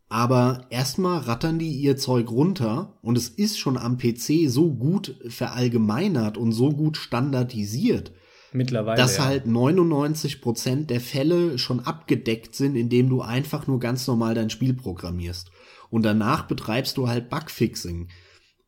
Aber 0.10 0.66
erstmal 0.72 1.20
rattern 1.20 1.60
die 1.60 1.72
ihr 1.72 1.96
Zeug 1.96 2.32
runter 2.32 2.98
und 3.04 3.16
es 3.16 3.30
ist 3.30 3.60
schon 3.60 3.78
am 3.78 4.00
PC 4.00 4.48
so 4.50 4.74
gut 4.74 5.16
verallgemeinert 5.28 6.36
und 6.36 6.52
so 6.52 6.72
gut 6.72 6.98
standardisiert, 6.98 8.12
Mittlerweile, 8.52 8.98
dass 8.98 9.18
ja. 9.18 9.26
halt 9.26 9.46
99 9.46 10.42
Prozent 10.42 10.90
der 10.90 11.00
Fälle 11.00 11.60
schon 11.60 11.80
abgedeckt 11.82 12.56
sind, 12.56 12.76
indem 12.76 13.10
du 13.10 13.22
einfach 13.22 13.68
nur 13.68 13.80
ganz 13.80 14.08
normal 14.08 14.34
dein 14.34 14.50
Spiel 14.50 14.74
programmierst. 14.74 15.52
Und 15.92 16.04
danach 16.04 16.48
betreibst 16.48 16.98
du 16.98 17.08
halt 17.08 17.30
Bugfixing. 17.30 18.10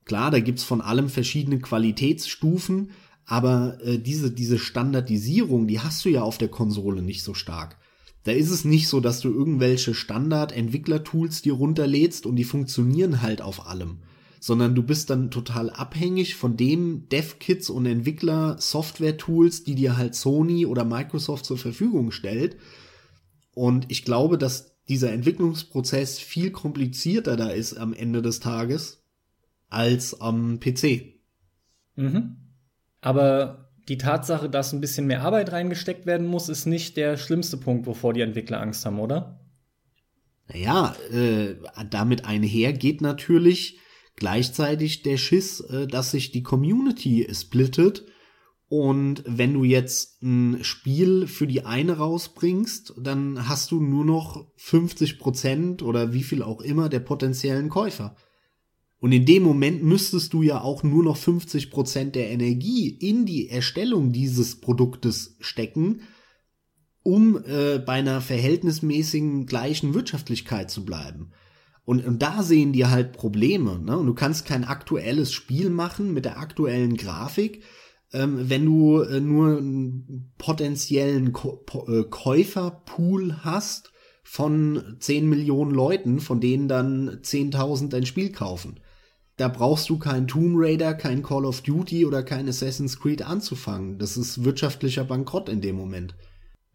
Klar, 0.06 0.30
da 0.30 0.40
gibt's 0.40 0.64
von 0.64 0.82
allem 0.82 1.10
verschiedene 1.10 1.60
Qualitätsstufen, 1.60 2.92
aber 3.26 3.80
äh, 3.84 3.98
diese, 3.98 4.32
diese 4.32 4.60
Standardisierung, 4.60 5.68
die 5.68 5.80
hast 5.80 6.06
du 6.06 6.10
ja 6.10 6.22
auf 6.22 6.38
der 6.38 6.50
Konsole 6.50 7.02
nicht 7.02 7.24
so 7.24 7.34
stark. 7.34 7.78
Da 8.24 8.32
ist 8.32 8.52
es 8.52 8.66
nicht 8.66 8.88
so, 8.88 9.00
dass 9.00 9.20
du 9.20 9.30
irgendwelche 9.30 9.94
Standard-Entwickler-Tools 9.94 11.42
dir 11.42 11.54
runterlädst 11.54 12.26
und 12.26 12.36
die 12.36 12.44
funktionieren 12.44 13.22
halt 13.22 13.42
auf 13.42 13.66
allem, 13.66 14.00
sondern 14.40 14.76
du 14.76 14.84
bist 14.84 15.10
dann 15.10 15.32
total 15.32 15.72
abhängig 15.72 16.36
von 16.36 16.56
den 16.56 17.10
Dev-Kits 17.10 17.70
und 17.70 17.86
Entwickler-Software-Tools, 17.86 19.64
die 19.64 19.76
dir 19.76 19.98
halt 19.98 20.14
Sony 20.14 20.66
oder 20.66 20.86
Microsoft 20.86 21.46
zur 21.46 21.58
Verfügung 21.58 22.12
stellt. 22.12 22.58
Und 23.54 23.86
ich 23.90 24.06
glaube, 24.06 24.38
dass 24.38 24.72
dieser 24.88 25.12
Entwicklungsprozess 25.12 26.20
viel 26.20 26.52
komplizierter 26.52 27.36
da 27.38 27.50
ist 27.50 27.76
am 27.76 27.94
Ende 27.94 28.22
des 28.22 28.40
Tages 28.40 29.04
als 29.70 30.20
am 30.20 30.60
PC. 30.60 31.16
Mhm. 31.96 32.38
Aber 33.00 33.61
die 33.92 33.98
Tatsache, 33.98 34.50
dass 34.50 34.72
ein 34.72 34.80
bisschen 34.80 35.06
mehr 35.06 35.22
Arbeit 35.22 35.52
reingesteckt 35.52 36.06
werden 36.06 36.26
muss, 36.26 36.48
ist 36.48 36.66
nicht 36.66 36.96
der 36.96 37.18
schlimmste 37.18 37.58
Punkt, 37.58 37.86
wovor 37.88 38.14
die 38.14 38.22
Entwickler 38.22 38.62
Angst 38.62 38.86
haben, 38.86 39.02
oder? 39.02 39.42
Naja, 40.48 40.96
äh, 41.12 41.56
damit 41.90 42.24
einher 42.24 42.72
geht 42.72 43.02
natürlich 43.02 43.82
gleichzeitig 44.16 45.04
der 45.04 45.18
Schiss, 45.18 45.60
äh, 45.60 45.88
dass 45.88 46.12
sich 46.12 46.32
die 46.32 46.42
Community 46.42 47.28
splittet. 47.34 48.06
Und 48.70 49.26
wenn 49.28 49.54
du 49.54 49.66
jetzt 49.66 50.24
ein 50.24 50.64
Spiel 50.64 51.28
für 51.28 51.46
die 51.46 51.66
eine 51.66 51.98
rausbringst, 51.98 52.94
dann 52.98 53.50
hast 53.50 53.72
du 53.72 53.82
nur 53.82 54.06
noch 54.06 54.48
50 54.56 55.20
Prozent 55.20 55.84
oder 55.84 56.14
wie 56.14 56.24
viel 56.24 56.44
auch 56.44 56.62
immer 56.62 56.88
der 56.88 57.02
potenziellen 57.02 57.68
Käufer. 57.68 58.16
Und 59.02 59.14
in 59.14 59.26
dem 59.26 59.42
Moment 59.42 59.84
müsstest 59.84 60.32
du 60.32 60.44
ja 60.44 60.62
auch 60.62 60.84
nur 60.84 61.04
noch 61.04 61.18
50 61.18 61.72
Prozent 61.72 62.16
der 62.16 62.30
Energie 62.30 62.88
in 62.88 63.26
die 63.26 63.50
Erstellung 63.50 64.12
dieses 64.12 64.62
Produktes 64.62 65.38
stecken, 65.40 66.02
um 67.02 67.44
äh, 67.48 67.80
bei 67.80 67.94
einer 67.94 68.22
verhältnismäßigen 68.22 69.48
gleichen 69.48 69.96
Wirtschaftlichkeit 69.96 70.70
zu 70.70 70.86
bleiben. 70.86 71.32
Und, 71.84 72.06
und 72.06 72.22
da 72.22 72.44
sehen 72.44 72.74
die 72.74 72.86
halt 72.86 73.14
Probleme. 73.14 73.80
Ne? 73.80 73.98
Und 73.98 74.06
du 74.06 74.14
kannst 74.14 74.46
kein 74.46 74.64
aktuelles 74.64 75.34
Spiel 75.34 75.72
machen 75.72 76.14
mit 76.14 76.26
der 76.26 76.38
aktuellen 76.38 76.96
Grafik, 76.96 77.64
ähm, 78.14 78.52
wenn 78.52 78.66
du 78.66 79.02
äh, 79.02 79.20
nur 79.20 79.58
einen 79.58 80.32
potenziellen 80.38 81.34
Ko 81.34 81.66
äh, 81.88 82.04
Käuferpool 82.04 83.38
hast 83.44 83.94
von 84.22 84.98
10 85.00 85.28
Millionen 85.28 85.72
Leuten, 85.72 86.20
von 86.20 86.40
denen 86.40 86.68
dann 86.68 87.10
10.000 87.10 87.90
dein 87.90 88.06
Spiel 88.06 88.32
kaufen 88.32 88.80
da 89.42 89.48
brauchst 89.48 89.90
du 89.90 89.98
kein 89.98 90.28
Tomb 90.28 90.54
Raider, 90.56 90.94
kein 90.94 91.24
Call 91.24 91.46
of 91.46 91.62
Duty 91.62 92.06
oder 92.06 92.22
kein 92.22 92.48
Assassin's 92.48 93.00
Creed 93.00 93.24
anzufangen. 93.24 93.98
Das 93.98 94.16
ist 94.16 94.44
wirtschaftlicher 94.44 95.04
Bankrott 95.04 95.50
in 95.50 95.62
dem 95.62 95.76
Moment. 95.76 96.14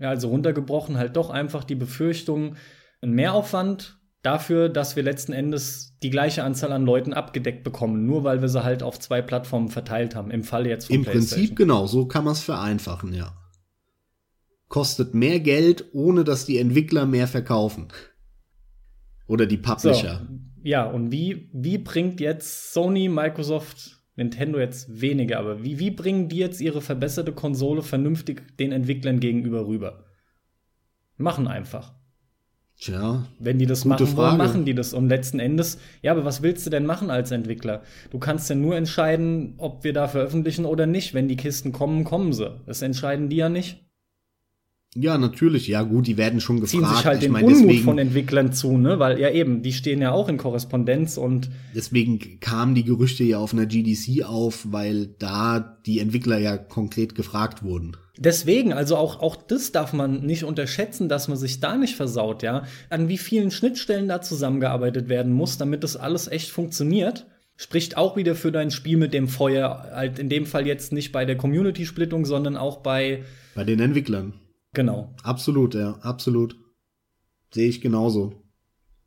Ja, 0.01 0.09
also 0.09 0.31
runtergebrochen 0.31 0.99
halt 0.99 1.17
doch 1.17 1.31
einfach 1.31 1.62
die 1.62 1.77
Befürchtung, 1.77 2.57
ein 3.03 3.12
Mehraufwand 3.12 4.01
dafür, 4.23 4.69
dass 4.69 4.97
wir 4.97 5.05
letzten 5.05 5.33
Endes 5.33 5.97
die 6.03 6.11
gleiche 6.11 6.43
Anzahl 6.43 6.73
an 6.73 6.85
Leuten 6.85 7.12
abgedeckt 7.12 7.62
bekommen, 7.62 8.05
nur 8.05 8.25
weil 8.25 8.43
wir 8.43 8.49
sie 8.49 8.64
halt 8.64 8.83
auf 8.83 8.99
zwei 8.99 9.23
Plattformen 9.23 9.69
verteilt 9.69 10.17
haben. 10.17 10.33
Im 10.33 10.43
Fall 10.43 10.67
jetzt 10.67 10.87
von 10.87 10.97
Im 10.97 11.05
Prinzip 11.05 11.55
genau, 11.55 11.87
so 11.87 12.07
kann 12.07 12.25
man 12.25 12.33
es 12.33 12.43
vereinfachen, 12.43 13.14
ja. 13.14 13.33
Kostet 14.67 15.14
mehr 15.14 15.39
Geld, 15.39 15.85
ohne 15.93 16.25
dass 16.25 16.47
die 16.47 16.59
Entwickler 16.59 17.07
mehr 17.07 17.29
verkaufen. 17.29 17.87
Oder 19.29 19.47
die 19.47 19.57
Publisher. 19.57 20.27
So, 20.29 20.45
ja, 20.67 20.85
und 20.85 21.12
wie, 21.12 21.49
wie 21.53 21.79
bringt 21.79 22.21
jetzt 22.21 22.73
Sony, 22.73 23.09
Microsoft, 23.09 24.03
Nintendo 24.17 24.59
jetzt 24.59 25.01
weniger, 25.01 25.39
aber 25.39 25.62
wie, 25.62 25.79
wie 25.79 25.93
bringen 25.93 26.29
die 26.29 26.39
jetzt 26.39 26.61
ihre 26.61 26.81
verbesserte 26.81 27.31
Konsole 27.33 27.83
vernünftig 27.83 28.43
den 28.59 28.73
Entwicklern 28.73 29.21
gegenüber 29.21 29.69
rüber? 29.69 30.07
Machen 31.19 31.47
einfach. 31.47 31.95
Tja. 32.81 33.29
Wenn 33.39 33.61
die 33.61 33.67
das 33.67 33.85
machen 33.85 34.09
Frage. 34.09 34.17
wollen, 34.17 34.39
machen 34.39 34.64
die 34.64 34.75
das. 34.75 34.93
Und 34.93 35.09
letzten 35.09 35.39
Endes, 35.39 35.79
ja, 36.03 36.11
aber 36.11 36.25
was 36.25 36.43
willst 36.43 36.67
du 36.67 36.71
denn 36.71 36.85
machen 36.85 37.11
als 37.11 37.31
Entwickler? 37.31 37.83
Du 38.11 38.19
kannst 38.19 38.51
ja 38.51 38.57
nur 38.57 38.77
entscheiden, 38.77 39.55
ob 39.59 39.85
wir 39.85 39.93
da 39.93 40.09
veröffentlichen 40.09 40.64
oder 40.64 40.87
nicht. 40.87 41.14
Wenn 41.14 41.29
die 41.29 41.37
Kisten 41.37 41.71
kommen, 41.71 42.03
kommen 42.03 42.33
sie. 42.33 42.61
Das 42.67 42.83
entscheiden 42.83 43.29
die 43.29 43.37
ja 43.37 43.49
nicht. 43.49 43.86
Ja, 44.99 45.18
natürlich. 45.18 45.68
Ja, 45.68 45.82
gut, 45.82 46.07
die 46.07 46.16
werden 46.16 46.40
schon 46.40 46.61
gefragt. 46.61 46.70
Ziehen 46.70 46.97
sich 46.97 47.05
halt 47.05 47.18
ich 47.18 47.24
den 47.24 47.32
mein, 47.32 47.44
Unmut 47.44 47.62
deswegen, 47.62 47.84
von 47.84 47.99
Entwicklern 47.99 48.53
zu, 48.53 48.78
ne? 48.78 48.99
Weil 48.99 49.20
ja 49.20 49.30
eben, 49.30 49.62
die 49.62 49.72
stehen 49.72 50.01
ja 50.01 50.12
auch 50.12 50.28
in 50.28 50.38
Korrespondenz 50.38 51.18
und 51.18 51.51
deswegen 51.74 52.40
kamen 52.40 52.74
die 52.74 52.84
Gerüchte 52.84 53.24
ja 53.24 53.38
auf 53.38 53.53
einer 53.53 53.66
GDC 53.66 54.24
auf, 54.24 54.66
weil 54.70 55.09
da 55.18 55.78
die 55.84 56.01
Entwickler 56.01 56.38
ja 56.38 56.57
konkret 56.57 57.14
gefragt 57.14 57.62
wurden. 57.62 57.97
Deswegen, 58.18 58.72
also 58.72 58.97
auch, 58.97 59.20
auch 59.20 59.36
das 59.36 59.72
darf 59.72 59.92
man 59.92 60.22
nicht 60.24 60.44
unterschätzen, 60.44 61.09
dass 61.11 61.28
man 61.28 61.36
sich 61.36 61.61
da 61.61 61.76
nicht 61.76 61.97
versaut, 61.97 62.42
ja. 62.42 62.64
An 62.88 63.09
wie 63.09 63.18
vielen 63.18 63.51
Schnittstellen 63.51 64.09
da 64.09 64.22
zusammengearbeitet 64.22 65.11
werden 65.11 65.32
muss, 65.32 65.59
damit 65.59 65.84
das 65.84 65.97
alles 65.97 66.26
echt 66.26 66.51
funktioniert. 66.51 67.26
Spricht 67.59 67.97
auch 67.97 68.16
wieder 68.16 68.34
für 68.34 68.53
dein 68.53 68.70
Spiel 68.70 68.97
mit 68.97 69.14
dem 69.14 69.28
Feuer, 69.28 69.90
halt 69.94 70.18
in 70.18 70.28
dem 70.28 70.47
Fall 70.47 70.66
jetzt 70.66 70.92
nicht 70.92 71.12
bei 71.12 71.24
der 71.24 71.36
Community-Splittung, 71.36 72.24
sondern 72.24 72.57
auch 72.57 72.78
bei 72.78 73.22
bei 73.55 73.64
den 73.64 73.80
Entwicklern 73.80 74.34
Genau. 74.77 75.14
Absolut, 75.22 75.74
ja, 75.74 75.93
absolut. 76.03 76.55
Sehe 77.51 77.66
ich 77.66 77.81
genauso. 77.81 78.43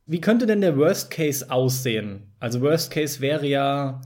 Wie 0.07 0.19
könnte 0.19 0.47
denn 0.47 0.61
der 0.61 0.75
Worst 0.77 1.11
Case 1.11 1.51
aussehen? 1.51 2.33
Also 2.39 2.61
Worst 2.61 2.89
Case 2.89 3.21
wäre 3.21 3.47
ja, 3.47 4.01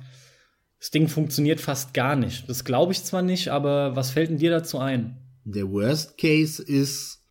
das 0.78 0.92
Ding 0.92 1.08
funktioniert 1.08 1.62
fast 1.62 1.94
gar 1.94 2.18
nicht. 2.18 2.50
Das 2.50 2.66
glaube 2.66 2.92
ich 2.92 3.06
zwar 3.06 3.22
nicht, 3.22 3.48
aber 3.48 3.96
was 3.96 4.12
fällt 4.12 4.30
denn 4.30 4.40
dir 4.40 4.52
dazu 4.52 4.78
ein? 4.78 5.22
Der 5.46 5.72
Worst 5.72 6.18
Case 6.18 6.62
ist, 6.62 7.24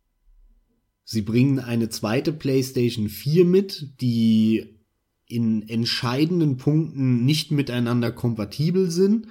sie 1.03 1.21
bringen 1.21 1.59
eine 1.59 1.89
zweite 1.89 2.33
PlayStation 2.33 3.09
4 3.09 3.45
mit, 3.45 4.01
die 4.01 4.79
in 5.27 5.69
entscheidenden 5.69 6.57
Punkten 6.57 7.23
nicht 7.23 7.51
miteinander 7.51 8.11
kompatibel 8.11 8.89
sind, 8.89 9.27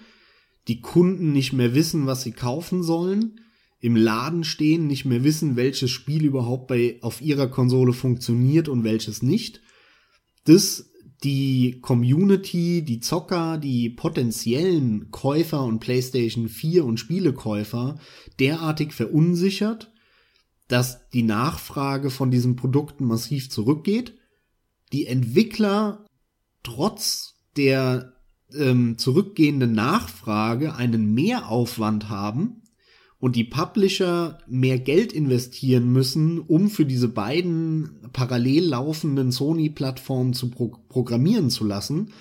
die 0.68 0.80
Kunden 0.80 1.32
nicht 1.32 1.53
mehr 1.53 1.74
wissen, 1.74 2.07
was 2.07 2.22
sie 2.22 2.30
kaufen 2.30 2.84
sollen, 2.84 3.40
im 3.83 3.97
Laden 3.97 4.45
stehen, 4.45 4.87
nicht 4.87 5.05
mehr 5.05 5.24
wissen, 5.24 5.57
welches 5.57 5.91
Spiel 5.91 6.24
überhaupt 6.24 6.68
bei, 6.68 6.99
auf 7.03 7.20
ihrer 7.20 7.49
Konsole 7.49 7.93
funktioniert 7.93 8.68
und 8.68 8.85
welches 8.85 9.22
nicht. 9.22 9.61
Das 10.45 10.89
die 11.24 11.80
Community, 11.80 12.83
die 12.83 13.01
Zocker, 13.01 13.59
die 13.59 13.91
potenziellen 13.91 15.11
Käufer 15.11 15.64
und 15.64 15.80
PlayStation 15.80 16.49
4 16.49 16.85
und 16.85 16.99
Spielekäufer 16.99 17.99
derartig 18.39 18.93
verunsichert, 18.93 19.93
dass 20.68 21.09
die 21.11 21.22
Nachfrage 21.22 22.11
von 22.11 22.30
diesen 22.30 22.57
Produkten 22.57 23.05
massiv 23.05 23.51
zurückgeht, 23.51 24.16
die 24.93 25.07
Entwickler 25.07 26.07
trotz 26.62 27.35
der 27.57 28.14
ähm, 28.55 28.97
zurückgehenden 28.99 29.72
Nachfrage 29.72 30.74
einen 30.74 31.14
Mehraufwand 31.14 32.09
haben, 32.09 32.61
und 33.22 33.36
die 33.36 33.44
Publisher 33.44 34.38
mehr 34.48 34.80
Geld 34.80 35.12
investieren 35.12 35.92
müssen, 35.92 36.40
um 36.40 36.68
für 36.68 36.84
diese 36.84 37.06
beiden 37.06 38.00
parallel 38.12 38.64
laufenden 38.64 39.30
Sony-Plattformen 39.30 40.32
zu 40.34 40.50
pro 40.50 40.76
programmieren 40.88 41.48
zu 41.48 41.64
lassen. 41.64 42.12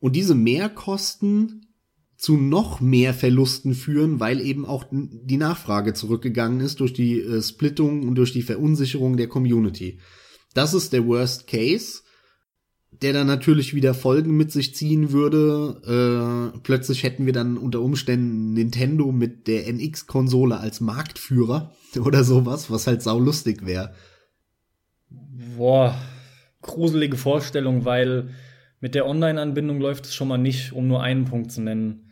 Und 0.00 0.16
diese 0.16 0.34
Mehrkosten 0.34 1.68
zu 2.16 2.36
noch 2.36 2.80
mehr 2.80 3.14
Verlusten 3.14 3.74
führen, 3.74 4.18
weil 4.18 4.40
eben 4.40 4.66
auch 4.66 4.86
die 4.90 5.36
Nachfrage 5.36 5.94
zurückgegangen 5.94 6.58
ist 6.58 6.80
durch 6.80 6.92
die 6.92 7.20
äh, 7.20 7.40
Splittung 7.40 8.02
und 8.08 8.16
durch 8.16 8.32
die 8.32 8.42
Verunsicherung 8.42 9.16
der 9.16 9.28
Community. 9.28 10.00
Das 10.52 10.74
ist 10.74 10.92
der 10.92 11.06
Worst 11.06 11.46
Case 11.46 12.00
der 13.02 13.12
dann 13.12 13.26
natürlich 13.26 13.74
wieder 13.74 13.94
Folgen 13.94 14.36
mit 14.36 14.50
sich 14.50 14.74
ziehen 14.74 15.12
würde. 15.12 16.52
Äh, 16.54 16.58
plötzlich 16.62 17.02
hätten 17.02 17.26
wir 17.26 17.32
dann 17.32 17.56
unter 17.56 17.80
Umständen 17.80 18.54
Nintendo 18.54 19.12
mit 19.12 19.46
der 19.46 19.68
NX-Konsole 19.68 20.58
als 20.58 20.80
Marktführer 20.80 21.72
oder 22.04 22.24
sowas, 22.24 22.70
was 22.70 22.86
halt 22.86 23.02
saulustig 23.02 23.64
wäre. 23.64 23.94
Boah, 25.56 25.94
gruselige 26.62 27.16
Vorstellung, 27.16 27.84
weil 27.84 28.30
mit 28.80 28.94
der 28.94 29.06
Online-Anbindung 29.06 29.80
läuft 29.80 30.06
es 30.06 30.14
schon 30.14 30.28
mal 30.28 30.38
nicht, 30.38 30.72
um 30.72 30.88
nur 30.88 31.02
einen 31.02 31.24
Punkt 31.24 31.52
zu 31.52 31.60
nennen. 31.60 32.07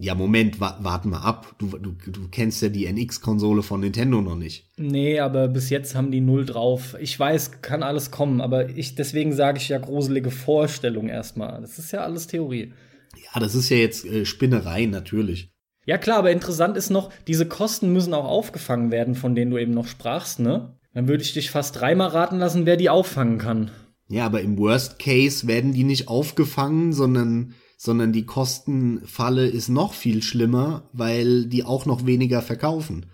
Ja, 0.00 0.14
Moment, 0.14 0.60
wa 0.60 0.78
warten 0.80 1.10
wir 1.10 1.24
ab. 1.24 1.56
Du, 1.58 1.66
du, 1.76 1.90
du 1.90 2.28
kennst 2.30 2.62
ja 2.62 2.68
die 2.68 2.86
NX-Konsole 2.86 3.64
von 3.64 3.80
Nintendo 3.80 4.20
noch 4.20 4.36
nicht. 4.36 4.70
Nee, 4.76 5.18
aber 5.18 5.48
bis 5.48 5.70
jetzt 5.70 5.96
haben 5.96 6.12
die 6.12 6.20
null 6.20 6.46
drauf. 6.46 6.96
Ich 7.00 7.18
weiß, 7.18 7.62
kann 7.62 7.82
alles 7.82 8.12
kommen, 8.12 8.40
aber 8.40 8.68
ich, 8.70 8.94
deswegen 8.94 9.32
sage 9.32 9.58
ich 9.58 9.68
ja 9.68 9.78
gruselige 9.78 10.30
Vorstellung 10.30 11.08
erstmal. 11.08 11.60
Das 11.60 11.80
ist 11.80 11.90
ja 11.90 12.00
alles 12.00 12.28
Theorie. 12.28 12.72
Ja, 13.16 13.40
das 13.40 13.56
ist 13.56 13.70
ja 13.70 13.76
jetzt 13.76 14.04
äh, 14.04 14.24
Spinnerei, 14.24 14.86
natürlich. 14.86 15.50
Ja, 15.84 15.98
klar, 15.98 16.18
aber 16.18 16.30
interessant 16.30 16.76
ist 16.76 16.90
noch, 16.90 17.10
diese 17.26 17.46
Kosten 17.46 17.92
müssen 17.92 18.14
auch 18.14 18.26
aufgefangen 18.26 18.92
werden, 18.92 19.16
von 19.16 19.34
denen 19.34 19.50
du 19.50 19.58
eben 19.58 19.72
noch 19.72 19.88
sprachst, 19.88 20.38
ne? 20.38 20.76
Dann 20.94 21.08
würde 21.08 21.24
ich 21.24 21.32
dich 21.32 21.50
fast 21.50 21.80
dreimal 21.80 22.08
raten 22.08 22.38
lassen, 22.38 22.66
wer 22.66 22.76
die 22.76 22.90
auffangen 22.90 23.38
kann. 23.38 23.70
Ja, 24.08 24.26
aber 24.26 24.42
im 24.42 24.58
Worst 24.58 24.98
Case 24.98 25.46
werden 25.46 25.72
die 25.72 25.84
nicht 25.84 26.08
aufgefangen, 26.08 26.92
sondern 26.92 27.54
sondern 27.78 28.12
die 28.12 28.26
Kostenfalle 28.26 29.46
ist 29.46 29.68
noch 29.68 29.94
viel 29.94 30.22
schlimmer, 30.22 30.90
weil 30.92 31.46
die 31.46 31.62
auch 31.62 31.86
noch 31.86 32.04
weniger 32.06 32.42
verkaufen. 32.42 33.06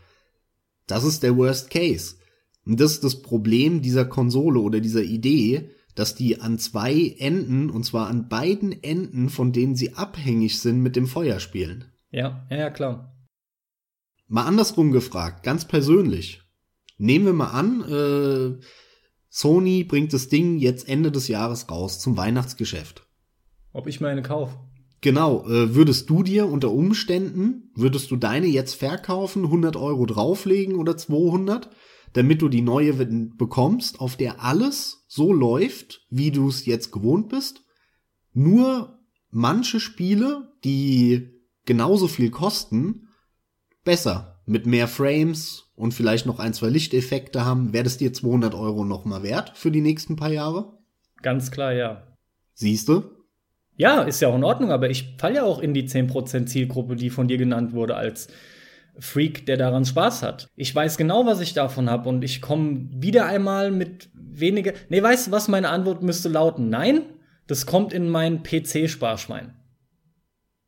Das 0.86 1.04
ist 1.04 1.22
der 1.22 1.36
Worst 1.36 1.68
Case. 1.68 2.16
Und 2.64 2.80
das 2.80 2.92
ist 2.92 3.04
das 3.04 3.20
Problem 3.20 3.82
dieser 3.82 4.06
Konsole 4.06 4.58
oder 4.60 4.80
dieser 4.80 5.02
Idee, 5.02 5.68
dass 5.94 6.14
die 6.14 6.40
an 6.40 6.58
zwei 6.58 7.14
Enden, 7.18 7.68
und 7.68 7.84
zwar 7.84 8.08
an 8.08 8.30
beiden 8.30 8.72
Enden, 8.82 9.28
von 9.28 9.52
denen 9.52 9.76
sie 9.76 9.92
abhängig 9.92 10.58
sind, 10.58 10.80
mit 10.80 10.96
dem 10.96 11.06
Feuer 11.06 11.40
spielen. 11.40 11.84
Ja, 12.10 12.46
ja, 12.50 12.70
klar. 12.70 13.14
Mal 14.28 14.46
andersrum 14.46 14.92
gefragt, 14.92 15.42
ganz 15.42 15.66
persönlich. 15.66 16.40
Nehmen 16.96 17.26
wir 17.26 17.32
mal 17.34 17.50
an, 17.50 17.82
äh, 17.82 18.64
Sony 19.28 19.84
bringt 19.84 20.14
das 20.14 20.28
Ding 20.28 20.56
jetzt 20.56 20.88
Ende 20.88 21.12
des 21.12 21.28
Jahres 21.28 21.70
raus 21.70 22.00
zum 22.00 22.16
Weihnachtsgeschäft. 22.16 23.03
Ob 23.74 23.88
ich 23.88 24.00
meine 24.00 24.22
kaufe. 24.22 24.56
Genau, 25.02 25.46
äh, 25.46 25.74
würdest 25.74 26.08
du 26.08 26.22
dir 26.22 26.46
unter 26.46 26.70
Umständen, 26.70 27.70
würdest 27.74 28.10
du 28.10 28.16
deine 28.16 28.46
jetzt 28.46 28.74
verkaufen, 28.74 29.44
100 29.44 29.76
Euro 29.76 30.06
drauflegen 30.06 30.76
oder 30.76 30.96
200, 30.96 31.68
damit 32.14 32.40
du 32.40 32.48
die 32.48 32.62
neue 32.62 32.94
bekommst, 32.94 34.00
auf 34.00 34.16
der 34.16 34.42
alles 34.42 35.04
so 35.08 35.32
läuft, 35.32 36.06
wie 36.08 36.30
du 36.30 36.48
es 36.48 36.64
jetzt 36.64 36.92
gewohnt 36.92 37.28
bist? 37.28 37.64
Nur 38.32 39.00
manche 39.30 39.80
Spiele, 39.80 40.52
die 40.64 41.42
genauso 41.66 42.08
viel 42.08 42.30
kosten, 42.30 43.08
besser, 43.84 44.40
mit 44.46 44.66
mehr 44.66 44.88
Frames 44.88 45.64
und 45.74 45.92
vielleicht 45.92 46.26
noch 46.26 46.38
ein, 46.38 46.54
zwei 46.54 46.68
Lichteffekte 46.68 47.44
haben, 47.44 47.72
wäre 47.72 47.84
das 47.84 47.98
dir 47.98 48.12
200 48.12 48.54
Euro 48.54 48.84
noch 48.84 49.04
mal 49.04 49.22
wert 49.22 49.52
für 49.54 49.70
die 49.70 49.80
nächsten 49.80 50.16
paar 50.16 50.32
Jahre? 50.32 50.78
Ganz 51.20 51.50
klar, 51.50 51.72
ja. 51.72 52.06
Siehst 52.54 52.88
du? 52.88 53.02
Ja, 53.76 54.02
ist 54.02 54.20
ja 54.20 54.28
auch 54.28 54.36
in 54.36 54.44
Ordnung, 54.44 54.70
aber 54.70 54.88
ich 54.88 55.14
falle 55.18 55.36
ja 55.36 55.42
auch 55.42 55.58
in 55.58 55.74
die 55.74 55.88
10% 55.88 56.46
Zielgruppe, 56.46 56.96
die 56.96 57.10
von 57.10 57.26
dir 57.26 57.38
genannt 57.38 57.72
wurde, 57.72 57.96
als 57.96 58.28
Freak, 58.98 59.46
der 59.46 59.56
daran 59.56 59.84
Spaß 59.84 60.22
hat. 60.22 60.48
Ich 60.54 60.72
weiß 60.74 60.96
genau, 60.96 61.26
was 61.26 61.40
ich 61.40 61.54
davon 61.54 61.90
habe 61.90 62.08
und 62.08 62.22
ich 62.22 62.40
komme 62.40 62.88
wieder 62.92 63.26
einmal 63.26 63.70
mit 63.72 64.08
weniger. 64.14 64.72
Nee, 64.88 65.02
weißt 65.02 65.26
du 65.26 65.30
was? 65.32 65.48
Meine 65.48 65.70
Antwort 65.70 66.02
müsste 66.02 66.28
lauten: 66.28 66.68
Nein, 66.68 67.02
das 67.46 67.66
kommt 67.66 67.92
in 67.92 68.08
mein 68.08 68.42
PC-Sparschwein. 68.42 69.54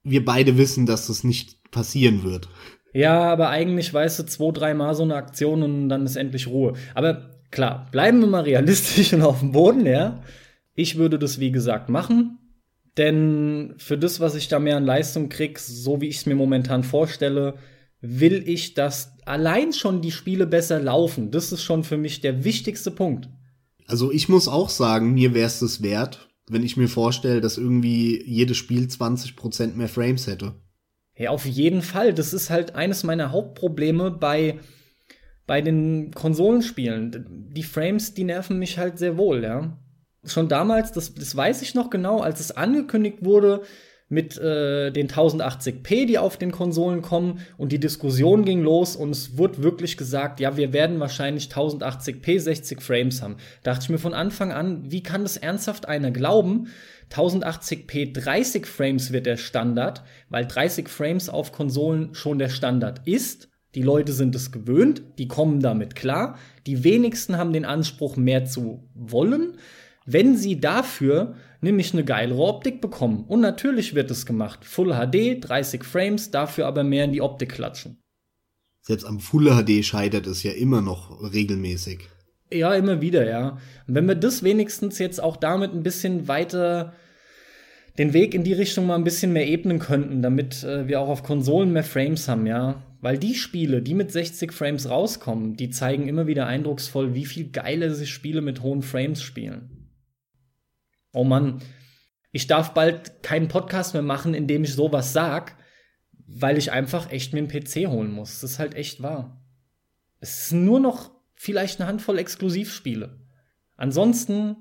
Wir 0.02 0.24
beide 0.24 0.58
wissen, 0.58 0.86
dass 0.86 1.06
das 1.06 1.24
nicht 1.24 1.70
passieren 1.70 2.24
wird. 2.24 2.48
Ja, 2.92 3.20
aber 3.20 3.50
eigentlich 3.50 3.92
weißt 3.92 4.18
du 4.18 4.22
zwei, 4.24 4.52
dreimal 4.52 4.94
so 4.94 5.02
eine 5.02 5.16
Aktion 5.16 5.62
und 5.62 5.88
dann 5.88 6.06
ist 6.06 6.16
endlich 6.16 6.46
Ruhe. 6.46 6.74
Aber 6.94 7.30
klar, 7.50 7.86
bleiben 7.92 8.20
wir 8.20 8.26
mal 8.26 8.42
realistisch 8.42 9.12
und 9.12 9.22
auf 9.22 9.40
dem 9.40 9.52
Boden, 9.52 9.86
ja. 9.86 10.22
Ich 10.74 10.96
würde 10.96 11.18
das, 11.18 11.38
wie 11.38 11.52
gesagt, 11.52 11.88
machen. 11.88 12.38
Denn 12.96 13.74
für 13.76 13.98
das, 13.98 14.20
was 14.20 14.34
ich 14.34 14.48
da 14.48 14.58
mehr 14.58 14.78
an 14.78 14.84
Leistung 14.84 15.28
krieg, 15.28 15.58
so 15.58 16.00
wie 16.00 16.08
ich 16.08 16.18
es 16.18 16.26
mir 16.26 16.34
momentan 16.34 16.82
vorstelle, 16.82 17.54
will 18.00 18.42
ich, 18.46 18.74
dass 18.74 19.12
allein 19.26 19.72
schon 19.72 20.00
die 20.00 20.12
Spiele 20.12 20.46
besser 20.46 20.80
laufen. 20.80 21.30
Das 21.30 21.52
ist 21.52 21.62
schon 21.62 21.84
für 21.84 21.98
mich 21.98 22.20
der 22.20 22.44
wichtigste 22.44 22.90
Punkt. 22.90 23.28
Also 23.86 24.10
ich 24.10 24.28
muss 24.28 24.48
auch 24.48 24.70
sagen, 24.70 25.12
mir 25.12 25.34
wäre 25.34 25.46
es 25.46 25.60
das 25.60 25.82
wert, 25.82 26.28
wenn 26.48 26.62
ich 26.62 26.76
mir 26.76 26.88
vorstelle, 26.88 27.40
dass 27.40 27.58
irgendwie 27.58 28.22
jedes 28.24 28.56
Spiel 28.56 28.86
20% 28.86 29.74
mehr 29.74 29.88
Frames 29.88 30.26
hätte. 30.26 30.54
Ja, 31.16 31.30
auf 31.30 31.46
jeden 31.46 31.82
Fall. 31.82 32.14
Das 32.14 32.32
ist 32.32 32.50
halt 32.50 32.74
eines 32.74 33.04
meiner 33.04 33.30
Hauptprobleme 33.30 34.10
bei, 34.10 34.58
bei 35.46 35.60
den 35.60 36.12
Konsolenspielen. 36.12 37.50
Die 37.54 37.62
Frames, 37.62 38.14
die 38.14 38.24
nerven 38.24 38.58
mich 38.58 38.78
halt 38.78 38.98
sehr 38.98 39.16
wohl, 39.16 39.42
ja 39.42 39.78
schon 40.26 40.48
damals, 40.48 40.92
das, 40.92 41.14
das 41.14 41.34
weiß 41.34 41.62
ich 41.62 41.74
noch 41.74 41.90
genau, 41.90 42.20
als 42.20 42.40
es 42.40 42.50
angekündigt 42.50 43.24
wurde 43.24 43.62
mit 44.08 44.38
äh, 44.38 44.92
den 44.92 45.08
1080p, 45.08 46.06
die 46.06 46.18
auf 46.18 46.36
den 46.36 46.52
Konsolen 46.52 47.02
kommen 47.02 47.40
und 47.56 47.72
die 47.72 47.80
Diskussion 47.80 48.44
ging 48.44 48.62
los 48.62 48.94
und 48.94 49.10
es 49.10 49.36
wurde 49.36 49.62
wirklich 49.64 49.96
gesagt, 49.96 50.38
ja, 50.38 50.56
wir 50.56 50.72
werden 50.72 51.00
wahrscheinlich 51.00 51.46
1080p 51.48 52.38
60 52.38 52.80
Frames 52.80 53.20
haben. 53.20 53.36
Da 53.62 53.72
dachte 53.72 53.84
ich 53.84 53.90
mir 53.90 53.98
von 53.98 54.14
Anfang 54.14 54.52
an, 54.52 54.90
wie 54.90 55.02
kann 55.02 55.22
das 55.22 55.36
ernsthaft 55.36 55.88
einer 55.88 56.12
glauben? 56.12 56.68
1080p 57.12 58.12
30 58.12 58.66
Frames 58.66 59.12
wird 59.12 59.26
der 59.26 59.36
Standard, 59.36 60.04
weil 60.28 60.46
30 60.46 60.88
Frames 60.88 61.28
auf 61.28 61.50
Konsolen 61.52 62.14
schon 62.14 62.38
der 62.38 62.48
Standard 62.48 63.06
ist. 63.06 63.48
Die 63.74 63.82
Leute 63.82 64.12
sind 64.12 64.34
es 64.34 64.52
gewöhnt, 64.52 65.02
die 65.18 65.28
kommen 65.28 65.60
damit 65.60 65.96
klar. 65.96 66.38
Die 66.66 66.84
wenigsten 66.84 67.36
haben 67.36 67.52
den 67.52 67.64
Anspruch, 67.64 68.16
mehr 68.16 68.44
zu 68.44 68.88
wollen 68.94 69.58
wenn 70.06 70.36
sie 70.36 70.60
dafür 70.60 71.34
nämlich 71.60 71.92
eine 71.92 72.04
geilere 72.04 72.42
Optik 72.42 72.80
bekommen. 72.80 73.24
Und 73.26 73.40
natürlich 73.40 73.94
wird 73.94 74.10
es 74.10 74.24
gemacht. 74.24 74.64
Full 74.64 74.94
HD, 74.94 75.44
30 75.44 75.84
Frames, 75.84 76.30
dafür 76.30 76.66
aber 76.66 76.84
mehr 76.84 77.04
in 77.04 77.12
die 77.12 77.20
Optik 77.20 77.50
klatschen. 77.50 77.98
Selbst 78.82 79.04
am 79.04 79.18
Full 79.18 79.50
HD 79.50 79.84
scheitert 79.84 80.26
es 80.28 80.44
ja 80.44 80.52
immer 80.52 80.80
noch 80.80 81.32
regelmäßig. 81.32 82.08
Ja, 82.52 82.72
immer 82.74 83.00
wieder, 83.00 83.28
ja. 83.28 83.58
Und 83.88 83.94
wenn 83.96 84.06
wir 84.06 84.14
das 84.14 84.44
wenigstens 84.44 85.00
jetzt 85.00 85.20
auch 85.20 85.36
damit 85.36 85.72
ein 85.72 85.82
bisschen 85.82 86.28
weiter 86.28 86.94
den 87.98 88.12
Weg 88.12 88.34
in 88.34 88.44
die 88.44 88.52
Richtung 88.52 88.86
mal 88.86 88.94
ein 88.94 89.04
bisschen 89.04 89.32
mehr 89.32 89.48
ebnen 89.48 89.80
könnten, 89.80 90.22
damit 90.22 90.62
äh, 90.62 90.86
wir 90.86 91.00
auch 91.00 91.08
auf 91.08 91.24
Konsolen 91.24 91.72
mehr 91.72 91.82
Frames 91.82 92.28
haben, 92.28 92.46
ja. 92.46 92.84
Weil 93.00 93.18
die 93.18 93.34
Spiele, 93.34 93.82
die 93.82 93.94
mit 93.94 94.12
60 94.12 94.52
Frames 94.52 94.88
rauskommen, 94.88 95.56
die 95.56 95.70
zeigen 95.70 96.06
immer 96.06 96.28
wieder 96.28 96.46
eindrucksvoll, 96.46 97.14
wie 97.14 97.24
viel 97.24 97.50
geiler 97.50 97.92
sich 97.92 98.10
Spiele 98.10 98.42
mit 98.42 98.62
hohen 98.62 98.82
Frames 98.82 99.22
spielen. 99.22 99.75
Oh 101.16 101.24
Mann, 101.24 101.62
ich 102.30 102.46
darf 102.46 102.74
bald 102.74 103.22
keinen 103.22 103.48
Podcast 103.48 103.94
mehr 103.94 104.02
machen, 104.02 104.34
in 104.34 104.46
dem 104.46 104.64
ich 104.64 104.74
sowas 104.74 105.14
sag, 105.14 105.56
weil 106.26 106.58
ich 106.58 106.72
einfach 106.72 107.10
echt 107.10 107.32
mir 107.32 107.38
einen 107.38 107.48
PC 107.48 107.88
holen 107.88 108.12
muss. 108.12 108.40
Das 108.40 108.52
ist 108.52 108.58
halt 108.58 108.74
echt 108.74 109.02
wahr. 109.02 109.42
Es 110.20 110.42
ist 110.42 110.52
nur 110.52 110.78
noch 110.78 111.10
vielleicht 111.34 111.80
eine 111.80 111.88
Handvoll 111.88 112.18
Exklusivspiele. 112.18 113.18
Ansonsten, 113.76 114.56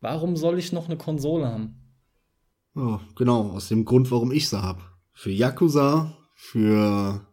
warum 0.00 0.36
soll 0.36 0.58
ich 0.58 0.72
noch 0.72 0.84
eine 0.84 0.98
Konsole 0.98 1.46
haben? 1.46 1.80
Oh, 2.74 3.00
genau, 3.16 3.52
aus 3.52 3.68
dem 3.68 3.86
Grund, 3.86 4.10
warum 4.10 4.32
ich 4.32 4.50
sie 4.50 4.62
hab. 4.62 4.82
Für 5.14 5.30
Yakuza, 5.30 6.18
für 6.34 7.26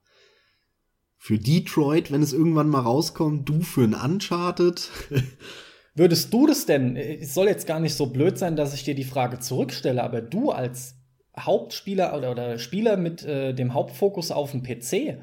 für 1.18 1.38
Detroit, 1.38 2.12
wenn 2.12 2.24
es 2.24 2.32
irgendwann 2.32 2.70
mal 2.70 2.80
rauskommt, 2.80 3.50
du 3.50 3.62
für 3.62 3.84
ein 3.84 3.94
Uncharted. 3.94 4.90
Würdest 5.94 6.34
du 6.34 6.48
das 6.48 6.66
denn, 6.66 6.96
es 6.96 7.34
soll 7.34 7.48
jetzt 7.48 7.68
gar 7.68 7.80
nicht 7.80 7.96
so 7.96 8.08
blöd 8.08 8.38
sein, 8.38 8.56
dass 8.56 8.74
ich 8.74 8.84
dir 8.84 8.96
die 8.96 9.04
Frage 9.04 9.40
zurückstelle, 9.40 10.02
aber 10.02 10.22
du 10.22 10.52
als 10.52 10.96
Hauptspieler 11.38 12.18
oder, 12.18 12.32
oder 12.32 12.60
Spieler 12.60 12.98
mit 12.98 13.24
äh, 13.24 13.54
dem 13.54 13.74
Hauptfokus 13.74 14.32
auf 14.32 14.52
dem 14.52 14.64
PC, 14.64 15.18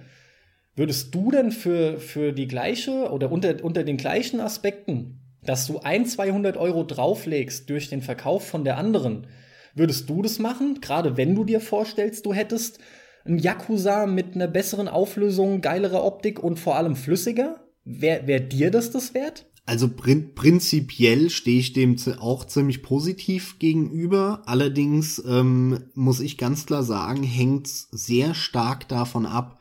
würdest 0.77 1.15
du 1.15 1.31
denn 1.31 1.53
für, 1.53 1.99
für 1.99 2.33
die 2.33 2.49
gleiche 2.49 3.11
oder 3.11 3.33
unter, 3.33 3.65
unter 3.65 3.83
den 3.83 3.97
gleichen 3.97 4.41
Aspekten, 4.41 5.21
dass 5.43 5.67
du 5.67 5.81
ein, 5.81 6.05
200 6.05 6.57
Euro 6.57 6.85
drauflegst 6.85 7.69
durch 7.71 7.89
den 7.89 8.03
Verkauf 8.03 8.47
von 8.47 8.65
der 8.65 8.77
anderen, 8.77 9.27
würdest 9.75 10.11
du 10.11 10.23
das 10.23 10.39
machen? 10.39 10.81
Gerade 10.81 11.17
wenn 11.17 11.35
du 11.35 11.45
dir 11.45 11.61
vorstellst, 11.61 12.27
du 12.27 12.35
hättest 12.35 12.79
ein 13.25 13.39
Yakuza 13.39 14.07
mit 14.07 14.35
einer 14.35 14.49
besseren 14.49 14.89
Auflösung, 14.89 15.61
geilerer 15.61 16.05
Optik 16.05 16.43
und 16.43 16.59
vor 16.59 16.77
allem 16.77 16.97
flüssiger? 16.97 17.65
Wäre 17.85 18.27
wär 18.27 18.41
dir 18.41 18.71
das 18.71 18.91
das 18.91 19.15
wert? 19.15 19.47
Also 19.69 19.91
prin 19.91 20.35
prinzipiell 20.35 21.29
stehe 21.29 21.59
ich 21.59 21.75
dem 21.75 21.97
auch 22.21 22.47
ziemlich 22.47 22.83
positiv 22.83 23.59
gegenüber. 23.59 24.41
Allerdings 24.47 25.23
ähm, 25.29 25.81
muss 25.93 26.21
ich 26.21 26.39
ganz 26.39 26.65
klar 26.65 26.83
sagen, 26.83 27.23
hängt 27.23 27.69
sehr 27.69 28.33
stark 28.33 28.89
davon 28.89 29.27
ab, 29.27 29.61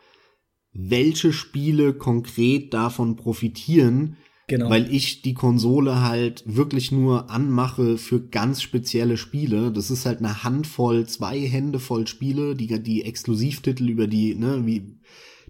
welche 0.72 1.34
Spiele 1.34 1.94
konkret 1.94 2.74
davon 2.74 3.18
profitieren. 3.18 4.16
Genau. 4.48 4.70
Weil 4.70 4.90
ich 4.96 5.24
die 5.24 5.34
Konsole 5.34 6.02
halt 6.02 6.42
wirklich 6.46 6.94
nur 6.94 7.30
anmache 7.30 7.98
für 7.98 8.22
ganz 8.22 8.62
spezielle 8.62 9.18
Spiele. 9.18 9.74
Das 9.74 9.92
ist 9.92 10.06
halt 10.06 10.20
eine 10.20 10.42
Handvoll, 10.46 11.06
zwei 11.06 11.38
Hände 11.42 11.80
voll 11.80 12.08
Spiele, 12.08 12.56
die, 12.56 12.82
die 12.82 13.04
Exklusivtitel 13.04 13.90
über 13.90 14.08
die, 14.08 14.36
ne, 14.36 14.66
wie, 14.66 15.02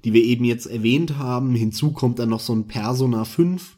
die 0.04 0.14
wir 0.14 0.24
eben 0.24 0.46
jetzt 0.46 0.66
erwähnt 0.66 1.20
haben. 1.20 1.54
Hinzu 1.54 1.92
kommt 1.92 2.18
dann 2.18 2.30
noch 2.30 2.40
so 2.40 2.54
ein 2.54 2.66
Persona 2.66 3.24
5, 3.24 3.77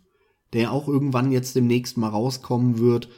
der 0.54 0.72
auch 0.72 0.88
irgendwann 0.88 1.32
jetzt 1.32 1.56
demnächst 1.56 1.97
mal 1.97 2.10
rauskommen 2.10 2.80
wird, 2.80 3.10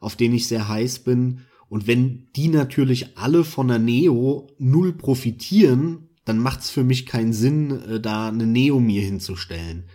auf 0.00 0.16
den 0.16 0.32
ich 0.34 0.48
sehr 0.48 0.68
heiß 0.68 1.00
bin. 1.00 1.42
Und 1.68 1.86
wenn 1.86 2.28
die 2.34 2.48
natürlich 2.48 3.16
alle 3.18 3.44
von 3.44 3.68
der 3.68 3.78
Neo 3.78 4.48
null 4.58 4.92
profitieren, 4.92 6.10
dann 6.24 6.38
macht's 6.38 6.70
für 6.70 6.84
mich 6.84 7.06
keinen 7.06 7.32
Sinn, 7.32 7.70
äh, 7.82 8.00
da 8.00 8.28
eine 8.28 8.46
Neo 8.46 8.80
mir 8.80 9.02
hinzustellen. 9.02 9.88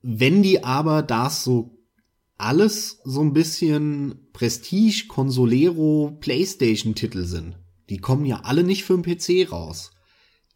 Wenn 0.00 0.42
die 0.42 0.64
aber 0.64 1.02
das 1.02 1.44
so 1.44 1.78
alles 2.38 3.00
so 3.04 3.20
ein 3.20 3.32
bisschen 3.32 4.28
Prestige, 4.32 5.04
Consolero, 5.06 6.18
Playstation-Titel 6.20 7.24
sind, 7.24 7.58
die 7.88 7.98
kommen 7.98 8.26
ja 8.26 8.40
alle 8.42 8.64
nicht 8.64 8.84
für 8.84 8.98
den 8.98 9.02
PC 9.02 9.50
raus. 9.52 9.92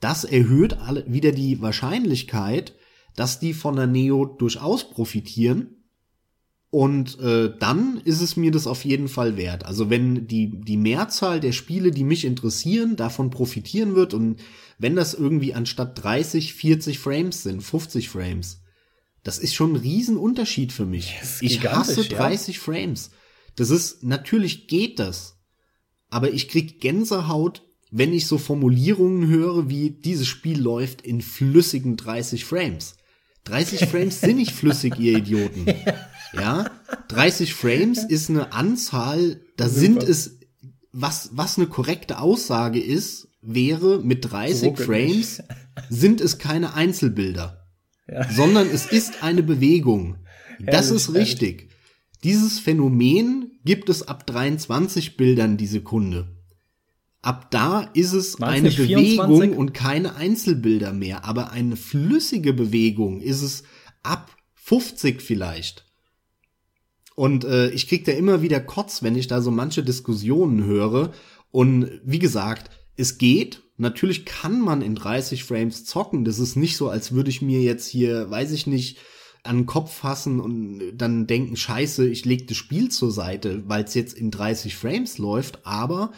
Das 0.01 0.25
erhöht 0.25 0.75
alle 0.75 1.05
wieder 1.11 1.33
die 1.33 1.63
Wahrscheinlichkeit, 1.63 2.75
dass 3.15 3.41
die 3.41 3.55
von 3.55 3.77
der 3.77 3.87
Neo 3.87 4.27
durchaus 4.27 4.91
profitieren. 4.91 5.76
Und 6.77 7.19
äh, 7.21 7.55
dann 7.59 8.03
ist 8.05 8.21
es 8.21 8.37
mir 8.37 8.51
das 8.51 8.67
auf 8.67 8.85
jeden 8.85 9.09
Fall 9.09 9.39
wert. 9.39 9.65
Also 9.65 9.89
wenn 9.89 10.27
die, 10.27 10.61
die 10.61 10.77
Mehrzahl 10.77 11.41
der 11.41 11.53
Spiele, 11.53 11.91
die 11.91 12.05
mich 12.05 12.27
interessieren, 12.27 12.97
davon 12.97 13.31
profitieren 13.31 13.95
wird 13.95 14.13
und 14.13 14.41
wenn 14.77 14.95
das 14.95 15.15
irgendwie 15.15 15.55
anstatt 15.55 16.05
30, 16.05 16.53
40 16.53 16.99
Frames 16.99 17.43
sind, 17.45 17.63
50 17.63 18.11
Frames, 18.11 18.61
das 19.23 19.39
ist 19.39 19.55
schon 19.55 19.73
ein 19.73 19.77
Riesenunterschied 19.77 20.71
für 20.71 20.85
mich. 20.85 21.15
Ich 21.41 21.65
hasse 21.67 22.05
30 22.05 22.57
ja. 22.57 22.63
Frames. 22.63 23.11
Das 23.55 23.71
ist, 23.71 24.05
natürlich 24.05 24.69
geht 24.69 24.99
das. 24.99 25.39
Aber 26.11 26.31
ich 26.35 26.47
krieg 26.47 26.83
Gänsehaut, 26.83 27.63
wenn 27.91 28.13
ich 28.13 28.27
so 28.27 28.37
Formulierungen 28.37 29.29
höre, 29.29 29.71
wie 29.71 29.93
dieses 29.93 30.27
Spiel 30.27 30.61
läuft 30.61 31.01
in 31.01 31.23
flüssigen 31.23 31.97
30 31.97 32.45
Frames. 32.45 32.97
30 33.47 33.87
Frames 33.89 34.21
sind 34.21 34.37
nicht 34.37 34.53
flüssig, 34.53 34.99
ihr 34.99 35.19
Idioten. 35.19 35.67
Ja? 36.33 36.71
30 37.09 37.55
Frames 37.55 38.05
ist 38.05 38.31
eine 38.31 38.53
Anzahl, 38.53 39.41
da 39.57 39.69
sind 39.69 40.03
es, 40.03 40.39
was, 40.93 41.31
was 41.33 41.57
eine 41.59 41.67
korrekte 41.67 42.21
Aussage 42.21 42.81
ist, 42.81 43.29
wäre, 43.41 44.01
mit 44.03 44.31
30 44.31 44.79
Frames 44.79 45.43
sind 45.89 46.21
es 46.21 46.39
keine 46.39 46.75
Einzelbilder 46.75 47.67
ja. 48.09 48.31
sondern 48.31 48.69
es 48.69 48.87
ist 48.87 49.23
eine 49.23 49.43
Bewegung. 49.43 50.17
Das 50.61 50.91
ist 50.91 51.15
richtig. 51.15 51.59
Herrlich. 51.59 51.73
Dieses 52.25 52.59
Phänomen 52.59 53.61
gibt 53.65 53.89
es 53.89 54.09
ab 54.09 54.27
23 54.27 55.17
Bildern 55.17 55.57
die 55.57 55.67
Sekunde. 55.67 56.36
Ab 57.27 57.51
da 57.51 57.91
ist 57.93 58.13
es 58.13 58.41
War's 58.41 58.53
eine 58.53 58.71
Bewegung 58.71 59.27
24? 59.27 59.59
und 59.59 59.75
keine 59.75 60.15
Einzelbilder 60.15 60.93
mehr. 60.93 61.25
Aber 61.25 61.51
eine 61.51 61.77
flüssige 61.77 62.53
Bewegung 62.53 63.21
ist 63.21 63.43
es 63.43 63.65
ab 64.05 64.31
50 64.55 65.21
vielleicht. 65.21 65.85
Und 67.17 67.45
äh, 67.45 67.71
ich 67.71 67.89
krieg 67.89 68.05
da 68.05 68.13
immer 68.13 68.43
wieder 68.43 68.61
Kotz, 68.61 69.03
wenn 69.03 69.17
ich 69.17 69.27
da 69.27 69.41
so 69.41 69.51
manche 69.51 69.83
Diskussionen 69.83 70.65
höre. 70.65 71.13
Und 71.51 71.91
wie 72.05 72.21
gesagt, 72.21 72.71
es 72.97 73.19
geht, 73.19 73.63
Natürlich 73.79 74.25
kann 74.25 74.61
man 74.61 74.81
in 74.81 74.95
30 74.95 75.45
Frames 75.45 75.85
zocken. 75.85 76.25
Das 76.25 76.39
ist 76.39 76.57
nicht 76.57 76.77
so, 76.77 76.89
als 76.89 77.13
würde 77.13 77.29
ich 77.29 77.43
mir 77.43 77.61
jetzt 77.61 77.87
hier, 77.87 78.31
weiß 78.31 78.53
ich 78.53 78.67
nicht, 78.67 78.99
an 79.43 79.59
den 79.59 79.67
Kopf 79.67 79.93
fassen 79.93 80.41
und 80.41 80.97
dann 80.97 81.27
denken, 81.27 81.57
scheiße, 81.57 82.09
ich 82.09 82.25
leg 82.25 82.49
das 82.49 82.57
Spiel 82.57 82.89
zur 82.91 83.11
Seite, 83.11 83.63
weil 83.67 83.85
es 83.85 83.95
jetzt 83.95 84.15
in 84.15 84.31
30 84.31 84.75
Frames 84.75 85.19
läuft. 85.19 85.65
Aber 85.67 86.13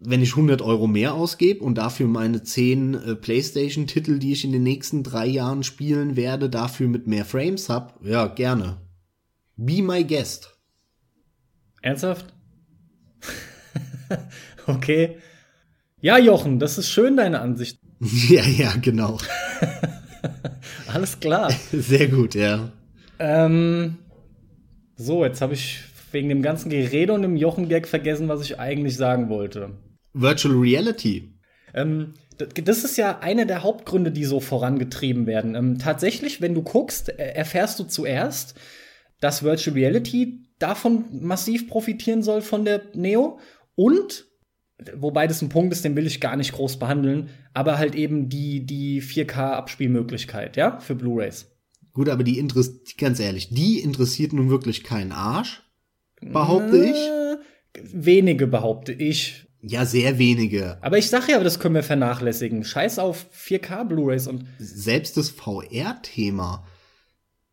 wenn 0.00 0.22
ich 0.22 0.30
100 0.30 0.62
Euro 0.62 0.86
mehr 0.86 1.14
ausgebe 1.14 1.62
und 1.62 1.76
dafür 1.76 2.08
meine 2.08 2.42
10 2.42 2.94
äh, 2.94 3.14
PlayStation-Titel, 3.14 4.18
die 4.18 4.32
ich 4.32 4.44
in 4.44 4.52
den 4.52 4.62
nächsten 4.62 5.02
drei 5.02 5.26
Jahren 5.26 5.62
spielen 5.62 6.16
werde, 6.16 6.48
dafür 6.48 6.88
mit 6.88 7.06
mehr 7.06 7.26
Frames 7.26 7.68
hab, 7.68 8.02
ja, 8.02 8.26
gerne. 8.26 8.78
Be 9.56 9.82
my 9.82 10.02
guest. 10.02 10.56
Ernsthaft? 11.82 12.32
okay. 14.66 15.18
Ja, 16.00 16.18
Jochen, 16.18 16.58
das 16.58 16.78
ist 16.78 16.88
schön, 16.88 17.18
deine 17.18 17.40
Ansicht. 17.40 17.78
ja, 18.00 18.42
ja, 18.42 18.72
genau. 18.80 19.18
Alles 20.86 21.20
klar. 21.20 21.52
Sehr 21.72 22.08
gut, 22.08 22.34
ja. 22.34 22.72
Ähm, 23.18 23.98
so, 24.96 25.24
jetzt 25.26 25.42
habe 25.42 25.52
ich 25.52 25.80
wegen 26.10 26.30
dem 26.30 26.40
ganzen 26.40 26.70
Gerede 26.70 27.12
und 27.12 27.20
dem 27.20 27.36
Jochen-Gag 27.36 27.86
vergessen, 27.86 28.28
was 28.28 28.42
ich 28.42 28.58
eigentlich 28.58 28.96
sagen 28.96 29.28
wollte. 29.28 29.72
Virtual 30.12 30.54
Reality. 30.54 31.32
Ähm, 31.74 32.14
das 32.36 32.84
ist 32.84 32.96
ja 32.96 33.18
einer 33.18 33.44
der 33.44 33.62
Hauptgründe, 33.62 34.10
die 34.10 34.24
so 34.24 34.40
vorangetrieben 34.40 35.26
werden. 35.26 35.54
Ähm, 35.54 35.78
tatsächlich, 35.78 36.40
wenn 36.40 36.54
du 36.54 36.62
guckst, 36.62 37.10
erfährst 37.10 37.78
du 37.78 37.84
zuerst, 37.84 38.54
dass 39.20 39.42
Virtual 39.42 39.74
Reality 39.74 40.46
davon 40.58 41.04
massiv 41.10 41.68
profitieren 41.68 42.22
soll 42.22 42.42
von 42.42 42.64
der 42.64 42.82
Neo 42.94 43.38
und 43.74 44.26
Wobei 44.96 45.26
das 45.26 45.42
ein 45.42 45.48
Punkt 45.48 45.72
ist, 45.72 45.84
den 45.84 45.96
will 45.96 46.06
ich 46.06 46.20
gar 46.20 46.36
nicht 46.36 46.52
groß 46.52 46.78
behandeln, 46.78 47.28
aber 47.52 47.78
halt 47.78 47.94
eben 47.94 48.28
die, 48.28 48.64
die 48.64 49.02
4K-Abspielmöglichkeit, 49.02 50.56
ja, 50.56 50.80
für 50.80 50.94
Blu-Rays. 50.94 51.50
Gut, 51.92 52.08
aber 52.08 52.22
die 52.22 52.38
interessiert, 52.38 52.96
ganz 52.96 53.20
ehrlich, 53.20 53.50
die 53.50 53.80
interessiert 53.80 54.32
nun 54.32 54.48
wirklich 54.48 54.84
keinen 54.84 55.12
Arsch, 55.12 55.62
behaupte 56.20 56.78
äh, 56.78 56.90
ich. 56.90 57.92
Wenige 57.92 58.46
behaupte 58.46 58.92
ich. 58.92 59.46
Ja, 59.62 59.84
sehr 59.84 60.18
wenige. 60.18 60.78
Aber 60.82 60.98
ich 60.98 61.10
sag 61.10 61.28
ja, 61.28 61.42
das 61.42 61.58
können 61.58 61.74
wir 61.74 61.82
vernachlässigen. 61.82 62.64
Scheiß 62.64 62.98
auf 62.98 63.26
4K 63.34 63.84
Blu-rays 63.84 64.26
und. 64.26 64.46
Selbst 64.58 65.16
das 65.16 65.30
VR-Thema. 65.30 66.66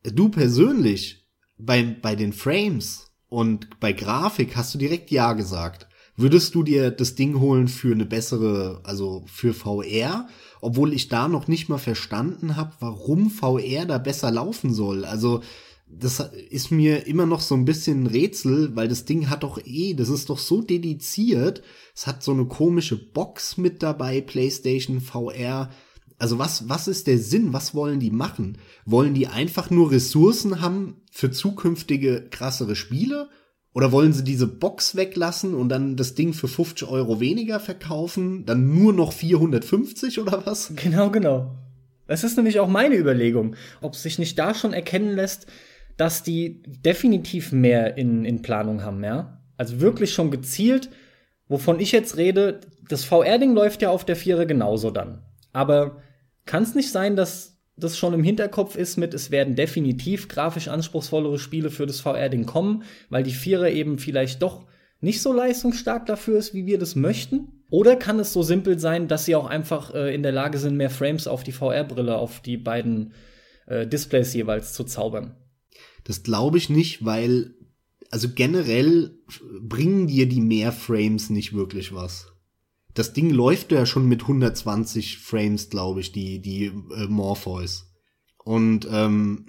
Du 0.03 0.29
persönlich, 0.29 1.27
bei, 1.57 1.83
bei 1.83 2.15
den 2.15 2.33
Frames 2.33 3.11
und 3.27 3.79
bei 3.79 3.91
Grafik 3.91 4.55
hast 4.55 4.73
du 4.73 4.77
direkt 4.77 5.11
Ja 5.11 5.33
gesagt. 5.33 5.87
Würdest 6.15 6.55
du 6.55 6.63
dir 6.63 6.89
das 6.89 7.13
Ding 7.13 7.39
holen 7.39 7.67
für 7.67 7.93
eine 7.93 8.05
bessere, 8.05 8.81
also 8.83 9.23
für 9.27 9.53
VR, 9.53 10.27
obwohl 10.61 10.93
ich 10.93 11.09
da 11.09 11.27
noch 11.27 11.47
nicht 11.47 11.69
mal 11.69 11.77
verstanden 11.77 12.55
habe, 12.55 12.73
warum 12.79 13.29
VR 13.29 13.85
da 13.85 13.99
besser 13.99 14.31
laufen 14.31 14.73
soll? 14.73 15.05
Also 15.05 15.43
das 15.89 16.19
ist 16.49 16.71
mir 16.71 17.07
immer 17.07 17.25
noch 17.25 17.41
so 17.41 17.55
ein 17.55 17.65
bisschen 17.65 18.03
ein 18.03 18.07
Rätsel, 18.07 18.75
weil 18.75 18.87
das 18.87 19.05
Ding 19.05 19.29
hat 19.29 19.43
doch 19.43 19.59
eh, 19.65 19.93
das 19.93 20.09
ist 20.09 20.29
doch 20.29 20.37
so 20.37 20.61
dediziert. 20.61 21.61
Es 21.95 22.07
hat 22.07 22.23
so 22.23 22.33
eine 22.33 22.45
komische 22.45 22.97
Box 22.97 23.57
mit 23.57 23.81
dabei, 23.81 24.21
PlayStation 24.21 25.01
VR. 25.01 25.69
also 26.19 26.39
was, 26.39 26.67
was 26.67 26.87
ist 26.87 27.07
der 27.07 27.17
Sinn? 27.17 27.53
Was 27.53 27.73
wollen 27.73 27.99
die 27.99 28.11
machen? 28.11 28.57
Wollen 28.85 29.13
die 29.13 29.27
einfach 29.27 29.69
nur 29.69 29.91
Ressourcen 29.91 30.61
haben 30.61 31.01
für 31.11 31.31
zukünftige 31.31 32.27
krassere 32.29 32.75
Spiele? 32.75 33.29
Oder 33.73 33.91
wollen 33.91 34.11
sie 34.11 34.23
diese 34.23 34.47
Box 34.47 34.95
weglassen 34.95 35.53
und 35.53 35.69
dann 35.69 35.95
das 35.95 36.15
Ding 36.15 36.33
für 36.33 36.47
50 36.47 36.87
Euro 36.87 37.19
weniger 37.19 37.59
verkaufen? 37.59 38.45
Dann 38.45 38.73
nur 38.73 38.91
noch 38.91 39.13
450 39.13 40.19
oder 40.19 40.45
was? 40.45 40.73
Genau, 40.75 41.11
genau. 41.11 41.55
Das 42.07 42.23
ist 42.23 42.37
nämlich 42.37 42.59
auch 42.59 42.69
meine 42.69 42.95
Überlegung, 42.95 43.55
ob 43.81 43.95
sich 43.95 44.17
nicht 44.17 44.39
da 44.39 44.53
schon 44.55 44.73
erkennen 44.73 45.15
lässt, 45.15 45.45
dass 45.97 46.23
die 46.23 46.61
definitiv 46.63 47.51
mehr 47.51 47.97
in, 47.97 48.23
in 48.23 48.41
Planung 48.41 48.83
haben, 48.83 49.03
ja? 49.03 49.41
Also 49.57 49.81
wirklich 49.81 50.13
schon 50.13 50.29
gezielt, 50.31 50.89
wovon 51.47 51.79
ich 51.79 51.91
jetzt 51.91 52.17
rede, 52.17 52.59
das 52.87 53.03
VR-Ding 53.03 53.53
läuft 53.53 53.81
ja 53.81 53.89
auf 53.89 54.05
der 54.05 54.15
Vierer 54.15 54.45
genauso 54.45 54.91
dann. 54.91 55.23
Aber 55.51 56.01
kann 56.45 56.63
es 56.63 56.75
nicht 56.75 56.91
sein, 56.91 57.15
dass 57.15 57.57
das 57.75 57.97
schon 57.97 58.13
im 58.13 58.23
Hinterkopf 58.23 58.75
ist 58.75 58.97
mit, 58.97 59.13
es 59.13 59.31
werden 59.31 59.55
definitiv 59.55 60.27
grafisch 60.27 60.67
anspruchsvollere 60.67 61.37
Spiele 61.37 61.69
für 61.69 61.85
das 61.85 61.99
VR-Ding 61.99 62.45
kommen, 62.45 62.83
weil 63.09 63.23
die 63.23 63.31
Vierer 63.31 63.69
eben 63.69 63.99
vielleicht 63.99 64.41
doch 64.41 64.65
nicht 64.99 65.21
so 65.21 65.31
leistungsstark 65.31 66.05
dafür 66.07 66.39
ist, 66.39 66.53
wie 66.53 66.65
wir 66.65 66.79
das 66.79 66.95
möchten? 66.95 67.63
Oder 67.69 67.95
kann 67.95 68.19
es 68.19 68.33
so 68.33 68.41
simpel 68.41 68.79
sein, 68.79 69.07
dass 69.07 69.25
sie 69.25 69.35
auch 69.35 69.45
einfach 69.45 69.93
äh, 69.93 70.13
in 70.13 70.23
der 70.23 70.31
Lage 70.31 70.57
sind, 70.57 70.77
mehr 70.77 70.89
Frames 70.89 71.27
auf 71.27 71.43
die 71.43 71.51
VR-Brille, 71.51 72.17
auf 72.17 72.39
die 72.39 72.57
beiden 72.57 73.13
äh, 73.67 73.85
Displays 73.85 74.33
jeweils 74.33 74.73
zu 74.73 74.83
zaubern? 74.83 75.35
Das 76.07 76.23
glaube 76.23 76.57
ich 76.57 76.69
nicht, 76.69 77.03
weil 77.03 77.53
also 78.11 78.29
generell 78.33 79.19
bringen 79.59 80.07
dir 80.07 80.25
die 80.25 80.39
mehr 80.39 80.71
Frames 80.71 81.29
nicht 81.29 81.51
wirklich 81.51 81.93
was. 81.93 82.27
Das 82.93 83.11
Ding 83.11 83.29
läuft 83.29 83.73
ja 83.73 83.85
schon 83.85 84.07
mit 84.07 84.21
120 84.21 85.17
Frames, 85.17 85.69
glaube 85.69 85.99
ich, 85.99 86.13
die 86.13 86.39
die 86.41 86.67
äh, 86.67 87.07
Morpheus. 87.09 87.91
Und 88.45 88.87
ähm, 88.89 89.47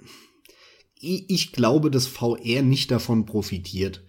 ich, 0.99 1.29
ich 1.29 1.51
glaube, 1.53 1.89
dass 1.91 2.07
VR 2.07 2.61
nicht 2.61 2.91
davon 2.91 3.25
profitiert. 3.25 4.03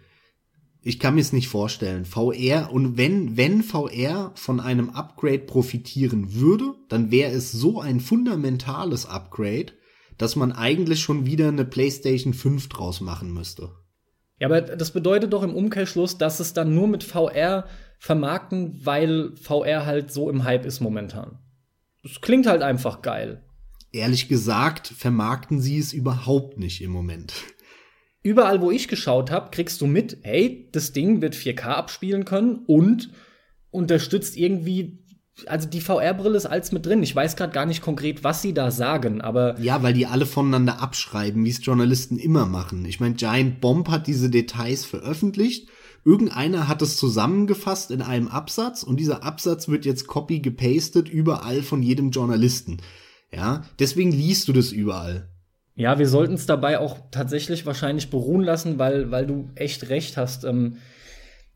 Ich 0.83 0.99
kann 0.99 1.15
mir 1.15 1.21
es 1.21 1.33
nicht 1.33 1.47
vorstellen. 1.47 2.05
VR 2.05 2.73
und 2.73 2.97
wenn 2.97 3.37
wenn 3.37 3.63
VR 3.63 4.33
von 4.35 4.59
einem 4.59 4.91
Upgrade 4.91 5.39
profitieren 5.39 6.35
würde, 6.35 6.75
dann 6.89 7.13
wäre 7.13 7.31
es 7.31 7.53
so 7.53 7.81
ein 7.81 8.01
fundamentales 8.01 9.07
Upgrade, 9.07 9.73
dass 10.21 10.37
man 10.37 10.53
eigentlich 10.53 11.01
schon 11.01 11.25
wieder 11.25 11.49
eine 11.49 11.65
PlayStation 11.65 12.35
5 12.35 12.69
draus 12.69 13.01
machen 13.01 13.33
müsste. 13.33 13.71
Ja, 14.39 14.49
aber 14.49 14.61
das 14.61 14.91
bedeutet 14.91 15.33
doch 15.33 15.43
im 15.43 15.55
Umkehrschluss, 15.55 16.19
dass 16.19 16.41
es 16.41 16.53
dann 16.53 16.75
nur 16.75 16.89
mit 16.89 17.05
VR 17.05 17.67
vermarkten, 17.99 18.85
weil 18.85 19.35
VR 19.37 19.87
halt 19.87 20.13
so 20.13 20.29
im 20.29 20.45
Hype 20.45 20.67
ist 20.67 20.81
momentan. 20.81 21.39
Das 22.03 22.21
klingt 22.21 22.47
halt 22.47 22.61
einfach 22.61 23.01
geil. 23.01 23.43
Ehrlich 23.93 24.29
gesagt, 24.29 24.89
vermarkten 24.89 25.61
sie 25.61 25.79
es 25.79 25.95
überhaupt 25.95 26.59
nicht 26.59 26.83
im 26.83 26.91
Moment. 26.91 27.33
Überall, 28.23 28.61
wo 28.61 28.71
ich 28.71 28.89
geschaut 28.89 29.31
habe, 29.31 29.51
kriegst 29.51 29.81
du 29.81 29.87
mit, 29.87 30.19
hey, 30.23 30.69
das 30.73 30.93
Ding 30.93 31.23
wird 31.23 31.35
4K 31.35 31.63
abspielen 31.65 32.27
können 32.27 32.65
und 32.67 33.11
unterstützt 33.71 34.37
irgendwie 34.37 35.00
also 35.47 35.69
die 35.69 35.81
VR-Brille 35.81 36.37
ist 36.37 36.47
alles 36.47 36.73
mit 36.73 36.87
drin. 36.87 37.03
Ich 37.03 37.15
weiß 37.15 37.37
gerade 37.37 37.53
gar 37.53 37.67
nicht 37.67 37.83
konkret, 37.83 38.25
was 38.25 38.43
sie 38.43 38.55
da 38.55 38.71
sagen, 38.71 39.21
aber. 39.21 39.59
Ja, 39.61 39.83
weil 39.83 39.95
die 39.95 40.07
alle 40.07 40.27
voneinander 40.27 40.81
abschreiben, 40.81 41.45
wie 41.45 41.51
es 41.51 41.65
Journalisten 41.65 42.19
immer 42.19 42.47
machen. 42.47 42.85
Ich 42.85 43.01
meine, 43.01 43.15
Giant 43.15 43.61
Bomb 43.61 43.89
hat 43.89 44.07
diese 44.07 44.31
Details 44.31 44.85
veröffentlicht. 44.85 45.69
Irgendeiner 46.05 46.67
hat 46.69 46.81
es 46.83 46.97
zusammengefasst 46.97 47.91
in 47.91 48.01
einem 48.01 48.29
Absatz 48.29 48.83
und 48.83 48.99
dieser 48.99 49.23
Absatz 49.23 49.69
wird 49.69 49.85
jetzt 49.85 50.07
copy 50.07 50.41
gepastet 50.41 51.09
überall 51.09 51.63
von 51.63 51.83
jedem 51.83 52.11
Journalisten. 52.11 52.79
Ja, 53.33 53.65
deswegen 53.79 54.11
liest 54.11 54.49
du 54.49 54.53
das 54.53 54.73
überall. 54.73 55.29
Ja, 55.77 55.99
wir 55.99 56.09
sollten 56.09 56.35
es 56.35 56.47
dabei 56.47 56.79
auch 56.79 56.99
tatsächlich 57.11 57.65
wahrscheinlich 57.65 58.11
beruhen 58.11 58.43
lassen, 58.43 58.79
weil, 58.79 59.11
weil 59.11 59.27
du 59.27 59.51
echt 59.55 59.89
recht 59.89 60.17
hast. 60.17 60.45
Ähm, 60.45 60.77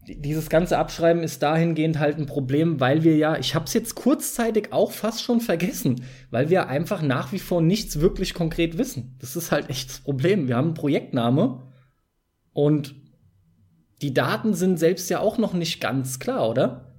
dieses 0.07 0.49
ganze 0.49 0.79
Abschreiben 0.79 1.23
ist 1.23 1.43
dahingehend 1.43 1.99
halt 1.99 2.19
ein 2.19 2.27
Problem, 2.27 2.81
weil 2.81 3.05
wir 3.05 3.17
ja, 3.17 3.39
ich 3.39 3.55
habe 3.55 3.65
es 3.65 3.75
jetzt 3.75 3.95
kurzzeitig 3.95 4.73
auch 4.73 4.93
fast 4.93 5.23
schon 5.23 5.41
vergessen, 5.41 6.03
weil 6.31 6.51
wir 6.51 6.69
einfach 6.69 7.03
nach 7.03 7.33
wie 7.33 7.39
vor 7.39 7.63
nichts 7.63 8.01
wirklich 8.01 8.35
konkret 8.35 8.79
wissen. 8.79 9.17
Das 9.21 9.37
ist 9.37 9.53
halt 9.53 9.71
echt 9.71 9.91
das 9.91 10.01
Problem. 10.01 10.49
Wir 10.49 10.57
haben 10.57 10.69
einen 10.69 10.75
Projektname 10.75 11.63
und 12.53 12.95
die 14.03 14.13
Daten 14.13 14.55
sind 14.55 14.79
selbst 14.79 15.09
ja 15.11 15.21
auch 15.21 15.39
noch 15.39 15.55
nicht 15.55 15.81
ganz 15.81 16.19
klar, 16.19 16.49
oder? 16.49 16.95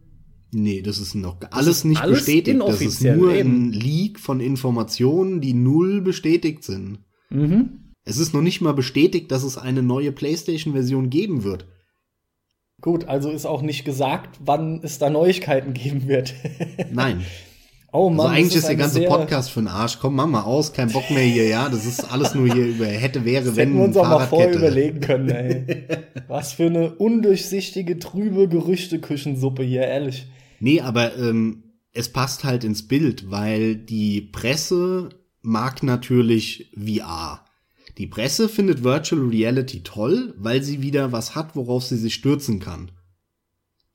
Nee, 0.52 0.82
das 0.82 1.00
ist 1.00 1.16
noch 1.16 1.38
alles 1.52 1.78
ist 1.78 1.84
nicht 1.86 2.02
alles 2.02 2.20
bestätigt. 2.20 2.62
Das 2.66 2.82
ist 2.82 3.04
nur 3.04 3.34
eben. 3.34 3.68
ein 3.68 3.72
Leak 3.74 4.20
von 4.20 4.40
Informationen, 4.40 5.42
die 5.42 5.54
null 5.54 6.02
bestätigt 6.02 6.64
sind. 6.64 7.00
Mhm. 7.30 7.94
Es 8.06 8.18
ist 8.18 8.34
noch 8.34 8.42
nicht 8.42 8.62
mal 8.62 8.74
bestätigt, 8.74 9.32
dass 9.32 9.44
es 9.44 9.58
eine 9.58 9.84
neue 9.84 10.12
PlayStation-Version 10.12 11.10
geben 11.10 11.44
wird. 11.44 11.68
Gut, 12.86 13.08
also 13.08 13.32
ist 13.32 13.48
auch 13.48 13.64
nicht 13.64 13.84
gesagt, 13.84 14.38
wann 14.46 14.80
es 14.84 15.00
da 15.00 15.10
Neuigkeiten 15.10 15.74
geben 15.74 16.08
wird. 16.08 16.36
Nein. 16.92 17.26
Oh 17.92 18.12
Mann, 18.12 18.28
also 18.28 18.38
eigentlich 18.38 18.56
ist, 18.58 18.68
der 18.68 18.76
ganze 18.76 19.02
Podcast 19.06 19.50
für 19.50 19.62
den 19.62 19.70
Arsch. 19.70 19.98
Komm, 20.00 20.14
mach 20.14 20.28
mal 20.28 20.44
aus, 20.44 20.72
kein 20.72 20.92
Bock 20.92 21.10
mehr 21.10 21.24
hier, 21.24 21.48
ja. 21.48 21.68
Das 21.68 21.88
ist 21.88 22.12
alles 22.14 22.36
nur 22.36 22.46
hier 22.46 22.68
über 22.68 22.86
hätte, 22.86 23.26
wäre, 23.26 23.44
das 23.44 23.56
wenn. 23.56 23.70
Hätten 23.70 23.80
wir 23.80 23.86
uns 23.86 23.98
auch 23.98 24.08
mal 24.08 24.28
vorher 24.28 24.54
überlegen 24.54 25.00
können, 25.00 25.30
ey. 25.32 25.88
Was 26.28 26.54
für 26.54 26.68
eine 26.68 26.94
undurchsichtige, 26.94 27.98
trübe 27.98 28.48
Gerüchteküchensuppe 28.48 29.64
hier, 29.64 29.82
ehrlich. 29.82 30.28
Nee, 30.60 30.82
aber 30.82 31.18
ähm, 31.18 31.64
es 31.92 32.10
passt 32.10 32.44
halt 32.44 32.64
ins 32.64 32.88
Bild, 32.88 33.32
weil 33.32 33.78
die 33.78 34.22
Presse 34.22 35.10
mag 35.42 35.82
natürlich 35.82 36.72
VR. 36.78 37.45
Die 37.98 38.08
Presse 38.08 38.50
findet 38.50 38.84
Virtual 38.84 39.22
Reality 39.22 39.82
toll, 39.82 40.34
weil 40.38 40.62
sie 40.64 40.82
wieder 40.82 41.12
was 41.12 41.36
hat, 41.36 41.56
worauf 41.56 41.84
sie 41.84 41.98
sich 41.98 42.14
stürzen 42.14 42.60
kann. 42.60 42.92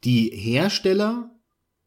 Die 0.04 0.30
Hersteller 0.30 1.30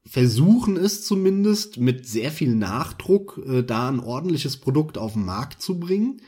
versuchen 0.06 0.78
es 0.78 1.04
zumindest 1.06 1.78
mit 1.78 2.08
sehr 2.08 2.32
viel 2.32 2.56
Nachdruck, 2.56 3.42
äh, 3.48 3.64
da 3.64 3.90
ein 3.90 4.00
ordentliches 4.00 4.58
Produkt 4.58 4.98
auf 4.98 5.14
den 5.14 5.26
Markt 5.26 5.62
zu 5.62 5.80
bringen. 5.80 6.22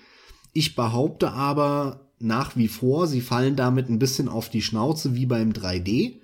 Ich 0.53 0.75
behaupte 0.75 1.31
aber 1.31 2.11
nach 2.17 2.55
wie 2.55 2.69
vor, 2.69 3.07
sie 3.07 3.21
fallen 3.21 3.55
damit 3.55 3.89
ein 3.89 3.99
bisschen 3.99 4.29
auf 4.29 4.49
die 4.49 4.61
Schnauze 4.61 5.15
wie 5.15 5.25
beim 5.25 5.51
3D, 5.51 6.21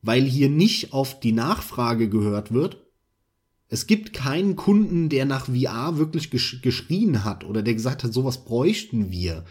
weil 0.00 0.22
hier 0.22 0.48
nicht 0.48 0.92
auf 0.92 1.18
die 1.18 1.32
Nachfrage 1.32 2.08
gehört 2.08 2.52
wird, 2.52 2.85
es 3.68 3.86
gibt 3.86 4.12
keinen 4.12 4.56
Kunden, 4.56 5.08
der 5.08 5.24
nach 5.24 5.46
VR 5.46 5.98
wirklich 5.98 6.30
gesch 6.30 6.60
geschrien 6.62 7.24
hat 7.24 7.44
oder 7.44 7.62
der 7.62 7.74
gesagt 7.74 8.04
hat, 8.04 8.12
sowas 8.12 8.44
bräuchten 8.44 9.10
wir. 9.10 9.44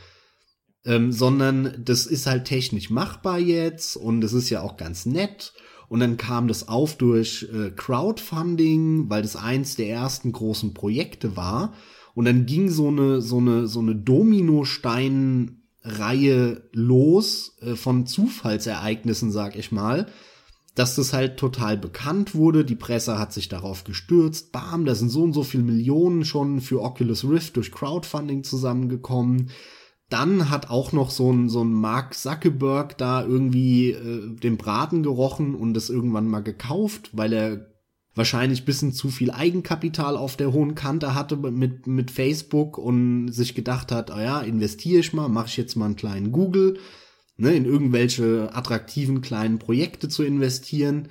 Ähm, 0.86 1.12
sondern 1.12 1.82
das 1.84 2.06
ist 2.06 2.28
halt 2.28 2.46
technisch 2.46 2.90
machbar 2.90 3.40
jetzt 3.40 3.98
und 3.98 4.24
es 4.24 4.32
ist 4.34 4.50
ja 4.50 4.62
auch 4.62 4.78
ganz 4.78 5.06
nett. 5.06 5.52
Und 5.88 6.00
dann 6.00 6.18
kam 6.18 6.48
das 6.48 6.68
auf 6.68 6.98
durch 6.98 7.48
äh, 7.54 7.70
Crowdfunding, 7.72 9.08
weil 9.10 9.22
das 9.22 9.36
eins 9.36 9.76
der 9.76 9.90
ersten 9.90 10.32
großen 10.32 10.74
Projekte 10.74 11.36
war. 11.36 11.74
Und 12.14 12.26
dann 12.26 12.46
ging 12.46 12.70
so 12.70 12.88
eine, 12.88 13.22
so 13.22 13.38
eine, 13.38 13.68
so 13.68 13.80
eine 13.80 13.96
Dominostein-Reihe 13.96 16.70
los 16.72 17.58
äh, 17.62 17.76
von 17.76 18.08
Zufallsereignissen, 18.08 19.32
sag 19.32 19.58
ich 19.58 19.72
mal 19.72 20.08
dass 20.76 20.96
das 20.96 21.14
halt 21.14 21.38
total 21.38 21.78
bekannt 21.78 22.36
wurde. 22.36 22.66
Die 22.66 22.76
Presse 22.76 23.18
hat 23.18 23.32
sich 23.34 23.48
darauf 23.48 23.86
gestürzt. 23.86 24.52
Bam, 24.52 24.86
da 24.86 24.94
sind 24.94 25.10
so 25.10 25.24
und 25.24 25.34
so 25.34 25.44
viele 25.44 25.64
Millionen 25.64 26.26
schon 26.26 26.60
für 26.60 26.82
Oculus 26.82 27.28
Rift 27.28 27.56
durch 27.56 27.72
Crowdfunding 27.72 28.44
zusammengekommen. 28.44 29.50
Dann 30.10 30.50
hat 30.50 30.70
auch 30.70 30.92
noch 30.92 31.10
so 31.10 31.32
ein, 31.32 31.50
so 31.50 31.64
ein 31.64 31.74
Mark 31.74 32.14
Zuckerberg 32.14 32.98
da 32.98 33.26
irgendwie 33.26 33.92
äh, 33.92 34.36
den 34.36 34.58
Braten 34.58 35.02
gerochen 35.02 35.56
und 35.56 35.74
das 35.74 35.90
irgendwann 35.90 36.28
mal 36.28 36.44
gekauft, 36.44 37.10
weil 37.14 37.34
er 37.34 37.68
wahrscheinlich 38.14 38.66
bisschen 38.66 38.94
zu 38.94 39.10
viel 39.10 39.32
Eigenkapital 39.32 40.16
auf 40.16 40.38
der 40.38 40.54
hohen 40.54 40.76
Kante 40.76 41.16
hatte 41.16 41.38
mit, 41.38 41.88
mit 41.88 42.12
Facebook 42.12 42.78
und 42.78 43.32
sich 43.32 43.56
gedacht 43.56 43.92
hat, 43.92 44.12
ah 44.12 44.22
ja, 44.22 44.40
investiere 44.42 45.00
ich 45.00 45.14
mal, 45.14 45.28
mache 45.28 45.48
ich 45.48 45.58
jetzt 45.58 45.76
mal 45.76 45.86
einen 45.86 45.96
kleinen 45.96 46.32
Google 46.32 46.78
ne, 47.38 47.54
in 47.54 47.66
irgendwelche 47.66 48.50
attraktiven 48.54 49.22
kleinen 49.22 49.60
Projekte 49.60 50.10
zu 50.10 50.24
investieren. 50.24 51.10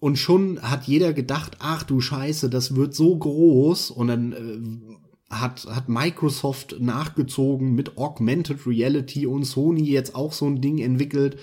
Und 0.00 0.16
schon 0.16 0.62
hat 0.62 0.86
jeder 0.86 1.12
gedacht, 1.12 1.56
ach 1.58 1.82
du 1.82 2.00
Scheiße, 2.00 2.48
das 2.48 2.76
wird 2.76 2.94
so 2.94 3.16
groß. 3.16 3.90
Und 3.90 4.08
dann 4.08 4.32
äh, 4.32 5.34
hat, 5.34 5.66
hat 5.66 5.88
Microsoft 5.88 6.76
nachgezogen 6.80 7.74
mit 7.74 7.98
Augmented 7.98 8.66
Reality 8.66 9.26
und 9.26 9.44
Sony 9.44 9.84
jetzt 9.84 10.14
auch 10.14 10.32
so 10.32 10.46
ein 10.46 10.60
Ding 10.60 10.78
entwickelt. 10.78 11.38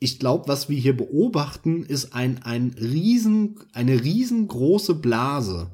Ich 0.00 0.18
glaube, 0.20 0.46
was 0.46 0.68
wir 0.68 0.78
hier 0.78 0.96
beobachten, 0.96 1.82
ist 1.82 2.14
ein, 2.14 2.42
ein 2.44 2.74
riesen, 2.78 3.58
eine 3.72 4.04
riesengroße 4.04 4.94
Blase, 4.94 5.72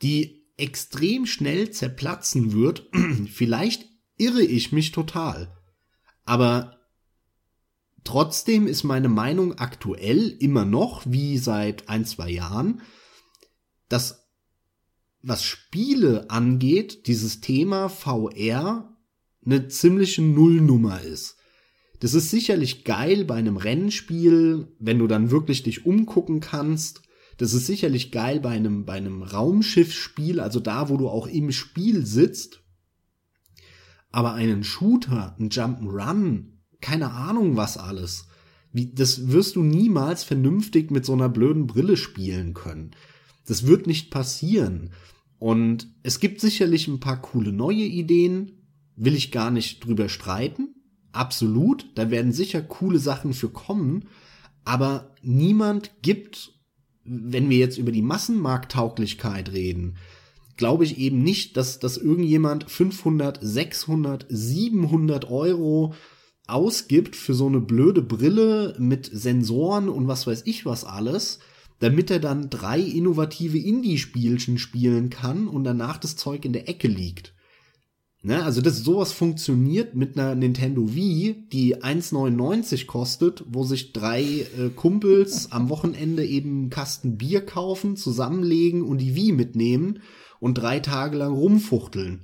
die 0.00 0.46
extrem 0.56 1.26
schnell 1.26 1.70
zerplatzen 1.70 2.52
wird. 2.52 2.88
Vielleicht 3.30 3.86
irre 4.16 4.42
ich 4.42 4.72
mich 4.72 4.92
total. 4.92 5.52
Aber 6.24 6.78
trotzdem 8.04 8.66
ist 8.66 8.84
meine 8.84 9.08
Meinung 9.08 9.58
aktuell 9.58 10.28
immer 10.28 10.64
noch, 10.64 11.02
wie 11.06 11.38
seit 11.38 11.88
ein, 11.88 12.04
zwei 12.04 12.30
Jahren, 12.30 12.82
dass 13.88 14.22
was 15.22 15.44
Spiele 15.44 16.30
angeht, 16.30 17.06
dieses 17.06 17.40
Thema 17.40 17.88
VR 17.88 18.96
eine 19.44 19.68
ziemliche 19.68 20.22
Nullnummer 20.22 21.00
ist. 21.00 21.36
Das 22.00 22.14
ist 22.14 22.30
sicherlich 22.30 22.84
geil 22.84 23.24
bei 23.24 23.36
einem 23.36 23.56
Rennspiel, 23.56 24.74
wenn 24.80 24.98
du 24.98 25.06
dann 25.06 25.30
wirklich 25.30 25.62
dich 25.62 25.86
umgucken 25.86 26.40
kannst. 26.40 27.02
Das 27.38 27.54
ist 27.54 27.66
sicherlich 27.66 28.10
geil 28.10 28.40
bei 28.40 28.50
einem, 28.50 28.84
bei 28.84 28.94
einem 28.94 29.22
Raumschiffspiel, 29.22 30.40
also 30.40 30.58
da, 30.58 30.88
wo 30.88 30.96
du 30.96 31.08
auch 31.08 31.28
im 31.28 31.52
Spiel 31.52 32.04
sitzt. 32.04 32.61
Aber 34.12 34.34
einen 34.34 34.62
Shooter, 34.62 35.34
ein 35.38 35.48
Jump'n'Run, 35.48 36.44
keine 36.80 37.12
Ahnung 37.12 37.56
was 37.56 37.78
alles. 37.78 38.28
Wie, 38.72 38.92
das 38.92 39.28
wirst 39.28 39.56
du 39.56 39.62
niemals 39.62 40.24
vernünftig 40.24 40.90
mit 40.90 41.04
so 41.04 41.12
einer 41.12 41.28
blöden 41.28 41.66
Brille 41.66 41.96
spielen 41.96 42.54
können. 42.54 42.92
Das 43.46 43.66
wird 43.66 43.86
nicht 43.86 44.10
passieren. 44.10 44.90
Und 45.38 45.88
es 46.02 46.20
gibt 46.20 46.40
sicherlich 46.40 46.86
ein 46.88 47.00
paar 47.00 47.20
coole 47.20 47.52
neue 47.52 47.84
Ideen, 47.84 48.62
will 48.96 49.14
ich 49.14 49.32
gar 49.32 49.50
nicht 49.50 49.84
drüber 49.84 50.08
streiten. 50.08 50.74
Absolut, 51.12 51.90
da 51.94 52.10
werden 52.10 52.32
sicher 52.32 52.62
coole 52.62 52.98
Sachen 52.98 53.34
für 53.34 53.50
kommen, 53.50 54.06
aber 54.64 55.14
niemand 55.22 55.90
gibt, 56.02 56.52
wenn 57.04 57.50
wir 57.50 57.58
jetzt 57.58 57.78
über 57.78 57.92
die 57.92 58.02
Massenmarkttauglichkeit 58.02 59.52
reden, 59.52 59.96
glaube 60.56 60.84
ich 60.84 60.98
eben 60.98 61.22
nicht, 61.22 61.56
dass, 61.56 61.78
dass 61.78 61.96
irgendjemand 61.96 62.70
500, 62.70 63.38
600, 63.40 64.26
700 64.28 65.30
Euro 65.30 65.94
ausgibt 66.46 67.16
für 67.16 67.34
so 67.34 67.46
eine 67.46 67.60
blöde 67.60 68.02
Brille 68.02 68.74
mit 68.78 69.08
Sensoren 69.12 69.88
und 69.88 70.08
was 70.08 70.26
weiß 70.26 70.42
ich 70.44 70.66
was 70.66 70.84
alles, 70.84 71.38
damit 71.78 72.10
er 72.10 72.20
dann 72.20 72.50
drei 72.50 72.80
innovative 72.80 73.58
Indie-Spielchen 73.58 74.58
spielen 74.58 75.10
kann 75.10 75.48
und 75.48 75.64
danach 75.64 75.98
das 75.98 76.16
Zeug 76.16 76.44
in 76.44 76.52
der 76.52 76.68
Ecke 76.68 76.88
liegt. 76.88 77.34
Ne, 78.24 78.44
also 78.44 78.60
das 78.60 78.84
sowas 78.84 79.10
funktioniert 79.10 79.96
mit 79.96 80.16
einer 80.16 80.36
Nintendo 80.36 80.94
Wii, 80.94 81.48
die 81.52 81.82
1,99 81.82 82.86
kostet, 82.86 83.44
wo 83.48 83.64
sich 83.64 83.92
drei 83.92 84.22
äh, 84.22 84.68
Kumpels 84.76 85.50
am 85.50 85.68
Wochenende 85.70 86.24
eben 86.24 86.50
einen 86.50 86.70
Kasten 86.70 87.18
Bier 87.18 87.44
kaufen, 87.44 87.96
zusammenlegen 87.96 88.82
und 88.82 88.98
die 88.98 89.16
Wii 89.16 89.32
mitnehmen 89.32 89.98
und 90.42 90.54
drei 90.54 90.80
Tage 90.80 91.18
lang 91.18 91.32
rumfuchteln. 91.32 92.22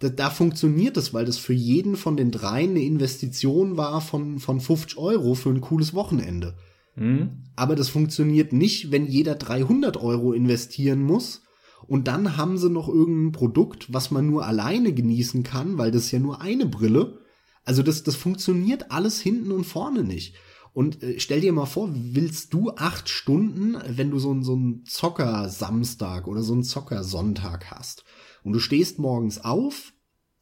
Da, 0.00 0.08
da 0.08 0.30
funktioniert 0.30 0.96
es, 0.96 1.14
weil 1.14 1.24
das 1.24 1.38
für 1.38 1.52
jeden 1.52 1.94
von 1.94 2.16
den 2.16 2.32
dreien 2.32 2.70
eine 2.70 2.82
Investition 2.82 3.76
war 3.76 4.00
von, 4.00 4.40
von 4.40 4.60
50 4.60 4.98
Euro 4.98 5.34
für 5.34 5.50
ein 5.50 5.60
cooles 5.60 5.94
Wochenende. 5.94 6.56
Mhm. 6.96 7.44
Aber 7.54 7.76
das 7.76 7.88
funktioniert 7.88 8.52
nicht, 8.52 8.90
wenn 8.90 9.06
jeder 9.06 9.36
300 9.36 9.96
Euro 9.96 10.32
investieren 10.32 11.00
muss 11.00 11.42
und 11.86 12.08
dann 12.08 12.36
haben 12.36 12.58
sie 12.58 12.68
noch 12.68 12.88
irgendein 12.88 13.30
Produkt, 13.30 13.92
was 13.92 14.10
man 14.10 14.26
nur 14.26 14.44
alleine 14.44 14.92
genießen 14.92 15.44
kann, 15.44 15.78
weil 15.78 15.92
das 15.92 16.10
ja 16.10 16.18
nur 16.18 16.40
eine 16.40 16.66
Brille. 16.66 17.20
Also 17.64 17.84
das, 17.84 18.02
das 18.02 18.16
funktioniert 18.16 18.90
alles 18.90 19.20
hinten 19.20 19.52
und 19.52 19.62
vorne 19.62 20.02
nicht. 20.02 20.34
Und 20.76 21.02
äh, 21.02 21.18
stell 21.20 21.40
dir 21.40 21.54
mal 21.54 21.64
vor, 21.64 21.88
willst 21.94 22.52
du 22.52 22.70
acht 22.72 23.08
Stunden, 23.08 23.78
wenn 23.88 24.10
du 24.10 24.18
so, 24.18 24.30
ein 24.30 24.42
so 24.42 24.52
einen 24.52 24.84
Zocker-Samstag 24.84 26.26
oder 26.26 26.42
so 26.42 26.52
einen 26.52 26.64
Zocker-Sonntag 26.64 27.70
hast 27.70 28.04
und 28.42 28.52
du 28.52 28.58
stehst 28.58 28.98
morgens 28.98 29.42
auf, 29.42 29.94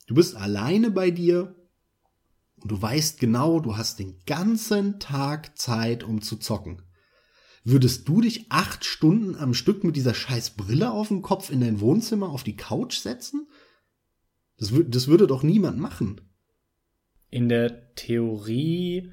du 0.09 0.17
bist 0.17 0.35
alleine 0.35 0.91
bei 0.91 1.13
dir 1.13 1.55
und 2.57 2.73
du 2.73 2.83
weißt 2.83 3.21
genau, 3.21 3.61
du 3.61 3.77
hast 3.77 4.01
den 4.01 4.25
ganzen 4.27 4.99
Tag 4.99 5.57
Zeit, 5.57 6.03
um 6.03 6.21
zu 6.21 6.35
zocken. 6.35 6.83
Würdest 7.63 8.09
du 8.09 8.21
dich 8.21 8.47
acht 8.49 8.85
Stunden 8.85 9.37
am 9.37 9.55
Stück 9.55 9.85
mit 9.85 9.95
dieser 9.95 10.15
scheiß 10.15 10.57
Brille 10.57 10.91
auf 10.91 11.07
dem 11.07 11.23
Kopf 11.23 11.49
in 11.49 11.61
dein 11.61 11.79
Wohnzimmer 11.79 12.29
auf 12.29 12.43
die 12.43 12.57
Couch 12.57 12.99
setzen? 12.99 13.47
Das, 14.59 14.73
das 14.89 15.07
würde 15.07 15.29
doch 15.29 15.45
niemand 15.45 15.79
machen. 15.79 16.21
In 17.31 17.49
der 17.49 17.95
Theorie 17.95 19.13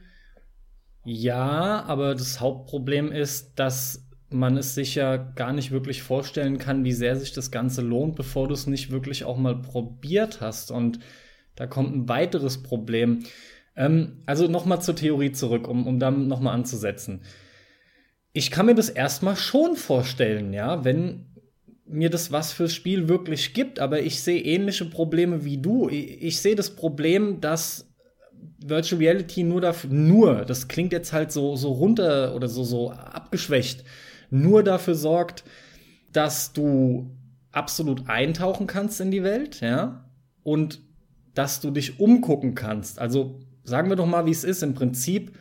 ja, 1.03 1.83
aber 1.83 2.15
das 2.15 2.39
Hauptproblem 2.39 3.11
ist, 3.11 3.53
dass 3.55 4.07
man 4.29 4.55
es 4.57 4.75
sich 4.75 4.95
ja 4.95 5.17
gar 5.17 5.51
nicht 5.51 5.71
wirklich 5.71 6.03
vorstellen 6.03 6.57
kann, 6.57 6.83
wie 6.85 6.93
sehr 6.93 7.15
sich 7.15 7.33
das 7.33 7.51
Ganze 7.51 7.81
lohnt, 7.81 8.15
bevor 8.15 8.47
du 8.47 8.53
es 8.53 8.67
nicht 8.67 8.91
wirklich 8.91 9.25
auch 9.25 9.37
mal 9.37 9.61
probiert 9.61 10.39
hast. 10.41 10.71
Und 10.71 10.99
da 11.55 11.67
kommt 11.67 11.95
ein 11.95 12.09
weiteres 12.09 12.63
Problem. 12.63 13.23
Ähm, 13.75 14.23
also 14.25 14.47
nochmal 14.47 14.81
zur 14.81 14.95
Theorie 14.95 15.31
zurück, 15.31 15.67
um, 15.67 15.85
um 15.85 15.99
da 15.99 16.11
nochmal 16.11 16.53
anzusetzen 16.53 17.21
ich 18.33 18.51
kann 18.51 18.65
mir 18.65 18.75
das 18.75 18.89
erstmal 18.89 19.35
schon 19.35 19.75
vorstellen, 19.75 20.53
ja, 20.53 20.83
wenn 20.83 21.25
mir 21.85 22.09
das 22.09 22.31
was 22.31 22.53
fürs 22.53 22.73
Spiel 22.73 23.09
wirklich 23.09 23.53
gibt, 23.53 23.79
aber 23.79 24.01
ich 24.01 24.21
sehe 24.21 24.41
ähnliche 24.41 24.85
Probleme 24.85 25.43
wie 25.43 25.57
du. 25.57 25.89
Ich, 25.89 26.23
ich 26.23 26.39
sehe 26.39 26.55
das 26.55 26.75
Problem, 26.75 27.41
dass 27.41 27.90
Virtual 28.63 28.99
Reality 28.99 29.43
nur 29.43 29.61
dafür, 29.61 29.89
nur, 29.89 30.45
das 30.45 30.67
klingt 30.67 30.93
jetzt 30.93 31.13
halt 31.13 31.31
so, 31.31 31.55
so 31.55 31.71
runter 31.71 32.35
oder 32.35 32.47
so, 32.47 32.63
so 32.63 32.91
abgeschwächt, 32.91 33.83
nur 34.29 34.63
dafür 34.63 34.95
sorgt, 34.95 35.43
dass 36.13 36.53
du 36.53 37.11
absolut 37.51 38.07
eintauchen 38.07 38.67
kannst 38.67 39.01
in 39.01 39.11
die 39.11 39.23
Welt, 39.23 39.61
ja, 39.61 40.05
und 40.43 40.81
dass 41.33 41.61
du 41.61 41.71
dich 41.71 41.99
umgucken 41.99 42.55
kannst. 42.55 42.99
Also 42.99 43.39
sagen 43.63 43.89
wir 43.89 43.95
doch 43.95 44.05
mal, 44.05 44.25
wie 44.25 44.31
es 44.31 44.43
ist. 44.43 44.63
Im 44.63 44.73
Prinzip 44.73 45.37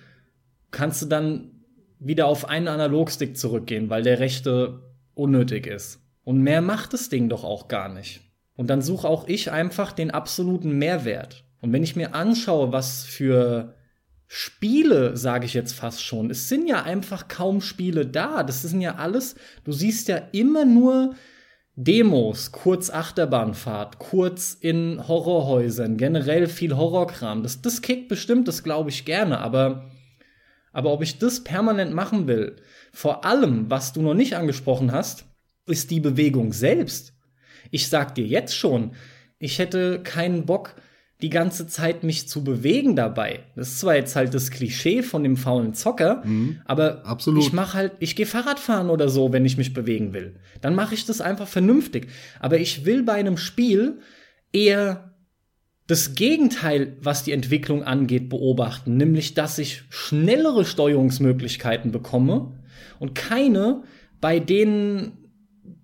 kannst 0.71 1.03
du 1.03 1.07
dann 1.07 1.51
wieder 1.99 2.27
auf 2.27 2.49
einen 2.49 2.69
Analogstick 2.69 3.37
zurückgehen, 3.37 3.91
weil 3.91 4.03
der 4.03 4.21
rechte 4.21 4.83
unnötig 5.15 5.67
ist. 5.67 6.01
Und 6.25 6.43
mehr 6.43 6.61
macht 6.61 6.93
das 6.93 7.09
Ding 7.09 7.29
doch 7.29 7.45
auch 7.45 7.69
gar 7.69 7.89
nicht. 7.89 8.21
Und 8.55 8.69
dann 8.69 8.83
suche 8.83 9.09
auch 9.09 9.27
ich 9.27 9.51
einfach 9.51 9.93
den 9.93 10.11
absoluten 10.11 10.79
Mehrwert. 10.79 11.45
Und 11.61 11.73
wenn 11.73 11.83
ich 11.83 11.97
mir 11.97 12.15
anschaue, 12.15 12.73
was 12.73 13.05
für 13.05 13.75
Spiele, 14.27 15.17
sage 15.17 15.47
ich 15.47 15.55
jetzt 15.55 15.73
fast 15.73 16.05
schon, 16.05 16.31
es 16.31 16.49
sind 16.49 16.69
ja 16.69 16.83
einfach 16.83 17.29
kaum 17.29 17.61
Spiele 17.61 18.07
da. 18.07 18.43
Das 18.43 18.63
sind 18.63 18.81
ja 18.81 18.97
alles, 18.97 19.35
du 19.65 19.73
siehst 19.73 20.09
ja 20.09 20.17
immer 20.33 20.65
nur 20.65 21.15
Demos, 21.75 22.53
kurz 22.53 22.91
Achterbahnfahrt, 22.91 23.99
kurz 23.99 24.55
in 24.55 25.07
Horrorhäusern, 25.09 25.97
generell 25.97 26.47
viel 26.47 26.77
Horrorkram. 26.77 27.43
Das, 27.43 27.63
das 27.63 27.83
kickt 27.83 28.09
bestimmt, 28.09 28.49
das 28.49 28.63
glaube 28.63 28.91
ich 28.91 29.05
gerne, 29.05 29.39
aber 29.39 29.91
aber 30.73 30.93
ob 30.93 31.03
ich 31.03 31.19
das 31.19 31.43
permanent 31.43 31.93
machen 31.93 32.29
will, 32.29 32.57
vor 32.93 33.25
allem, 33.25 33.71
was 33.71 33.93
du 33.93 34.03
noch 34.03 34.15
nicht 34.15 34.37
angesprochen 34.37 34.93
hast, 34.93 35.25
ist 35.67 35.91
die 35.91 36.01
Bewegung 36.01 36.53
selbst. 36.53 37.15
Ich 37.71 37.89
sag 37.89 38.15
dir 38.15 38.27
jetzt 38.27 38.57
schon, 38.57 38.93
ich 39.39 39.59
hätte 39.59 40.03
keinen 40.03 40.47
Bock, 40.47 40.75
die 41.23 41.31
ganze 41.31 41.67
Zeit 41.67 42.03
mich 42.03 42.29
zu 42.29 42.43
bewegen 42.43 42.97
dabei. 42.97 43.41
Das 43.57 43.69
ist 43.69 43.81
zwar 43.81 43.97
jetzt 43.97 44.17
halt 44.17 44.33
das 44.33 44.51
Klischee 44.51 45.03
von 45.03 45.23
dem 45.23 45.37
faulen 45.37 45.75
Zocker, 45.75 46.23
mhm, 46.25 46.61
aber 46.65 47.05
absolut. 47.05 47.43
ich 47.43 47.53
mache 47.53 47.75
halt, 47.75 47.93
ich 48.01 48.17
gehe 48.17 48.27
Fahrrad 48.27 48.59
fahren 48.59 48.91
oder 48.91 49.09
so, 49.09 49.33
wenn 49.33 49.45
ich 49.45 49.57
mich 49.57 49.75
bewegen 49.75 50.13
will. 50.13 50.37
Dann 50.61 50.75
mache 50.75 50.95
ich 50.95 51.05
das 51.05 51.21
einfach 51.21 51.49
vernünftig. 51.49 52.09
Aber 52.39 52.59
ich 52.59 52.85
will 52.85 53.03
bei 53.03 53.15
einem 53.15 53.37
Spiel 53.37 53.99
eher 54.53 55.11
das 55.87 56.15
Gegenteil, 56.15 56.97
was 57.01 57.25
die 57.25 57.33
Entwicklung 57.33 57.83
angeht, 57.83 58.29
beobachten, 58.29 58.97
nämlich 58.97 59.35
dass 59.35 59.59
ich 59.59 59.83
schnellere 59.91 60.65
Steuerungsmöglichkeiten 60.65 61.91
bekomme 61.91 62.53
und 63.01 63.15
keine, 63.15 63.83
bei 64.21 64.39
denen 64.39 65.19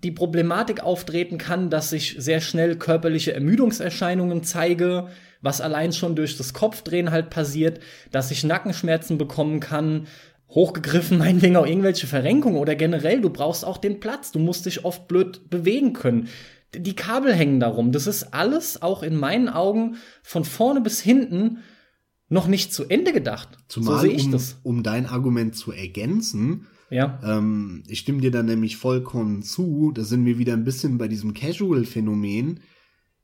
die 0.05 0.13
Problematik 0.13 0.81
auftreten 0.81 1.39
kann, 1.39 1.71
dass 1.71 1.93
ich 1.93 2.15
sehr 2.19 2.41
schnell 2.41 2.77
körperliche 2.77 3.35
Ermüdungserscheinungen 3.35 4.45
zeige, 4.45 5.09
was 5.47 5.61
allein 5.61 5.93
schon 5.93 6.17
durch 6.17 6.37
das 6.37 6.53
Kopfdrehen 6.53 7.11
halt 7.11 7.31
passiert, 7.31 7.81
dass 8.11 8.31
ich 8.31 8.45
Nackenschmerzen 8.45 9.17
bekommen 9.17 9.61
kann, 9.61 10.07
hochgegriffen 10.51 11.19
meinetwegen 11.19 11.57
auch 11.57 11.67
irgendwelche 11.67 12.07
Verrenkungen 12.07 12.59
oder 12.59 12.75
generell, 12.75 13.21
du 13.21 13.31
brauchst 13.31 13.65
auch 13.65 13.79
den 13.79 14.01
Platz, 14.01 14.33
du 14.33 14.39
musst 14.39 14.67
dich 14.67 14.85
oft 14.85 15.09
blöd 15.09 15.49
bewegen 15.49 15.93
können 15.93 16.29
die 16.75 16.97
Kabel 16.97 17.33
hängen 17.33 17.59
darum. 17.61 17.93
Das 17.93 18.07
ist 18.07 18.35
alles 18.35 18.83
auch 18.83 19.03
in 19.03 19.17
meinen 19.17 19.49
Augen 19.49 19.97
von 20.23 20.45
vorne 20.45 20.83
bis 20.83 21.01
hinten 21.01 21.59
noch 22.29 22.49
nicht 22.49 22.75
zu 22.75 22.85
Ende 22.85 23.13
gedacht. 23.13 23.49
Zumal, 23.69 23.95
so 23.95 24.01
sehe 24.03 24.13
ich 24.13 24.27
um, 24.27 24.33
das. 24.33 24.59
Um 24.63 24.83
dein 24.83 25.07
Argument 25.07 25.55
zu 25.57 25.73
ergänzen, 25.73 26.67
ja. 26.89 27.19
Ähm, 27.25 27.83
ich 27.89 28.01
stimme 28.01 28.21
dir 28.21 28.31
da 28.31 28.43
nämlich 28.43 28.77
vollkommen 28.77 29.43
zu. 29.43 29.93
Da 29.93 30.05
sind 30.05 30.25
wir 30.25 30.39
wieder 30.39 30.53
ein 30.53 30.65
bisschen 30.65 30.99
bei 30.99 31.09
diesem 31.09 31.35
Casual-Phänomen. 31.35 32.61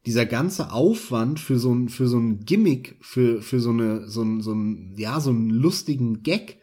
Dieser 0.05 0.27
ganze 0.27 0.73
Aufwand 0.73 1.39
für 1.39 1.59
so 1.59 1.73
ein, 1.73 1.89
für 1.89 2.09
so 2.09 2.19
ein 2.19 2.41
Gimmick, 2.41 2.97
für, 3.01 3.41
für 3.41 3.61
so 3.61 3.71
eine, 3.71 4.09
so 4.09 4.23
ein, 4.23 4.41
so 4.41 4.53
ein, 4.53 4.95
ja, 4.97 5.21
so 5.21 5.31
einen 5.31 5.51
lustigen 5.51 6.23
Gag, 6.23 6.59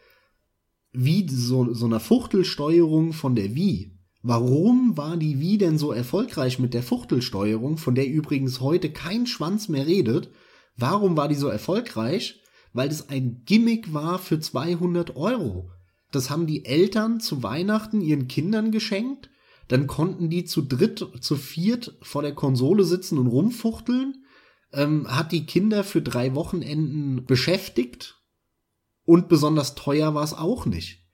wie 0.92 1.26
so, 1.28 1.72
so 1.72 1.86
einer 1.86 2.00
Fuchtelsteuerung 2.00 3.12
von 3.12 3.34
der 3.34 3.54
Wii. 3.54 3.96
Warum 4.22 4.98
war 4.98 5.16
die 5.16 5.40
Wii 5.40 5.56
denn 5.56 5.78
so 5.78 5.92
erfolgreich 5.92 6.58
mit 6.58 6.74
der 6.74 6.82
Fuchtelsteuerung, 6.82 7.78
von 7.78 7.94
der 7.94 8.06
übrigens 8.06 8.60
heute 8.60 8.90
kein 8.90 9.26
Schwanz 9.26 9.68
mehr 9.68 9.86
redet? 9.86 10.30
Warum 10.76 11.16
war 11.16 11.28
die 11.28 11.34
so 11.34 11.48
erfolgreich? 11.48 12.42
Weil 12.72 12.88
es 12.88 13.08
ein 13.08 13.42
Gimmick 13.46 13.94
war 13.94 14.18
für 14.18 14.38
200 14.38 15.16
Euro. 15.16 15.70
Das 16.12 16.28
haben 16.28 16.46
die 16.46 16.64
Eltern 16.66 17.20
zu 17.20 17.42
Weihnachten 17.42 18.00
ihren 18.00 18.28
Kindern 18.28 18.70
geschenkt. 18.70 19.30
Dann 19.70 19.86
konnten 19.86 20.30
die 20.30 20.44
zu 20.44 20.62
dritt, 20.62 21.06
zu 21.20 21.36
viert 21.36 21.96
vor 22.02 22.22
der 22.22 22.34
Konsole 22.34 22.82
sitzen 22.82 23.18
und 23.18 23.28
rumfuchteln, 23.28 24.24
ähm, 24.72 25.06
hat 25.08 25.30
die 25.30 25.46
Kinder 25.46 25.84
für 25.84 26.02
drei 26.02 26.34
Wochenenden 26.34 27.24
beschäftigt 27.24 28.20
und 29.04 29.28
besonders 29.28 29.76
teuer 29.76 30.12
war 30.12 30.24
es 30.24 30.34
auch 30.34 30.66
nicht. 30.66 31.04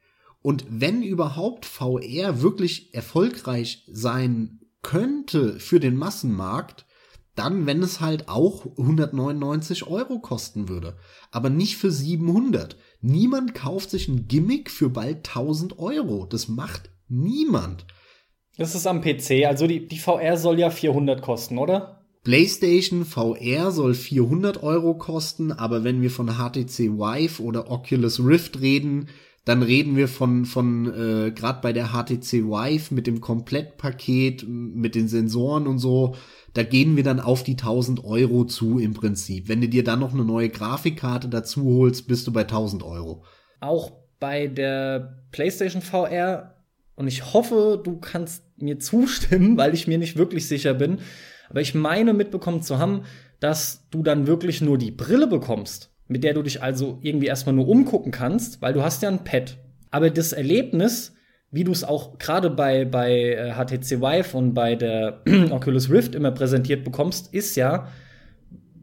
Und 0.40 0.64
wenn 0.70 1.02
überhaupt 1.02 1.66
VR 1.66 2.40
wirklich 2.40 2.94
erfolgreich 2.94 3.84
sein 3.92 4.60
könnte 4.80 5.60
für 5.60 5.78
den 5.78 5.96
Massenmarkt, 5.96 6.86
dann, 7.34 7.66
wenn 7.66 7.82
es 7.82 8.00
halt 8.00 8.30
auch 8.30 8.64
199 8.78 9.86
Euro 9.86 10.18
kosten 10.20 10.70
würde. 10.70 10.96
Aber 11.30 11.50
nicht 11.50 11.76
für 11.76 11.90
700. 11.90 12.78
Niemand 13.02 13.54
kauft 13.54 13.90
sich 13.90 14.08
ein 14.08 14.28
Gimmick 14.28 14.70
für 14.70 14.88
bald 14.88 15.28
1000 15.28 15.78
Euro. 15.78 16.24
Das 16.24 16.48
macht 16.48 16.88
niemand. 17.06 17.84
Das 18.58 18.74
ist 18.74 18.86
am 18.86 19.00
PC. 19.00 19.46
Also 19.46 19.66
die, 19.66 19.86
die 19.86 19.98
VR 19.98 20.36
soll 20.36 20.58
ja 20.58 20.70
400 20.70 21.20
kosten, 21.20 21.58
oder? 21.58 22.00
PlayStation 22.24 23.04
VR 23.04 23.70
soll 23.70 23.94
400 23.94 24.62
Euro 24.62 24.94
kosten, 24.94 25.52
aber 25.52 25.84
wenn 25.84 26.02
wir 26.02 26.10
von 26.10 26.26
HTC 26.26 26.98
Vive 26.98 27.40
oder 27.40 27.70
Oculus 27.70 28.18
Rift 28.18 28.60
reden, 28.60 29.08
dann 29.44 29.62
reden 29.62 29.94
wir 29.94 30.08
von, 30.08 30.44
von 30.44 30.86
äh, 30.86 31.30
gerade 31.30 31.60
bei 31.62 31.72
der 31.72 31.92
HTC 31.92 32.42
Vive 32.48 32.92
mit 32.92 33.06
dem 33.06 33.20
Komplettpaket, 33.20 34.44
mit 34.48 34.96
den 34.96 35.06
Sensoren 35.06 35.68
und 35.68 35.78
so, 35.78 36.16
da 36.52 36.64
gehen 36.64 36.96
wir 36.96 37.04
dann 37.04 37.20
auf 37.20 37.44
die 37.44 37.52
1000 37.52 38.04
Euro 38.04 38.44
zu 38.44 38.80
im 38.80 38.92
Prinzip. 38.92 39.48
Wenn 39.48 39.60
du 39.60 39.68
dir 39.68 39.84
dann 39.84 40.00
noch 40.00 40.12
eine 40.12 40.24
neue 40.24 40.48
Grafikkarte 40.48 41.28
dazu 41.28 41.64
holst, 41.64 42.08
bist 42.08 42.26
du 42.26 42.32
bei 42.32 42.40
1000 42.40 42.82
Euro. 42.82 43.22
Auch 43.60 43.92
bei 44.18 44.48
der 44.48 45.22
PlayStation 45.30 45.80
VR, 45.80 46.55
und 46.96 47.06
ich 47.06 47.32
hoffe, 47.32 47.80
du 47.82 47.98
kannst 47.98 48.44
mir 48.58 48.78
zustimmen, 48.78 49.56
weil 49.56 49.74
ich 49.74 49.86
mir 49.86 49.98
nicht 49.98 50.16
wirklich 50.16 50.48
sicher 50.48 50.74
bin, 50.74 50.98
aber 51.48 51.60
ich 51.60 51.74
meine 51.74 52.12
mitbekommen 52.12 52.62
zu 52.62 52.78
haben, 52.78 53.04
dass 53.38 53.86
du 53.90 54.02
dann 54.02 54.26
wirklich 54.26 54.60
nur 54.60 54.78
die 54.78 54.90
Brille 54.90 55.26
bekommst 55.28 55.92
mit 56.08 56.24
der 56.24 56.34
du 56.34 56.42
dich 56.42 56.62
also 56.62 56.98
irgendwie 57.02 57.26
erstmal 57.26 57.54
nur 57.54 57.68
umgucken 57.68 58.12
kannst, 58.12 58.62
weil 58.62 58.72
du 58.72 58.82
hast 58.82 59.02
ja 59.02 59.08
ein 59.08 59.24
Pad. 59.24 59.58
Aber 59.90 60.10
das 60.10 60.32
Erlebnis, 60.32 61.14
wie 61.50 61.64
du 61.64 61.72
es 61.72 61.84
auch 61.84 62.18
gerade 62.18 62.50
bei, 62.50 62.84
bei 62.84 63.54
HTC 63.54 63.92
äh, 63.92 64.00
Vive 64.00 64.36
und 64.36 64.54
bei 64.54 64.74
der 64.74 65.22
Oculus 65.50 65.90
Rift 65.90 66.14
immer 66.14 66.30
präsentiert 66.30 66.84
bekommst, 66.84 67.32
ist 67.32 67.56
ja 67.56 67.88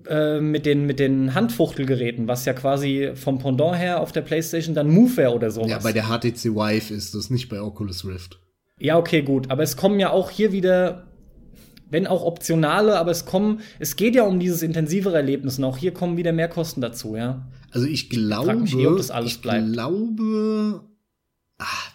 äh, 0.08 0.40
mit, 0.40 0.66
den, 0.66 0.86
mit 0.86 1.00
den 1.00 1.34
Handfuchtelgeräten, 1.34 2.28
was 2.28 2.46
ja 2.46 2.54
quasi 2.54 3.12
vom 3.16 3.40
Pendant 3.40 3.78
her 3.78 4.02
auf 4.02 4.12
der 4.12 4.22
PlayStation 4.22 4.76
dann 4.76 4.90
Move 4.90 5.18
wäre 5.18 5.34
oder 5.34 5.52
sowas. 5.52 5.70
Ja, 5.70 5.80
bei 5.80 5.94
der 5.94 6.04
HTC 6.04 6.56
Vive 6.56 6.94
ist 6.94 7.16
das, 7.16 7.30
nicht 7.30 7.50
bei 7.50 7.62
Oculus 7.62 8.06
Rift. 8.06 8.40
Ja, 8.80 8.98
okay, 8.98 9.22
gut. 9.22 9.50
Aber 9.50 9.64
es 9.64 9.78
kommen 9.78 10.00
ja 10.00 10.10
auch 10.10 10.30
hier 10.30 10.52
wieder 10.52 11.08
wenn 11.94 12.08
auch 12.08 12.24
optionale, 12.24 12.98
aber 12.98 13.12
es 13.12 13.26
kommen, 13.26 13.62
es 13.78 13.96
geht 13.96 14.16
ja 14.16 14.24
um 14.24 14.40
dieses 14.40 14.64
intensivere 14.64 15.16
Erlebnis 15.16 15.60
und 15.60 15.64
auch 15.64 15.78
hier 15.78 15.94
kommen 15.94 16.18
wieder 16.18 16.32
mehr 16.32 16.48
Kosten 16.48 16.82
dazu, 16.82 17.16
ja. 17.16 17.48
Also 17.70 17.86
ich 17.86 18.10
glaube, 18.10 18.64
ich, 18.66 18.76
eh, 18.76 18.84
das 18.98 19.12
alles 19.12 19.34
ich 19.34 19.42
glaube, 19.44 20.82
ach, 21.60 21.92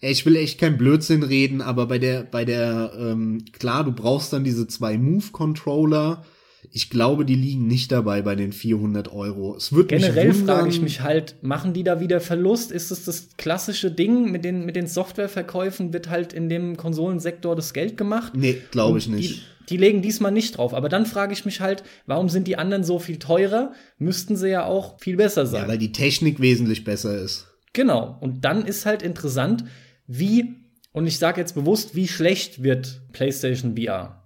ich 0.00 0.24
will 0.24 0.36
echt 0.36 0.58
kein 0.58 0.78
Blödsinn 0.78 1.22
reden, 1.22 1.60
aber 1.60 1.86
bei 1.86 1.98
der, 1.98 2.24
bei 2.24 2.46
der, 2.46 2.92
ähm, 2.98 3.44
klar, 3.52 3.84
du 3.84 3.92
brauchst 3.92 4.32
dann 4.32 4.44
diese 4.44 4.66
zwei 4.66 4.96
Move-Controller, 4.96 6.24
ich 6.70 6.90
glaube, 6.90 7.24
die 7.24 7.34
liegen 7.34 7.66
nicht 7.66 7.92
dabei 7.92 8.22
bei 8.22 8.34
den 8.34 8.52
400 8.52 9.12
Euro. 9.12 9.56
Es 9.56 9.72
wird 9.72 9.88
Generell 9.88 10.32
frage 10.32 10.68
ich 10.68 10.80
mich 10.80 11.00
halt, 11.00 11.36
machen 11.42 11.72
die 11.72 11.84
da 11.84 12.00
wieder 12.00 12.20
Verlust? 12.20 12.72
Ist 12.72 12.90
es 12.90 13.04
das 13.04 13.28
klassische 13.36 13.90
Ding 13.90 14.30
mit 14.30 14.44
den, 14.44 14.64
mit 14.64 14.76
den 14.76 14.86
Softwareverkäufen? 14.86 15.92
Wird 15.92 16.08
halt 16.08 16.32
in 16.32 16.48
dem 16.48 16.76
Konsolensektor 16.76 17.56
das 17.56 17.72
Geld 17.72 17.96
gemacht? 17.96 18.32
Nee, 18.34 18.58
glaube 18.70 18.98
ich 18.98 19.08
nicht. 19.08 19.36
Die, 19.36 19.70
die 19.70 19.76
legen 19.76 20.02
diesmal 20.02 20.32
nicht 20.32 20.56
drauf. 20.56 20.74
Aber 20.74 20.88
dann 20.88 21.06
frage 21.06 21.32
ich 21.32 21.44
mich 21.44 21.60
halt, 21.60 21.84
warum 22.06 22.28
sind 22.28 22.48
die 22.48 22.56
anderen 22.56 22.84
so 22.84 22.98
viel 22.98 23.18
teurer? 23.18 23.72
Müssten 23.98 24.36
sie 24.36 24.50
ja 24.50 24.64
auch 24.64 25.00
viel 25.00 25.16
besser 25.16 25.46
sein. 25.46 25.62
Ja, 25.62 25.68
weil 25.68 25.78
die 25.78 25.92
Technik 25.92 26.40
wesentlich 26.40 26.84
besser 26.84 27.16
ist. 27.16 27.48
Genau. 27.72 28.16
Und 28.20 28.44
dann 28.44 28.64
ist 28.64 28.86
halt 28.86 29.02
interessant, 29.02 29.64
wie, 30.06 30.54
und 30.92 31.06
ich 31.06 31.18
sage 31.18 31.40
jetzt 31.40 31.54
bewusst, 31.54 31.94
wie 31.94 32.08
schlecht 32.08 32.62
wird 32.62 33.02
PlayStation 33.12 33.76
VR? 33.76 34.23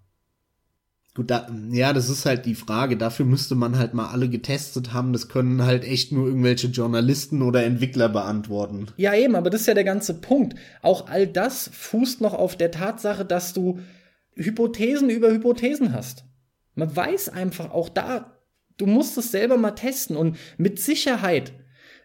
Gut, 1.18 1.32
da, 1.32 1.48
ja, 1.72 1.92
das 1.92 2.08
ist 2.10 2.26
halt 2.26 2.46
die 2.46 2.54
Frage. 2.54 2.96
Dafür 2.96 3.26
müsste 3.26 3.56
man 3.56 3.76
halt 3.76 3.92
mal 3.92 4.06
alle 4.06 4.28
getestet 4.28 4.92
haben. 4.92 5.12
Das 5.12 5.28
können 5.28 5.64
halt 5.64 5.82
echt 5.82 6.12
nur 6.12 6.28
irgendwelche 6.28 6.68
Journalisten 6.68 7.42
oder 7.42 7.64
Entwickler 7.64 8.08
beantworten. 8.08 8.86
Ja, 8.98 9.16
eben, 9.16 9.34
aber 9.34 9.50
das 9.50 9.62
ist 9.62 9.66
ja 9.66 9.74
der 9.74 9.82
ganze 9.82 10.14
Punkt. 10.14 10.56
Auch 10.80 11.08
all 11.08 11.26
das 11.26 11.70
fußt 11.74 12.20
noch 12.20 12.34
auf 12.34 12.54
der 12.54 12.70
Tatsache, 12.70 13.24
dass 13.24 13.52
du 13.52 13.80
Hypothesen 14.36 15.10
über 15.10 15.32
Hypothesen 15.32 15.92
hast. 15.92 16.22
Man 16.76 16.94
weiß 16.94 17.30
einfach 17.30 17.72
auch 17.72 17.88
da, 17.88 18.38
du 18.76 18.86
musst 18.86 19.18
es 19.18 19.32
selber 19.32 19.56
mal 19.56 19.72
testen 19.72 20.16
und 20.16 20.36
mit 20.56 20.78
Sicherheit 20.78 21.52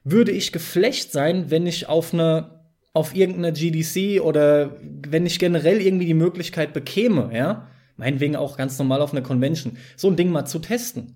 würde 0.04 0.32
ich 0.32 0.52
geflecht 0.52 1.12
sein, 1.12 1.52
wenn 1.52 1.68
ich 1.68 1.88
auf 1.88 2.16
einer 2.16 2.74
auf 2.94 3.16
irgendeiner 3.16 3.52
GDC 3.52 4.22
oder 4.22 4.76
wenn 4.82 5.28
ich 5.28 5.38
generell 5.38 5.82
irgendwie 5.82 6.08
die 6.08 6.16
Möglichkeit 6.16 6.74
bekäme, 6.74 7.30
ja, 7.32 7.68
meinetwegen 7.98 8.36
auch 8.36 8.58
ganz 8.58 8.78
normal 8.78 9.02
auf 9.02 9.12
einer 9.12 9.22
Convention, 9.22 9.78
so 9.96 10.10
ein 10.10 10.16
Ding 10.16 10.32
mal 10.32 10.46
zu 10.46 10.60
testen. 10.60 11.16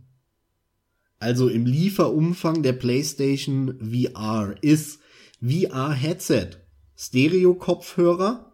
Also 1.20 1.50
im 1.50 1.66
Lieferumfang 1.66 2.62
der 2.62 2.74
PlayStation 2.74 3.80
VR 3.80 4.56
ist 4.62 5.00
VR-Headset, 5.42 6.50
Stereo-Kopfhörer, 6.96 8.52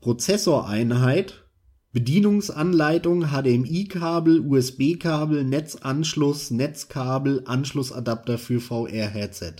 Prozessoreinheit, 0.00 1.44
Bedienungsanleitung, 1.92 3.28
HDMI-Kabel, 3.32 4.40
USB-Kabel, 4.40 5.44
Netzanschluss, 5.44 6.50
Netzkabel, 6.50 7.42
Anschlussadapter 7.46 8.38
für 8.38 8.60
VR-Headset. 8.60 9.54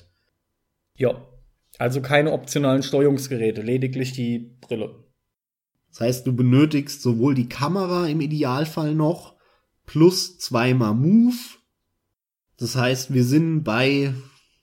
Ja, 0.97 1.27
also 1.79 2.01
keine 2.01 2.33
optionalen 2.33 2.83
Steuerungsgeräte, 2.83 3.63
lediglich 3.63 4.13
die 4.13 4.57
Brille. 4.61 5.08
Das 5.91 6.01
heißt, 6.01 6.27
du 6.27 6.35
benötigst 6.35 7.03
sowohl 7.03 7.35
die 7.35 7.49
Kamera 7.49 8.07
im 8.07 8.21
Idealfall 8.21 8.95
noch 8.95 9.35
plus 9.87 10.39
zweimal 10.39 10.95
Move. 10.95 11.35
Das 12.59 12.77
heißt, 12.77 13.13
wir 13.13 13.25
sind 13.25 13.65
bei 13.65 14.13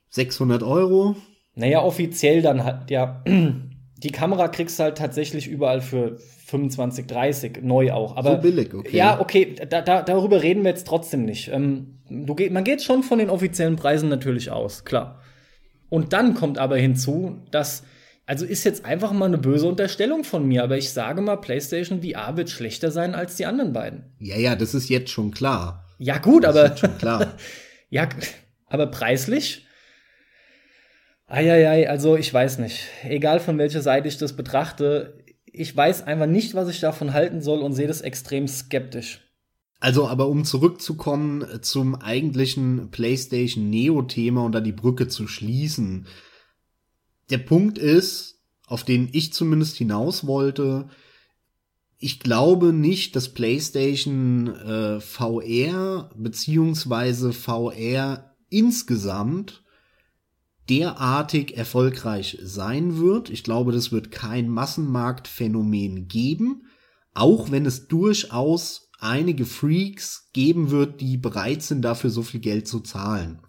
600 0.09 0.63
Euro. 0.63 1.15
Naja, 1.55 1.81
offiziell 1.81 2.41
dann 2.41 2.63
halt, 2.63 2.89
ja. 2.91 3.23
Die 4.03 4.11
Kamera 4.11 4.49
kriegst 4.49 4.77
du 4.77 4.83
halt 4.83 4.97
tatsächlich 4.97 5.47
überall 5.47 5.79
für 5.79 6.17
25, 6.17 7.07
30, 7.07 7.63
neu 7.63 7.93
auch. 7.93 8.17
Aber, 8.17 8.35
so 8.35 8.41
billig, 8.41 8.73
okay. 8.73 8.95
Ja, 8.95 9.19
okay, 9.19 9.55
da, 9.67 9.81
da, 9.81 10.03
darüber 10.03 10.43
reden 10.43 10.63
wir 10.63 10.71
jetzt 10.71 10.85
trotzdem 10.85 11.23
nicht. 11.23 11.47
Ähm, 11.47 12.01
du, 12.09 12.35
man 12.51 12.65
geht 12.65 12.83
schon 12.83 13.03
von 13.03 13.19
den 13.19 13.29
offiziellen 13.29 13.77
Preisen 13.77 14.09
natürlich 14.09 14.51
aus, 14.51 14.83
klar. 14.83 15.21
Und 15.89 16.13
dann 16.13 16.35
kommt 16.35 16.59
aber 16.59 16.77
hinzu, 16.77 17.41
dass 17.51 17.83
also 18.25 18.45
ist 18.45 18.63
jetzt 18.63 18.85
einfach 18.85 19.11
mal 19.11 19.25
eine 19.25 19.37
böse 19.37 19.67
Unterstellung 19.67 20.23
von 20.23 20.47
mir, 20.47 20.63
aber 20.63 20.77
ich 20.77 20.91
sage 20.91 21.21
mal, 21.21 21.35
PlayStation 21.35 22.01
VR 22.01 22.37
wird 22.37 22.49
schlechter 22.49 22.91
sein 22.91 23.13
als 23.13 23.35
die 23.35 23.45
anderen 23.45 23.73
beiden. 23.73 24.15
Ja, 24.19 24.37
ja, 24.37 24.55
das 24.55 24.73
ist 24.73 24.89
jetzt 24.89 25.11
schon 25.11 25.31
klar. 25.31 25.85
Ja, 25.99 26.17
gut, 26.17 26.43
das 26.43 26.55
aber. 26.55 26.73
Ist 26.73 26.79
schon 26.79 26.97
klar. 26.97 27.33
ja, 27.89 28.09
aber 28.67 28.87
preislich? 28.87 29.65
Eieiei, 31.27 31.89
also 31.89 32.17
ich 32.17 32.33
weiß 32.33 32.59
nicht. 32.59 32.87
Egal 33.03 33.39
von 33.39 33.57
welcher 33.57 33.81
Seite 33.81 34.07
ich 34.07 34.17
das 34.17 34.33
betrachte, 34.33 35.17
ich 35.45 35.75
weiß 35.75 36.03
einfach 36.03 36.27
nicht, 36.27 36.53
was 36.53 36.69
ich 36.69 36.79
davon 36.79 37.13
halten 37.13 37.41
soll 37.41 37.59
und 37.59 37.73
sehe 37.73 37.87
das 37.87 38.01
extrem 38.01 38.47
skeptisch. 38.47 39.21
Also, 39.79 40.07
aber 40.07 40.27
um 40.27 40.45
zurückzukommen 40.45 41.45
zum 41.61 41.95
eigentlichen 41.95 42.89
PlayStation 42.91 43.69
Neo-Thema 43.69 44.43
und 44.43 44.53
da 44.53 44.61
die 44.61 44.71
Brücke 44.71 45.07
zu 45.07 45.27
schließen, 45.27 46.07
der 47.29 47.39
Punkt 47.39 47.77
ist, 47.77 48.39
auf 48.67 48.83
den 48.83 49.09
ich 49.11 49.33
zumindest 49.33 49.77
hinaus 49.77 50.25
wollte, 50.27 50.89
ich 51.97 52.19
glaube 52.19 52.73
nicht, 52.73 53.15
dass 53.15 53.33
PlayStation 53.33 54.47
äh, 54.47 54.99
VR 54.99 56.09
beziehungsweise 56.15 57.31
VR 57.31 58.35
insgesamt 58.49 59.63
derartig 60.69 61.57
erfolgreich 61.57 62.37
sein 62.41 62.97
wird. 62.97 63.29
Ich 63.29 63.43
glaube, 63.43 63.71
das 63.71 63.91
wird 63.91 64.11
kein 64.11 64.49
Massenmarktphänomen 64.49 66.07
geben, 66.07 66.67
auch 67.13 67.49
wenn 67.49 67.65
es 67.65 67.87
durchaus 67.87 68.89
einige 68.99 69.45
Freaks 69.45 70.29
geben 70.33 70.71
wird, 70.71 71.01
die 71.01 71.17
bereit 71.17 71.61
sind, 71.61 71.81
dafür 71.81 72.09
so 72.09 72.23
viel 72.23 72.39
Geld 72.39 72.67
zu 72.67 72.81
zahlen 72.81 73.39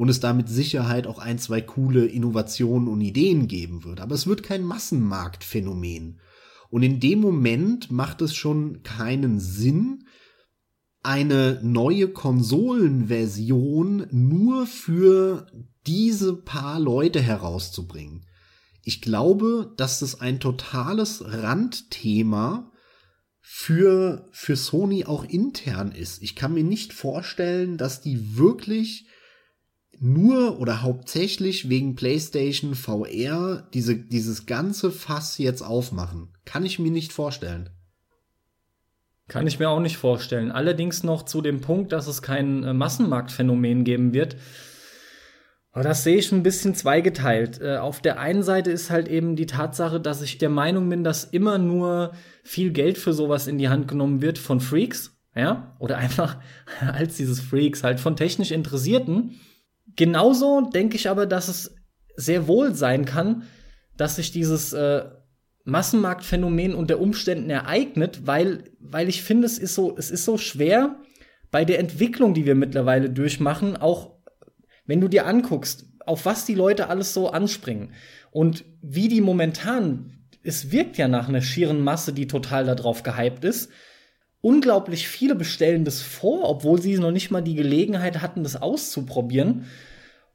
und 0.00 0.08
es 0.08 0.18
da 0.18 0.32
mit 0.32 0.48
Sicherheit 0.48 1.06
auch 1.06 1.18
ein, 1.18 1.38
zwei 1.38 1.60
coole 1.60 2.06
Innovationen 2.06 2.88
und 2.88 3.02
Ideen 3.02 3.48
geben 3.48 3.84
wird. 3.84 4.00
Aber 4.00 4.14
es 4.14 4.26
wird 4.26 4.42
kein 4.42 4.64
Massenmarktphänomen. 4.64 6.20
Und 6.70 6.82
in 6.82 7.00
dem 7.00 7.20
Moment 7.20 7.90
macht 7.90 8.22
es 8.22 8.34
schon 8.34 8.82
keinen 8.82 9.40
Sinn, 9.40 10.06
eine 11.02 11.60
neue 11.62 12.08
Konsolenversion 12.08 14.06
nur 14.10 14.66
für 14.66 15.48
diese 15.86 16.34
paar 16.34 16.80
Leute 16.80 17.20
herauszubringen. 17.20 18.24
Ich 18.82 19.02
glaube, 19.02 19.74
dass 19.76 19.98
das 19.98 20.18
ein 20.18 20.40
totales 20.40 21.22
Randthema 21.26 22.72
für, 23.42 24.30
für 24.32 24.56
Sony 24.56 25.04
auch 25.04 25.24
intern 25.24 25.92
ist. 25.92 26.22
Ich 26.22 26.36
kann 26.36 26.54
mir 26.54 26.64
nicht 26.64 26.94
vorstellen, 26.94 27.76
dass 27.76 28.00
die 28.00 28.38
wirklich 28.38 29.04
nur 30.00 30.58
oder 30.58 30.82
hauptsächlich 30.82 31.68
wegen 31.68 31.94
PlayStation 31.94 32.74
VR 32.74 33.68
diese, 33.74 33.96
dieses 33.96 34.46
ganze 34.46 34.90
Fass 34.90 35.36
jetzt 35.38 35.62
aufmachen. 35.62 36.28
Kann 36.46 36.64
ich 36.64 36.78
mir 36.78 36.90
nicht 36.90 37.12
vorstellen. 37.12 37.68
Kann 39.28 39.46
ich 39.46 39.58
mir 39.58 39.68
auch 39.68 39.78
nicht 39.78 39.98
vorstellen. 39.98 40.50
Allerdings 40.50 41.04
noch 41.04 41.24
zu 41.24 41.42
dem 41.42 41.60
Punkt, 41.60 41.92
dass 41.92 42.08
es 42.08 42.22
kein 42.22 42.64
äh, 42.64 42.72
Massenmarktphänomen 42.72 43.84
geben 43.84 44.12
wird. 44.12 44.36
Aber 45.72 45.84
das 45.84 46.02
sehe 46.02 46.16
ich 46.16 46.32
ein 46.32 46.42
bisschen 46.42 46.74
zweigeteilt. 46.74 47.60
Äh, 47.60 47.76
auf 47.76 48.00
der 48.00 48.18
einen 48.18 48.42
Seite 48.42 48.72
ist 48.72 48.90
halt 48.90 49.06
eben 49.06 49.36
die 49.36 49.46
Tatsache, 49.46 50.00
dass 50.00 50.22
ich 50.22 50.38
der 50.38 50.48
Meinung 50.48 50.88
bin, 50.88 51.04
dass 51.04 51.24
immer 51.24 51.58
nur 51.58 52.12
viel 52.42 52.72
Geld 52.72 52.98
für 52.98 53.12
sowas 53.12 53.46
in 53.46 53.58
die 53.58 53.68
Hand 53.68 53.86
genommen 53.86 54.20
wird 54.20 54.38
von 54.38 54.60
Freaks, 54.60 55.16
ja, 55.36 55.76
oder 55.78 55.98
einfach 55.98 56.38
als 56.80 57.16
dieses 57.16 57.40
Freaks 57.40 57.84
halt 57.84 58.00
von 58.00 58.16
technisch 58.16 58.50
Interessierten. 58.50 59.38
Genauso 60.00 60.62
denke 60.62 60.96
ich 60.96 61.10
aber, 61.10 61.26
dass 61.26 61.48
es 61.48 61.74
sehr 62.16 62.48
wohl 62.48 62.74
sein 62.74 63.04
kann, 63.04 63.42
dass 63.98 64.16
sich 64.16 64.32
dieses 64.32 64.72
äh, 64.72 65.04
Massenmarktphänomen 65.64 66.74
unter 66.74 66.98
Umständen 66.98 67.50
ereignet, 67.50 68.22
weil, 68.24 68.64
weil 68.78 69.10
ich 69.10 69.22
finde, 69.22 69.44
es 69.44 69.58
ist 69.58 69.74
so, 69.74 69.94
es 69.98 70.10
ist 70.10 70.24
so 70.24 70.38
schwer 70.38 70.96
bei 71.50 71.66
der 71.66 71.78
Entwicklung, 71.78 72.32
die 72.32 72.46
wir 72.46 72.54
mittlerweile 72.54 73.10
durchmachen, 73.10 73.76
auch 73.76 74.12
wenn 74.86 75.02
du 75.02 75.08
dir 75.08 75.26
anguckst, 75.26 75.84
auf 76.06 76.24
was 76.24 76.46
die 76.46 76.54
Leute 76.54 76.88
alles 76.88 77.12
so 77.12 77.28
anspringen 77.28 77.92
und 78.30 78.64
wie 78.80 79.08
die 79.08 79.20
momentan, 79.20 80.14
es 80.42 80.72
wirkt 80.72 80.96
ja 80.96 81.08
nach 81.08 81.28
einer 81.28 81.42
schieren 81.42 81.84
Masse, 81.84 82.14
die 82.14 82.26
total 82.26 82.64
darauf 82.64 83.02
gehypt 83.02 83.44
ist. 83.44 83.68
Unglaublich 84.40 85.08
viele 85.08 85.34
bestellen 85.34 85.84
das 85.84 86.00
vor, 86.00 86.48
obwohl 86.48 86.80
sie 86.80 86.96
noch 86.96 87.12
nicht 87.12 87.30
mal 87.30 87.42
die 87.42 87.54
Gelegenheit 87.54 88.22
hatten, 88.22 88.44
das 88.44 88.56
auszuprobieren. 88.56 89.66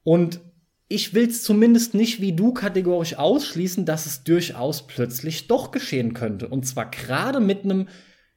Und 0.06 0.40
ich 0.86 1.14
will 1.14 1.26
es 1.26 1.42
zumindest 1.42 1.92
nicht 1.92 2.20
wie 2.20 2.32
du 2.32 2.52
kategorisch 2.52 3.18
ausschließen, 3.18 3.84
dass 3.84 4.06
es 4.06 4.22
durchaus 4.22 4.86
plötzlich 4.86 5.48
doch 5.48 5.72
geschehen 5.72 6.14
könnte. 6.14 6.46
Und 6.46 6.64
zwar 6.64 6.92
gerade 6.92 7.40
mit 7.40 7.64
einem 7.64 7.88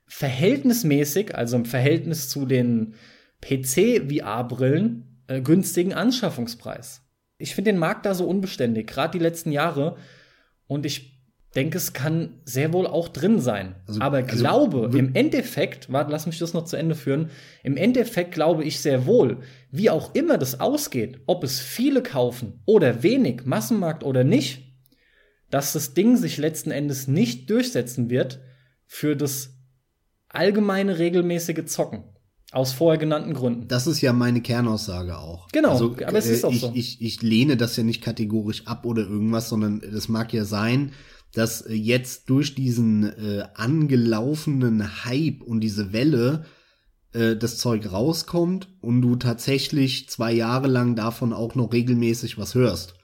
verhältnismäßig, 0.07 1.35
also 1.35 1.57
im 1.57 1.65
Verhältnis 1.65 2.27
zu 2.27 2.47
den 2.47 2.95
PC-VR-Brillen, 3.41 5.21
äh, 5.27 5.41
günstigen 5.41 5.93
Anschaffungspreis. 5.93 7.03
Ich 7.37 7.53
finde 7.53 7.71
den 7.71 7.79
Markt 7.79 8.07
da 8.07 8.15
so 8.15 8.25
unbeständig, 8.25 8.87
gerade 8.87 9.15
die 9.15 9.23
letzten 9.23 9.51
Jahre. 9.51 9.97
Und 10.65 10.87
ich 10.87 11.18
denke, 11.55 11.77
es 11.77 11.93
kann 11.93 12.41
sehr 12.45 12.73
wohl 12.73 12.85
auch 12.85 13.07
drin 13.07 13.39
sein. 13.39 13.75
Also, 13.87 14.01
Aber 14.01 14.17
also, 14.17 14.37
glaube, 14.37 14.91
im 14.95 15.15
Endeffekt, 15.15 15.91
warte, 15.91 16.11
lass 16.11 16.27
mich 16.27 16.37
das 16.37 16.53
noch 16.53 16.65
zu 16.65 16.75
Ende 16.75 16.95
führen. 16.95 17.31
Im 17.63 17.75
Endeffekt 17.75 18.33
glaube 18.33 18.63
ich 18.63 18.79
sehr 18.79 19.05
wohl, 19.05 19.39
wie 19.71 19.89
auch 19.89 20.13
immer 20.13 20.37
das 20.37 20.59
ausgeht, 20.59 21.21
ob 21.25 21.43
es 21.43 21.59
viele 21.59 22.03
kaufen 22.03 22.61
oder 22.65 23.01
wenig, 23.01 23.45
Massenmarkt 23.45 24.03
oder 24.03 24.23
nicht, 24.23 24.75
dass 25.49 25.73
das 25.73 25.95
Ding 25.95 26.17
sich 26.17 26.37
letzten 26.37 26.69
Endes 26.69 27.07
nicht 27.07 27.49
durchsetzen 27.49 28.09
wird 28.09 28.39
für 28.85 29.15
das 29.15 29.55
allgemeine 30.27 30.99
regelmäßige 30.99 31.65
Zocken. 31.65 32.03
Aus 32.51 32.73
vorher 32.73 32.97
genannten 32.97 33.35
Gründen. 33.35 33.67
Das 33.67 33.85
ist 33.85 34.01
ja 34.01 34.11
meine 34.11 34.41
Kernaussage 34.41 35.19
auch. 35.19 35.49
Genau, 35.49 35.73
also, 35.73 35.95
aber 36.03 36.17
es 36.17 36.25
ist 36.25 36.43
auch 36.43 36.51
ich, 36.51 36.61
so. 36.61 36.71
Ich, 36.73 36.99
ich 36.99 37.21
lehne 37.21 37.57
das 37.57 37.77
ja 37.77 37.83
nicht 37.83 38.01
kategorisch 38.01 38.65
ab 38.65 38.87
oder 38.87 39.03
irgendwas, 39.03 39.49
sondern 39.49 39.81
das 39.81 40.09
mag 40.09 40.33
ja 40.33 40.45
sein, 40.45 40.91
dass 41.33 41.61
äh, 41.61 41.73
jetzt 41.73 42.29
durch 42.29 42.55
diesen 42.55 43.03
äh, 43.03 43.45
angelaufenen 43.53 45.05
Hype 45.05 45.41
und 45.41 45.61
diese 45.61 45.93
Welle 45.93 46.45
äh, 47.13 47.35
das 47.35 47.57
Zeug 47.57 47.91
rauskommt 47.91 48.69
und 48.81 49.01
du 49.01 49.15
tatsächlich 49.15 50.09
zwei 50.09 50.31
Jahre 50.31 50.67
lang 50.67 50.95
davon 50.95 51.33
auch 51.33 51.55
noch 51.55 51.73
regelmäßig 51.73 52.37
was 52.37 52.55
hörst. 52.55 52.95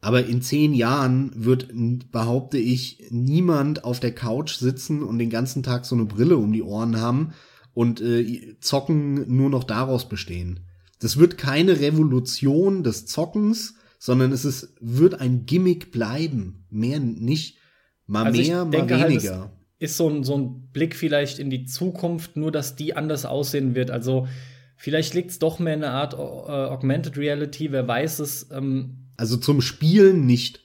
Aber 0.00 0.24
in 0.24 0.40
zehn 0.40 0.72
Jahren 0.72 1.30
wird, 1.34 1.68
behaupte 2.10 2.56
ich, 2.56 3.04
niemand 3.10 3.84
auf 3.84 4.00
der 4.00 4.14
Couch 4.14 4.54
sitzen 4.54 5.02
und 5.02 5.18
den 5.18 5.28
ganzen 5.28 5.62
Tag 5.62 5.84
so 5.84 5.94
eine 5.94 6.06
Brille 6.06 6.38
um 6.38 6.52
die 6.52 6.62
Ohren 6.62 6.98
haben 7.00 7.34
und 7.74 8.00
äh, 8.00 8.56
Zocken 8.60 9.36
nur 9.36 9.50
noch 9.50 9.64
daraus 9.64 10.08
bestehen. 10.08 10.60
Das 11.00 11.18
wird 11.18 11.38
keine 11.38 11.80
Revolution 11.80 12.82
des 12.82 13.06
Zockens, 13.06 13.74
sondern 14.00 14.32
es 14.32 14.46
ist, 14.46 14.74
wird 14.80 15.20
ein 15.20 15.44
Gimmick 15.44 15.92
bleiben. 15.92 16.64
Mehr 16.70 16.98
nicht. 16.98 17.58
Mal 18.06 18.24
also 18.24 18.40
mehr, 18.40 18.64
mal 18.64 18.90
halt, 18.90 19.10
weniger. 19.10 19.40
Halt, 19.40 19.50
ist 19.78 19.98
so 19.98 20.08
ein, 20.08 20.24
so 20.24 20.36
ein 20.38 20.70
Blick 20.72 20.96
vielleicht 20.96 21.38
in 21.38 21.50
die 21.50 21.66
Zukunft, 21.66 22.34
nur 22.34 22.50
dass 22.50 22.76
die 22.76 22.96
anders 22.96 23.26
aussehen 23.26 23.74
wird. 23.74 23.90
Also 23.90 24.26
vielleicht 24.76 25.12
liegt 25.12 25.30
es 25.30 25.38
doch 25.38 25.58
mehr 25.58 25.74
in 25.74 25.84
einer 25.84 25.92
Art 25.92 26.14
äh, 26.14 26.16
Augmented 26.16 27.18
Reality, 27.18 27.72
wer 27.72 27.86
weiß 27.86 28.20
es. 28.20 28.50
Ähm 28.50 29.10
also 29.18 29.36
zum 29.36 29.60
Spielen 29.60 30.24
nicht. 30.24 30.64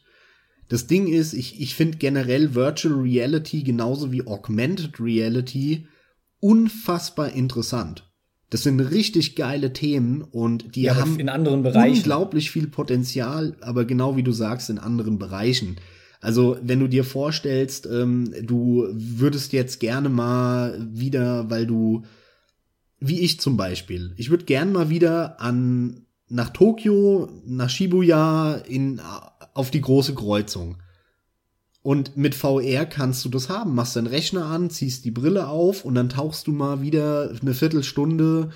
Das 0.69 0.87
Ding 0.87 1.07
ist, 1.07 1.33
ich, 1.33 1.59
ich 1.59 1.75
finde 1.75 1.97
generell 1.97 2.55
Virtual 2.55 2.95
Reality 2.95 3.63
genauso 3.63 4.13
wie 4.13 4.25
Augmented 4.25 5.01
Reality 5.01 5.87
unfassbar 6.39 7.33
interessant. 7.33 8.09
Das 8.49 8.63
sind 8.63 8.79
richtig 8.79 9.35
geile 9.35 9.73
Themen 9.73 10.21
und 10.21 10.75
die 10.75 10.83
ja, 10.83 10.95
haben 10.95 11.19
in 11.19 11.29
anderen 11.29 11.63
Bereichen. 11.63 11.97
unglaublich 11.97 12.51
viel 12.51 12.67
Potenzial, 12.67 13.55
aber 13.61 13.85
genau 13.85 14.15
wie 14.17 14.23
du 14.23 14.31
sagst, 14.31 14.69
in 14.69 14.77
anderen 14.77 15.17
Bereichen. 15.17 15.77
Also, 16.21 16.57
wenn 16.61 16.79
du 16.79 16.87
dir 16.87 17.03
vorstellst, 17.03 17.87
ähm, 17.91 18.33
du 18.41 18.87
würdest 18.91 19.53
jetzt 19.53 19.79
gerne 19.79 20.09
mal 20.09 20.87
wieder, 20.91 21.49
weil 21.49 21.67
du, 21.67 22.03
wie 22.99 23.19
ich 23.19 23.39
zum 23.39 23.57
Beispiel, 23.57 24.13
ich 24.17 24.29
würde 24.29 24.45
gern 24.45 24.71
mal 24.71 24.89
wieder 24.89 25.39
an 25.41 26.05
nach 26.27 26.49
Tokio, 26.49 27.29
nach 27.45 27.69
Shibuya 27.69 28.55
in 28.67 29.01
auf 29.53 29.71
die 29.71 29.81
große 29.81 30.15
Kreuzung. 30.15 30.77
Und 31.85 32.17
mit 32.17 32.33
VR 32.33 32.87
kannst 32.87 33.23
du 33.25 33.29
das 33.29 33.47
haben. 33.47 33.75
Machst 33.75 33.95
deinen 33.95 34.07
Rechner 34.07 34.45
an, 34.45 34.71
ziehst 34.71 35.05
die 35.05 35.11
Brille 35.11 35.47
auf 35.47 35.85
und 35.85 35.93
dann 35.93 36.09
tauchst 36.09 36.47
du 36.47 36.51
mal 36.51 36.81
wieder 36.81 37.29
eine 37.39 37.53
Viertelstunde 37.53 38.49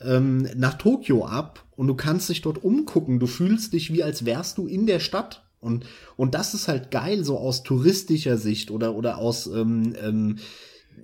ähm, 0.00 0.48
nach 0.56 0.78
Tokio 0.78 1.26
ab 1.26 1.66
und 1.76 1.86
du 1.86 1.94
kannst 1.94 2.30
dich 2.30 2.40
dort 2.40 2.64
umgucken. 2.64 3.20
Du 3.20 3.26
fühlst 3.26 3.74
dich 3.74 3.92
wie 3.92 4.02
als 4.02 4.24
wärst 4.24 4.56
du 4.56 4.66
in 4.66 4.86
der 4.86 5.00
Stadt. 5.00 5.44
Und, 5.60 5.84
und 6.16 6.34
das 6.34 6.54
ist 6.54 6.66
halt 6.66 6.90
geil, 6.90 7.24
so 7.24 7.36
aus 7.36 7.62
touristischer 7.62 8.38
Sicht 8.38 8.70
oder, 8.70 8.94
oder 8.94 9.18
aus 9.18 9.46
ähm, 9.48 9.94
ähm, 10.00 10.38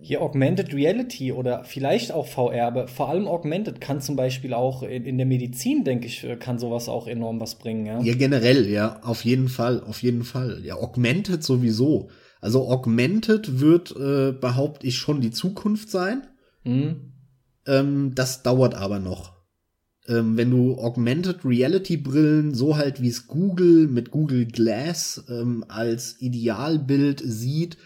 hier 0.01 0.23
Augmented 0.23 0.75
Reality 0.75 1.33
oder 1.33 1.65
vielleicht 1.65 2.13
auch 2.13 2.27
VR, 2.27 2.67
aber 2.67 2.89
vor 2.89 3.09
allem 3.09 3.29
Augmented 3.29 3.81
kann 3.81 4.01
zum 4.01 4.17
Beispiel 4.17 4.55
auch 4.55 4.83
in, 4.83 5.05
in, 5.05 5.17
der 5.17 5.27
Medizin, 5.27 5.85
denke 5.85 6.07
ich, 6.07 6.27
kann 6.41 6.59
sowas 6.59 6.89
auch 6.89 7.07
enorm 7.07 7.41
was 7.41 7.57
bringen. 7.57 7.87
Ja? 7.87 8.01
ja, 8.01 8.15
generell, 8.15 8.69
ja, 8.69 9.01
auf 9.03 9.25
jeden 9.25 9.49
Fall, 9.49 9.83
auf 9.83 10.03
jeden 10.03 10.25
Fall. 10.25 10.61
Ja, 10.65 10.77
Augmented 10.77 11.43
sowieso. 11.43 12.11
Also 12.41 12.69
Augmented 12.69 13.61
wird, 13.61 13.95
äh, 13.97 14.33
behaupte 14.33 14.87
ich, 14.87 14.99
schon 14.99 15.21
die 15.21 15.31
Zukunft 15.31 15.91
sein. 15.91 16.27
Mhm. 16.65 17.13
Ähm, 17.67 18.13
das 18.15 18.43
dauert 18.43 18.75
aber 18.75 18.99
noch. 18.99 19.33
Ähm, 20.09 20.37
wenn 20.37 20.51
du 20.51 20.79
Augmented 20.79 21.45
Reality 21.45 21.97
Brillen 21.97 22.55
so 22.55 22.77
halt 22.77 23.01
wie 23.01 23.09
es 23.09 23.29
Google 23.29 23.87
mit 23.87 24.11
Google 24.11 24.47
Glass 24.47 25.25
ähm, 25.29 25.65
als 25.69 26.21
Idealbild 26.21 27.23
sieht, 27.25 27.77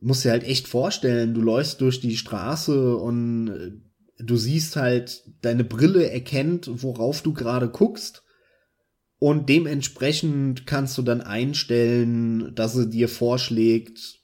musst 0.00 0.24
dir 0.24 0.30
halt 0.30 0.44
echt 0.44 0.68
vorstellen, 0.68 1.34
du 1.34 1.40
läufst 1.40 1.80
durch 1.80 2.00
die 2.00 2.16
Straße 2.16 2.96
und 2.96 3.48
äh, 3.48 3.72
du 4.22 4.36
siehst 4.36 4.76
halt, 4.76 5.24
deine 5.42 5.64
Brille 5.64 6.10
erkennt, 6.10 6.70
worauf 6.82 7.22
du 7.22 7.32
gerade 7.32 7.68
guckst. 7.68 8.22
Und 9.18 9.48
dementsprechend 9.48 10.66
kannst 10.66 10.98
du 10.98 11.02
dann 11.02 11.22
einstellen, 11.22 12.54
dass 12.54 12.74
sie 12.74 12.88
dir 12.88 13.08
vorschlägt, 13.08 14.20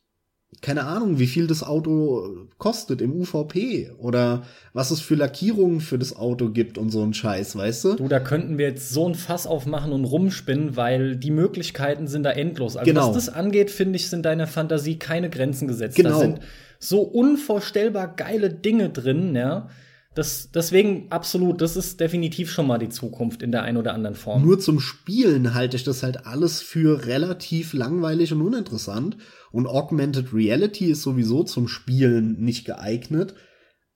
keine 0.61 0.85
Ahnung, 0.85 1.19
wie 1.19 1.27
viel 1.27 1.47
das 1.47 1.62
Auto 1.62 2.47
kostet 2.59 3.01
im 3.01 3.12
UVP 3.12 3.91
oder 3.99 4.43
was 4.74 4.91
es 4.91 5.01
für 5.01 5.15
Lackierungen 5.15 5.81
für 5.81 5.99
das 5.99 6.15
Auto 6.15 6.51
gibt 6.51 6.77
und 6.77 6.91
so 6.91 7.03
ein 7.03 7.15
Scheiß, 7.15 7.57
weißt 7.57 7.85
du? 7.85 7.95
Du, 7.95 8.09
da 8.09 8.20
könnten 8.20 8.59
wir 8.59 8.66
jetzt 8.66 8.91
so 8.91 9.09
ein 9.09 9.15
Fass 9.15 9.47
aufmachen 9.47 9.93
und 9.93 10.05
rumspinnen, 10.05 10.77
weil 10.77 11.16
die 11.16 11.31
Möglichkeiten 11.31 12.07
sind 12.07 12.24
da 12.24 12.31
endlos. 12.31 12.77
Also 12.77 12.93
genau. 12.93 13.09
was 13.09 13.15
das 13.15 13.35
angeht, 13.35 13.70
finde 13.70 13.97
ich, 13.97 14.09
sind 14.09 14.27
deiner 14.27 14.47
Fantasie 14.47 14.99
keine 14.99 15.31
Grenzen 15.31 15.69
gesetzt. 15.69 15.97
Genau. 15.97 16.11
Da 16.11 16.19
sind 16.19 16.41
so 16.79 17.01
unvorstellbar 17.01 18.15
geile 18.15 18.51
Dinge 18.51 18.91
drin, 18.91 19.35
ja. 19.35 19.69
Das, 20.14 20.51
deswegen 20.52 21.06
absolut, 21.09 21.62
das 21.62 21.76
ist 21.76 21.98
definitiv 21.98 22.51
schon 22.51 22.66
mal 22.66 22.78
die 22.78 22.90
Zukunft 22.90 23.43
in 23.43 23.51
der 23.51 23.62
einen 23.62 23.78
oder 23.78 23.94
anderen 23.94 24.14
Form. 24.14 24.44
Nur 24.44 24.60
zum 24.60 24.78
Spielen 24.78 25.55
halte 25.55 25.76
ich 25.76 25.84
das 25.84 26.02
halt 26.02 26.26
alles 26.26 26.60
für 26.60 27.06
relativ 27.06 27.72
langweilig 27.72 28.32
und 28.32 28.43
uninteressant. 28.43 29.16
Und 29.52 29.66
Augmented 29.66 30.34
Reality 30.34 30.90
ist 30.90 31.02
sowieso 31.02 31.44
zum 31.44 31.66
Spielen 31.66 32.39
nicht 32.40 32.66
geeignet, 32.66 33.34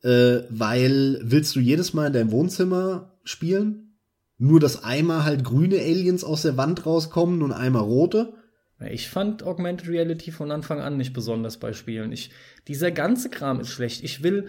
äh, 0.03 0.41
weil 0.49 1.21
willst 1.23 1.55
du 1.55 1.61
jedes 1.61 1.93
Mal 1.93 2.07
in 2.07 2.13
deinem 2.15 2.31
Wohnzimmer 2.31 3.19
spielen? 3.25 3.99
Nur, 4.39 4.61
dass 4.61 4.85
einmal 4.85 5.25
halt 5.25 5.45
grüne 5.45 5.77
Aliens 5.77 6.25
aus 6.25 6.43
der 6.43 6.57
Wand 6.57 6.87
rauskommen 6.87 7.43
und 7.43 7.53
einmal 7.53 7.83
rote? 7.83 8.35
Ich 8.91 9.09
fand 9.09 9.43
Augmented 9.43 9.89
Reality 9.89 10.31
von 10.31 10.51
Anfang 10.51 10.81
an 10.81 10.99
nicht 10.99 11.15
besonders 11.15 11.57
bei 11.57 11.73
Spielen. 11.73 12.13
Ich, 12.13 12.31
dieser 12.69 12.91
ganze 12.91 13.31
Kram 13.31 13.61
ist 13.61 13.71
schlecht. 13.71 14.05
Ich 14.05 14.23
will 14.23 14.49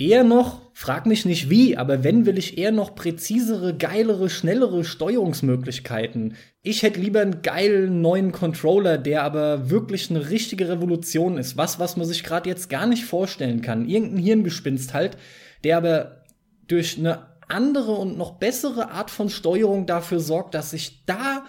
eher 0.00 0.24
noch, 0.24 0.60
frag 0.72 1.04
mich 1.04 1.26
nicht 1.26 1.50
wie, 1.50 1.76
aber 1.76 2.02
wenn 2.02 2.24
will 2.24 2.38
ich 2.38 2.56
eher 2.56 2.72
noch 2.72 2.94
präzisere, 2.94 3.76
geilere, 3.76 4.30
schnellere 4.30 4.82
Steuerungsmöglichkeiten. 4.82 6.36
Ich 6.62 6.82
hätte 6.82 7.00
lieber 7.00 7.20
einen 7.20 7.42
geilen 7.42 8.00
neuen 8.00 8.32
Controller, 8.32 8.96
der 8.96 9.22
aber 9.22 9.68
wirklich 9.68 10.08
eine 10.08 10.30
richtige 10.30 10.68
Revolution 10.68 11.36
ist. 11.36 11.58
Was, 11.58 11.78
was 11.78 11.98
man 11.98 12.06
sich 12.06 12.24
gerade 12.24 12.48
jetzt 12.48 12.70
gar 12.70 12.86
nicht 12.86 13.04
vorstellen 13.04 13.60
kann. 13.60 13.86
Irgendein 13.86 14.22
Hirngespinst 14.22 14.94
halt, 14.94 15.18
der 15.64 15.76
aber 15.76 16.24
durch 16.66 16.98
eine 16.98 17.26
andere 17.48 17.92
und 17.92 18.16
noch 18.16 18.32
bessere 18.36 18.90
Art 18.90 19.10
von 19.10 19.28
Steuerung 19.28 19.84
dafür 19.84 20.20
sorgt, 20.20 20.54
dass 20.54 20.72
ich 20.72 21.04
da 21.04 21.44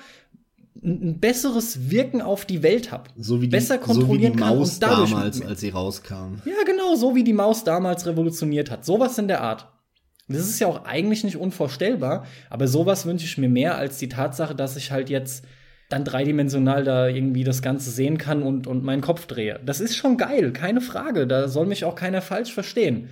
ein 0.83 1.19
besseres 1.19 1.91
Wirken 1.91 2.21
auf 2.21 2.45
die 2.45 2.63
Welt 2.63 2.91
habe. 2.91 3.09
So 3.17 3.41
wie 3.41 3.47
die, 3.47 3.51
besser 3.51 3.77
kontrollieren 3.77 4.33
so 4.33 4.39
wie 4.39 4.49
die 4.49 4.55
Maus 4.55 4.79
kann 4.79 5.01
und 5.01 5.11
damals, 5.11 5.41
als 5.41 5.59
sie 5.59 5.69
rauskam. 5.69 6.41
Ja, 6.45 6.63
genau, 6.65 6.95
so 6.95 7.13
wie 7.13 7.23
die 7.23 7.33
Maus 7.33 7.63
damals 7.63 8.05
revolutioniert 8.05 8.71
hat. 8.71 8.85
Sowas 8.85 9.17
in 9.17 9.27
der 9.27 9.41
Art. 9.41 9.67
Das 10.27 10.47
ist 10.47 10.59
ja 10.59 10.67
auch 10.67 10.85
eigentlich 10.85 11.23
nicht 11.23 11.35
unvorstellbar, 11.35 12.25
aber 12.49 12.67
sowas 12.67 13.05
wünsche 13.05 13.25
ich 13.25 13.37
mir 13.37 13.49
mehr 13.49 13.77
als 13.77 13.97
die 13.97 14.07
Tatsache, 14.07 14.55
dass 14.55 14.77
ich 14.77 14.91
halt 14.91 15.09
jetzt 15.09 15.45
dann 15.89 16.05
dreidimensional 16.05 16.85
da 16.85 17.07
irgendwie 17.07 17.43
das 17.43 17.61
Ganze 17.61 17.91
sehen 17.91 18.17
kann 18.17 18.43
und, 18.43 18.65
und 18.65 18.83
meinen 18.83 19.01
Kopf 19.01 19.25
drehe. 19.25 19.59
Das 19.65 19.81
ist 19.81 19.95
schon 19.95 20.17
geil, 20.17 20.53
keine 20.53 20.79
Frage. 20.79 21.27
Da 21.27 21.49
soll 21.49 21.65
mich 21.65 21.83
auch 21.83 21.95
keiner 21.95 22.21
falsch 22.21 22.53
verstehen. 22.53 23.09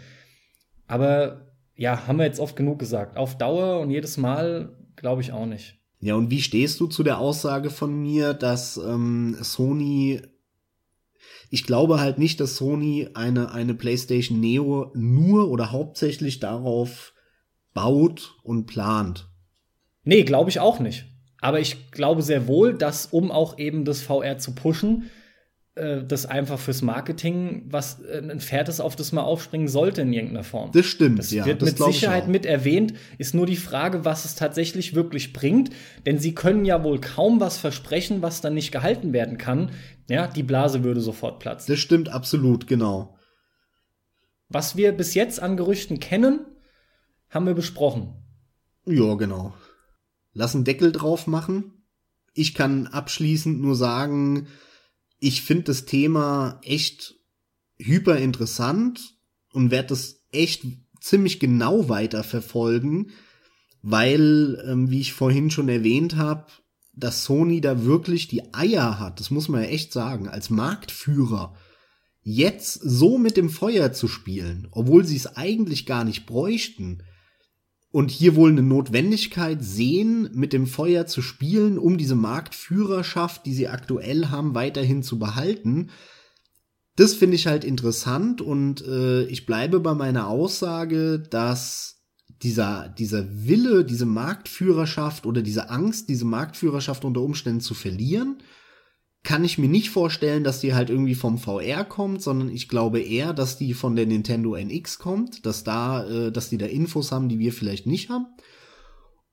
Aber 0.87 1.51
ja, 1.75 2.07
haben 2.07 2.19
wir 2.19 2.25
jetzt 2.25 2.39
oft 2.39 2.55
genug 2.55 2.79
gesagt. 2.79 3.17
Auf 3.17 3.37
Dauer 3.37 3.81
und 3.81 3.91
jedes 3.91 4.17
Mal 4.17 4.75
glaube 4.95 5.21
ich 5.21 5.33
auch 5.33 5.45
nicht. 5.45 5.78
Ja, 5.99 6.15
und 6.15 6.29
wie 6.31 6.41
stehst 6.41 6.79
du 6.79 6.87
zu 6.87 7.03
der 7.03 7.19
Aussage 7.19 7.69
von 7.69 8.01
mir, 8.01 8.33
dass 8.33 8.77
ähm, 8.77 9.35
Sony 9.41 10.21
ich 11.49 11.63
glaube 11.63 11.99
halt 11.99 12.19
nicht, 12.19 12.39
dass 12.39 12.55
Sony 12.55 13.09
eine, 13.13 13.51
eine 13.51 13.73
PlayStation 13.73 14.39
Neo 14.39 14.91
nur 14.95 15.49
oder 15.49 15.71
hauptsächlich 15.71 16.39
darauf 16.39 17.13
baut 17.73 18.35
und 18.43 18.65
plant. 18.67 19.27
Nee, 20.03 20.23
glaube 20.23 20.49
ich 20.49 20.59
auch 20.59 20.79
nicht. 20.79 21.05
Aber 21.41 21.59
ich 21.59 21.91
glaube 21.91 22.21
sehr 22.21 22.47
wohl, 22.47 22.73
dass, 22.73 23.07
um 23.07 23.31
auch 23.31 23.57
eben 23.57 23.85
das 23.85 24.01
VR 24.01 24.37
zu 24.37 24.53
pushen, 24.53 25.09
äh, 25.79 26.03
das 26.05 26.25
einfach 26.25 26.59
fürs 26.59 26.81
Marketing 26.81 27.63
was 27.69 28.01
äh, 28.01 28.19
ein 28.19 28.39
Pferd 28.39 28.69
ist, 28.69 28.79
auf 28.79 28.95
das 28.95 29.11
man 29.11 29.23
aufspringen 29.23 29.67
sollte 29.67 30.01
in 30.01 30.11
irgendeiner 30.11 30.43
Form. 30.43 30.71
Das 30.73 30.85
stimmt, 30.85 31.19
das 31.19 31.31
ja. 31.31 31.45
Wird 31.45 31.61
das 31.61 31.71
mit 31.71 31.93
Sicherheit 31.93 32.27
mit 32.27 32.45
erwähnt, 32.45 32.93
ist 33.17 33.33
nur 33.33 33.45
die 33.45 33.55
Frage, 33.55 34.05
was 34.05 34.25
es 34.25 34.35
tatsächlich 34.35 34.93
wirklich 34.93 35.33
bringt. 35.33 35.71
Denn 36.05 36.19
sie 36.19 36.35
können 36.35 36.65
ja 36.65 36.83
wohl 36.83 36.99
kaum 36.99 37.39
was 37.39 37.57
versprechen, 37.57 38.21
was 38.21 38.41
dann 38.41 38.53
nicht 38.53 38.71
gehalten 38.71 39.13
werden 39.13 39.37
kann. 39.37 39.71
Ja, 40.09 40.27
die 40.27 40.43
Blase 40.43 40.83
würde 40.83 41.01
sofort 41.01 41.39
platzen. 41.39 41.71
Das 41.71 41.79
stimmt 41.79 42.09
absolut, 42.09 42.67
genau. 42.67 43.15
Was 44.49 44.75
wir 44.75 44.91
bis 44.91 45.13
jetzt 45.13 45.41
an 45.41 45.57
Gerüchten 45.57 45.99
kennen, 45.99 46.41
haben 47.29 47.45
wir 47.45 47.53
besprochen. 47.53 48.13
Ja, 48.85 49.13
genau. 49.13 49.53
Lass 50.33 50.55
einen 50.55 50.63
Deckel 50.65 50.91
drauf 50.91 51.27
machen. 51.27 51.83
Ich 52.33 52.53
kann 52.53 52.87
abschließend 52.87 53.61
nur 53.61 53.75
sagen, 53.75 54.47
ich 55.19 55.41
finde 55.41 55.63
das 55.65 55.85
Thema 55.85 56.59
echt 56.63 57.15
hyper 57.77 58.17
interessant 58.17 59.15
und 59.53 59.71
werde 59.71 59.89
das 59.89 60.21
echt 60.31 60.63
ziemlich 61.01 61.39
genau 61.39 61.89
weiter 61.89 62.23
verfolgen, 62.23 63.11
weil, 63.81 64.61
ähm, 64.67 64.89
wie 64.89 64.99
ich 64.99 65.13
vorhin 65.13 65.51
schon 65.51 65.69
erwähnt 65.69 66.15
habe, 66.15 66.47
dass 66.93 67.23
Sony 67.23 67.61
da 67.61 67.85
wirklich 67.85 68.27
die 68.27 68.53
Eier 68.53 68.99
hat, 68.99 69.19
das 69.19 69.31
muss 69.31 69.47
man 69.47 69.63
ja 69.63 69.69
echt 69.69 69.93
sagen, 69.93 70.27
als 70.27 70.49
Marktführer 70.49 71.55
jetzt 72.21 72.73
so 72.73 73.17
mit 73.17 73.37
dem 73.37 73.49
Feuer 73.49 73.93
zu 73.93 74.07
spielen, 74.07 74.67
obwohl 74.71 75.05
sie 75.05 75.15
es 75.15 75.37
eigentlich 75.37 75.85
gar 75.85 76.03
nicht 76.03 76.25
bräuchten, 76.25 77.03
und 77.91 78.11
hier 78.11 78.35
wohl 78.35 78.51
eine 78.51 78.61
Notwendigkeit 78.61 79.63
sehen, 79.63 80.29
mit 80.33 80.53
dem 80.53 80.67
Feuer 80.67 81.07
zu 81.07 81.21
spielen, 81.21 81.77
um 81.79 81.97
diese 81.97 82.15
Marktführerschaft, 82.15 83.45
die 83.45 83.53
sie 83.53 83.67
aktuell 83.67 84.27
haben, 84.27 84.53
weiterhin 84.53 85.01
zu 85.01 85.17
behalten. 85.17 85.89
Das 86.95 87.13
finde 87.13 87.35
ich 87.35 87.47
halt 87.47 87.63
interessant 87.63 88.41
und 88.41 88.85
äh, 88.85 89.23
ich 89.23 89.45
bleibe 89.45 89.79
bei 89.79 89.95
meiner 89.95 90.27
Aussage, 90.27 91.19
dass 91.19 92.03
dieser, 92.41 92.89
dieser 92.89 93.25
Wille, 93.47 93.83
diese 93.83 94.05
Marktführerschaft 94.05 95.25
oder 95.25 95.41
diese 95.41 95.69
Angst, 95.69 96.09
diese 96.09 96.25
Marktführerschaft 96.25 97.05
unter 97.05 97.21
Umständen 97.21 97.61
zu 97.61 97.73
verlieren, 97.73 98.37
kann 99.23 99.43
ich 99.43 99.57
mir 99.57 99.67
nicht 99.67 99.89
vorstellen, 99.89 100.43
dass 100.43 100.61
die 100.61 100.73
halt 100.73 100.89
irgendwie 100.89 101.15
vom 101.15 101.37
VR 101.37 101.83
kommt, 101.83 102.21
sondern 102.21 102.49
ich 102.49 102.69
glaube 102.69 103.01
eher, 103.01 103.33
dass 103.33 103.57
die 103.57 103.73
von 103.73 103.95
der 103.95 104.05
Nintendo 104.05 104.55
NX 104.55 104.97
kommt, 104.99 105.45
dass 105.45 105.63
da, 105.63 106.07
äh, 106.07 106.31
dass 106.31 106.49
die 106.49 106.57
da 106.57 106.65
Infos 106.65 107.11
haben, 107.11 107.29
die 107.29 107.39
wir 107.39 107.53
vielleicht 107.53 107.85
nicht 107.85 108.09
haben. 108.09 108.27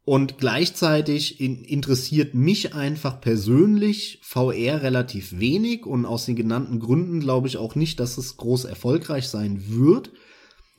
Und 0.05 0.39
gleichzeitig 0.39 1.41
in, 1.41 1.65
interessiert 1.65 2.35
mich 2.35 2.75
einfach 2.75 3.21
persönlich 3.21 4.21
VR 4.23 4.83
relativ 4.83 5.39
wenig 5.39 5.85
und 5.85 6.07
aus 6.07 6.27
den 6.27 6.37
genannten 6.37 6.79
Gründen 6.79 7.19
glaube 7.19 7.49
ich 7.49 7.57
auch 7.57 7.75
nicht, 7.75 7.99
dass 7.99 8.17
es 8.17 8.37
groß 8.37 8.67
erfolgreich 8.67 9.29
sein 9.29 9.65
wird. 9.67 10.13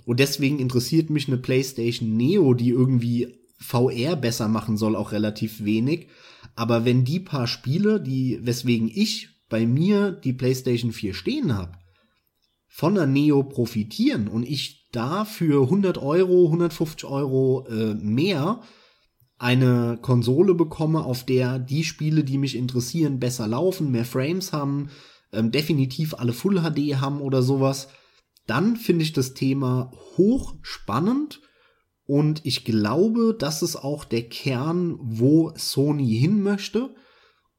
Und 0.05 0.21
deswegen 0.21 0.59
interessiert 0.59 1.09
mich 1.09 1.27
eine 1.27 1.37
PlayStation 1.37 2.15
Neo, 2.15 2.53
die 2.53 2.69
irgendwie 2.69 3.39
VR 3.59 4.15
besser 4.15 4.47
machen 4.47 4.77
soll, 4.77 4.95
auch 4.95 5.11
relativ 5.11 5.65
wenig. 5.65 6.07
Aber 6.55 6.85
wenn 6.85 7.05
die 7.05 7.19
paar 7.19 7.47
Spiele, 7.47 8.01
die, 8.01 8.39
weswegen 8.41 8.89
ich 8.93 9.29
bei 9.49 9.65
mir 9.65 10.11
die 10.11 10.33
PlayStation 10.33 10.91
4 10.91 11.13
stehen 11.13 11.55
habe, 11.55 11.73
von 12.67 12.95
der 12.95 13.07
Neo 13.07 13.43
profitieren 13.43 14.27
und 14.27 14.43
ich 14.43 14.89
da 14.91 15.25
für 15.25 15.63
100 15.63 15.97
Euro, 15.97 16.45
150 16.45 17.05
Euro 17.09 17.65
äh, 17.67 17.95
mehr 17.95 18.61
eine 19.39 19.97
Konsole 20.01 20.55
bekomme, 20.55 21.03
auf 21.03 21.23
der 21.23 21.59
die 21.59 21.83
Spiele, 21.83 22.23
die 22.23 22.37
mich 22.37 22.55
interessieren, 22.55 23.19
besser 23.19 23.47
laufen, 23.47 23.91
mehr 23.91 24.05
Frames 24.05 24.53
haben, 24.53 24.89
ähm, 25.31 25.51
definitiv 25.51 26.13
alle 26.15 26.33
Full 26.33 26.61
HD 26.61 26.95
haben 27.01 27.21
oder 27.21 27.41
sowas, 27.41 27.89
dann 28.47 28.77
finde 28.77 29.03
ich 29.03 29.13
das 29.13 29.33
Thema 29.33 29.91
hochspannend 30.17 31.41
und 32.07 32.45
ich 32.45 32.63
glaube, 32.63 33.35
das 33.37 33.61
ist 33.61 33.75
auch 33.75 34.05
der 34.05 34.23
Kern, 34.23 34.97
wo 34.99 35.51
Sony 35.55 36.17
hin 36.17 36.41
möchte 36.41 36.95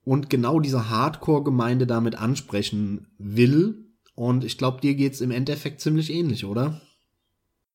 und 0.05 0.31
genau 0.31 0.59
diese 0.59 0.89
Hardcore-Gemeinde 0.89 1.87
damit 1.87 2.15
ansprechen 2.15 3.09
will. 3.19 3.85
Und 4.15 4.45
ich 4.45 4.57
glaube, 4.57 4.81
dir 4.81 4.95
geht's 4.95 5.21
im 5.21 5.31
Endeffekt 5.31 5.83
ziemlich 5.83 6.11
ähnlich, 6.11 6.47
oder? 6.47 6.81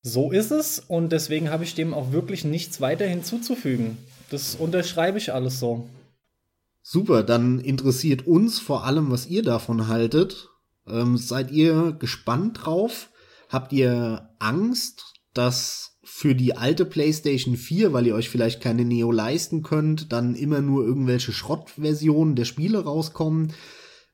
So 0.02 0.32
ist 0.32 0.50
es 0.50 0.80
und 0.80 1.12
deswegen 1.12 1.48
habe 1.48 1.62
ich 1.62 1.76
dem 1.76 1.94
auch 1.94 2.10
wirklich 2.10 2.44
nichts 2.44 2.80
weiter 2.80 3.06
hinzuzufügen. 3.06 3.96
Das 4.30 4.56
unterschreibe 4.56 5.16
ich 5.16 5.32
alles 5.32 5.60
so. 5.60 5.88
Super, 6.82 7.22
dann 7.22 7.60
interessiert 7.60 8.26
uns 8.26 8.58
vor 8.58 8.84
allem, 8.84 9.12
was 9.12 9.26
ihr 9.28 9.42
davon 9.44 9.86
haltet. 9.86 10.50
Ähm, 10.88 11.16
seid 11.16 11.52
ihr 11.52 11.92
gespannt 11.92 12.64
drauf? 12.64 13.10
Habt 13.48 13.72
ihr 13.72 14.28
Angst, 14.40 15.14
dass 15.32 15.93
für 16.04 16.34
die 16.34 16.56
alte 16.56 16.84
PlayStation 16.84 17.56
4, 17.56 17.92
weil 17.92 18.06
ihr 18.06 18.14
euch 18.14 18.28
vielleicht 18.28 18.60
keine 18.60 18.84
Neo 18.84 19.10
leisten 19.10 19.62
könnt, 19.62 20.12
dann 20.12 20.34
immer 20.34 20.60
nur 20.60 20.84
irgendwelche 20.84 21.32
Schrottversionen 21.32 22.36
der 22.36 22.44
Spiele 22.44 22.84
rauskommen. 22.84 23.52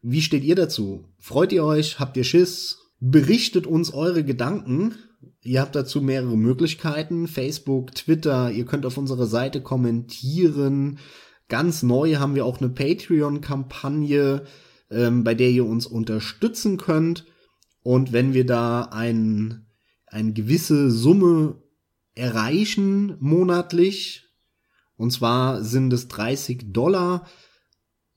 Wie 0.00 0.22
steht 0.22 0.44
ihr 0.44 0.54
dazu? 0.54 1.04
Freut 1.18 1.52
ihr 1.52 1.64
euch? 1.64 1.98
Habt 1.98 2.16
ihr 2.16 2.24
Schiss? 2.24 2.78
Berichtet 3.00 3.66
uns 3.66 3.92
eure 3.92 4.24
Gedanken. 4.24 4.94
Ihr 5.42 5.60
habt 5.60 5.74
dazu 5.74 6.00
mehrere 6.00 6.36
Möglichkeiten. 6.36 7.26
Facebook, 7.26 7.94
Twitter, 7.94 8.50
ihr 8.50 8.66
könnt 8.66 8.86
auf 8.86 8.96
unserer 8.96 9.26
Seite 9.26 9.60
kommentieren. 9.60 10.98
Ganz 11.48 11.82
neu 11.82 12.16
haben 12.16 12.34
wir 12.34 12.46
auch 12.46 12.60
eine 12.60 12.70
Patreon-Kampagne, 12.70 14.44
ähm, 14.90 15.24
bei 15.24 15.34
der 15.34 15.50
ihr 15.50 15.66
uns 15.66 15.86
unterstützen 15.86 16.76
könnt. 16.76 17.26
Und 17.82 18.12
wenn 18.12 18.32
wir 18.34 18.46
da 18.46 18.82
ein, 18.82 19.66
eine 20.06 20.32
gewisse 20.32 20.90
Summe 20.90 21.60
erreichen 22.14 23.16
monatlich. 23.20 24.24
Und 24.96 25.12
zwar 25.12 25.62
sind 25.64 25.92
es 25.92 26.08
30 26.08 26.72
Dollar. 26.72 27.26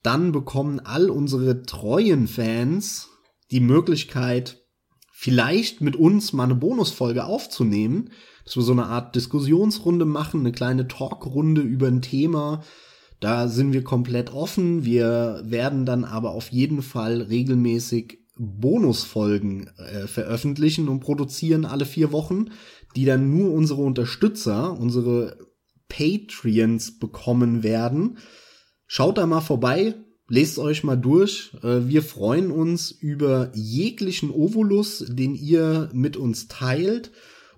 Dann 0.02 0.32
bekommen 0.32 0.80
all 0.82 1.10
unsere 1.10 1.64
treuen 1.64 2.28
Fans 2.28 3.10
die 3.52 3.62
Möglichkeit, 3.62 4.64
vielleicht 5.12 5.80
mit 5.80 5.96
uns 5.96 6.34
mal 6.34 6.44
eine 6.44 6.56
Bonusfolge 6.56 7.24
aufzunehmen, 7.24 8.10
dass 8.44 8.58
wir 8.58 8.64
so 8.64 8.74
eine 8.74 8.88
Art 8.88 9.16
Diskussionsrunde 9.16 10.06
machen, 10.06 10.42
eine 10.42 10.52
kleine 10.52 10.88
Talkrunde 10.88 11.62
über 11.62 11.88
ein 11.88 12.02
Thema. 12.02 12.64
Da 13.22 13.48
sind 13.48 13.72
wir 13.72 13.86
komplett 13.86 14.34
offen. 14.34 14.84
Wir 14.84 15.42
werden 15.46 15.86
dann 15.86 16.04
aber 16.04 16.32
auf 16.32 16.52
jeden 16.52 16.82
Fall 16.82 17.22
regelmäßig 17.22 18.20
Bonusfolgen 18.36 19.68
äh, 19.78 20.08
veröffentlichen 20.08 20.90
und 20.90 21.00
produzieren 21.00 21.66
alle 21.66 21.86
vier 21.86 22.12
Wochen 22.12 22.50
die 22.96 23.06
dann 23.06 23.36
nur 23.36 23.52
unsere 23.52 23.82
Unterstützer, 23.82 24.78
unsere 24.80 25.38
Patreons 25.88 27.00
bekommen 27.00 27.64
werden. 27.64 28.18
Schaut 28.88 29.18
da 29.18 29.26
mal 29.26 29.42
vorbei. 29.42 29.96
Lest 30.30 30.58
euch 30.58 30.84
mal 30.84 30.96
durch. 30.96 31.52
Äh, 31.64 31.88
wir 31.88 32.02
freuen 32.02 32.50
uns 32.50 32.92
über 32.92 33.52
jeglichen 33.54 34.32
Ovolus, 34.32 35.06
den 35.08 35.36
ihr 35.36 35.90
mit 35.94 36.18
uns 36.18 36.48
teilt 36.48 37.12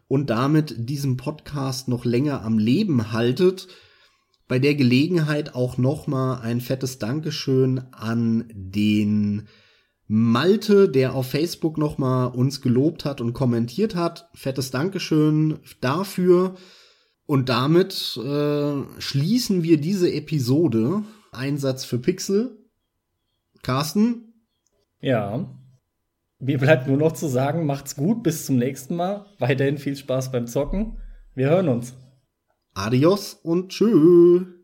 und 0.08 0.30
damit 0.30 0.76
diesen 0.90 1.18
Podcast 1.18 1.88
noch 1.88 2.06
länger 2.06 2.42
am 2.44 2.58
Leben 2.58 3.12
haltet. 3.12 3.68
Bei 4.48 4.60
der 4.60 4.76
Gelegenheit 4.76 5.56
auch 5.56 5.78
noch 5.78 6.08
mal 6.08 6.40
ein 6.40 6.62
fettes 6.62 7.00
Dankeschön 7.00 7.80
an 7.92 8.46
den 8.54 9.48
Malte, 10.08 10.88
der 10.88 11.16
auf 11.16 11.32
Facebook 11.32 11.78
noch 11.78 11.98
mal 11.98 12.28
uns 12.28 12.62
gelobt 12.62 13.06
hat 13.06 13.22
und 13.22 13.34
kommentiert 13.34 13.96
hat. 13.96 14.30
Fettes 14.34 14.72
Dankeschön 14.72 15.60
dafür. 15.82 16.56
Und 17.26 17.50
damit 17.50 18.18
äh, 18.24 18.84
schließen 19.00 19.64
wir 19.64 19.80
diese 19.80 20.12
Episode. 20.14 21.04
Einsatz 21.32 21.84
für 21.84 21.98
Pixel. 21.98 22.58
Carsten? 23.64 24.34
Ja. 25.00 25.50
Mir 26.38 26.60
bleibt 26.60 26.88
nur 26.88 26.98
noch 26.98 27.14
zu 27.14 27.28
sagen, 27.28 27.66
macht's 27.66 27.96
gut, 27.96 28.22
bis 28.22 28.46
zum 28.46 28.58
nächsten 28.58 28.96
Mal. 28.96 29.26
Weiterhin 29.40 29.80
viel 29.80 29.96
Spaß 29.96 30.32
beim 30.32 30.46
Zocken. 30.46 30.98
Wir 31.34 31.50
hören 31.50 31.70
uns. 31.70 31.96
Adios 32.76 33.34
und 33.34 33.70
tschüss. 33.70 34.55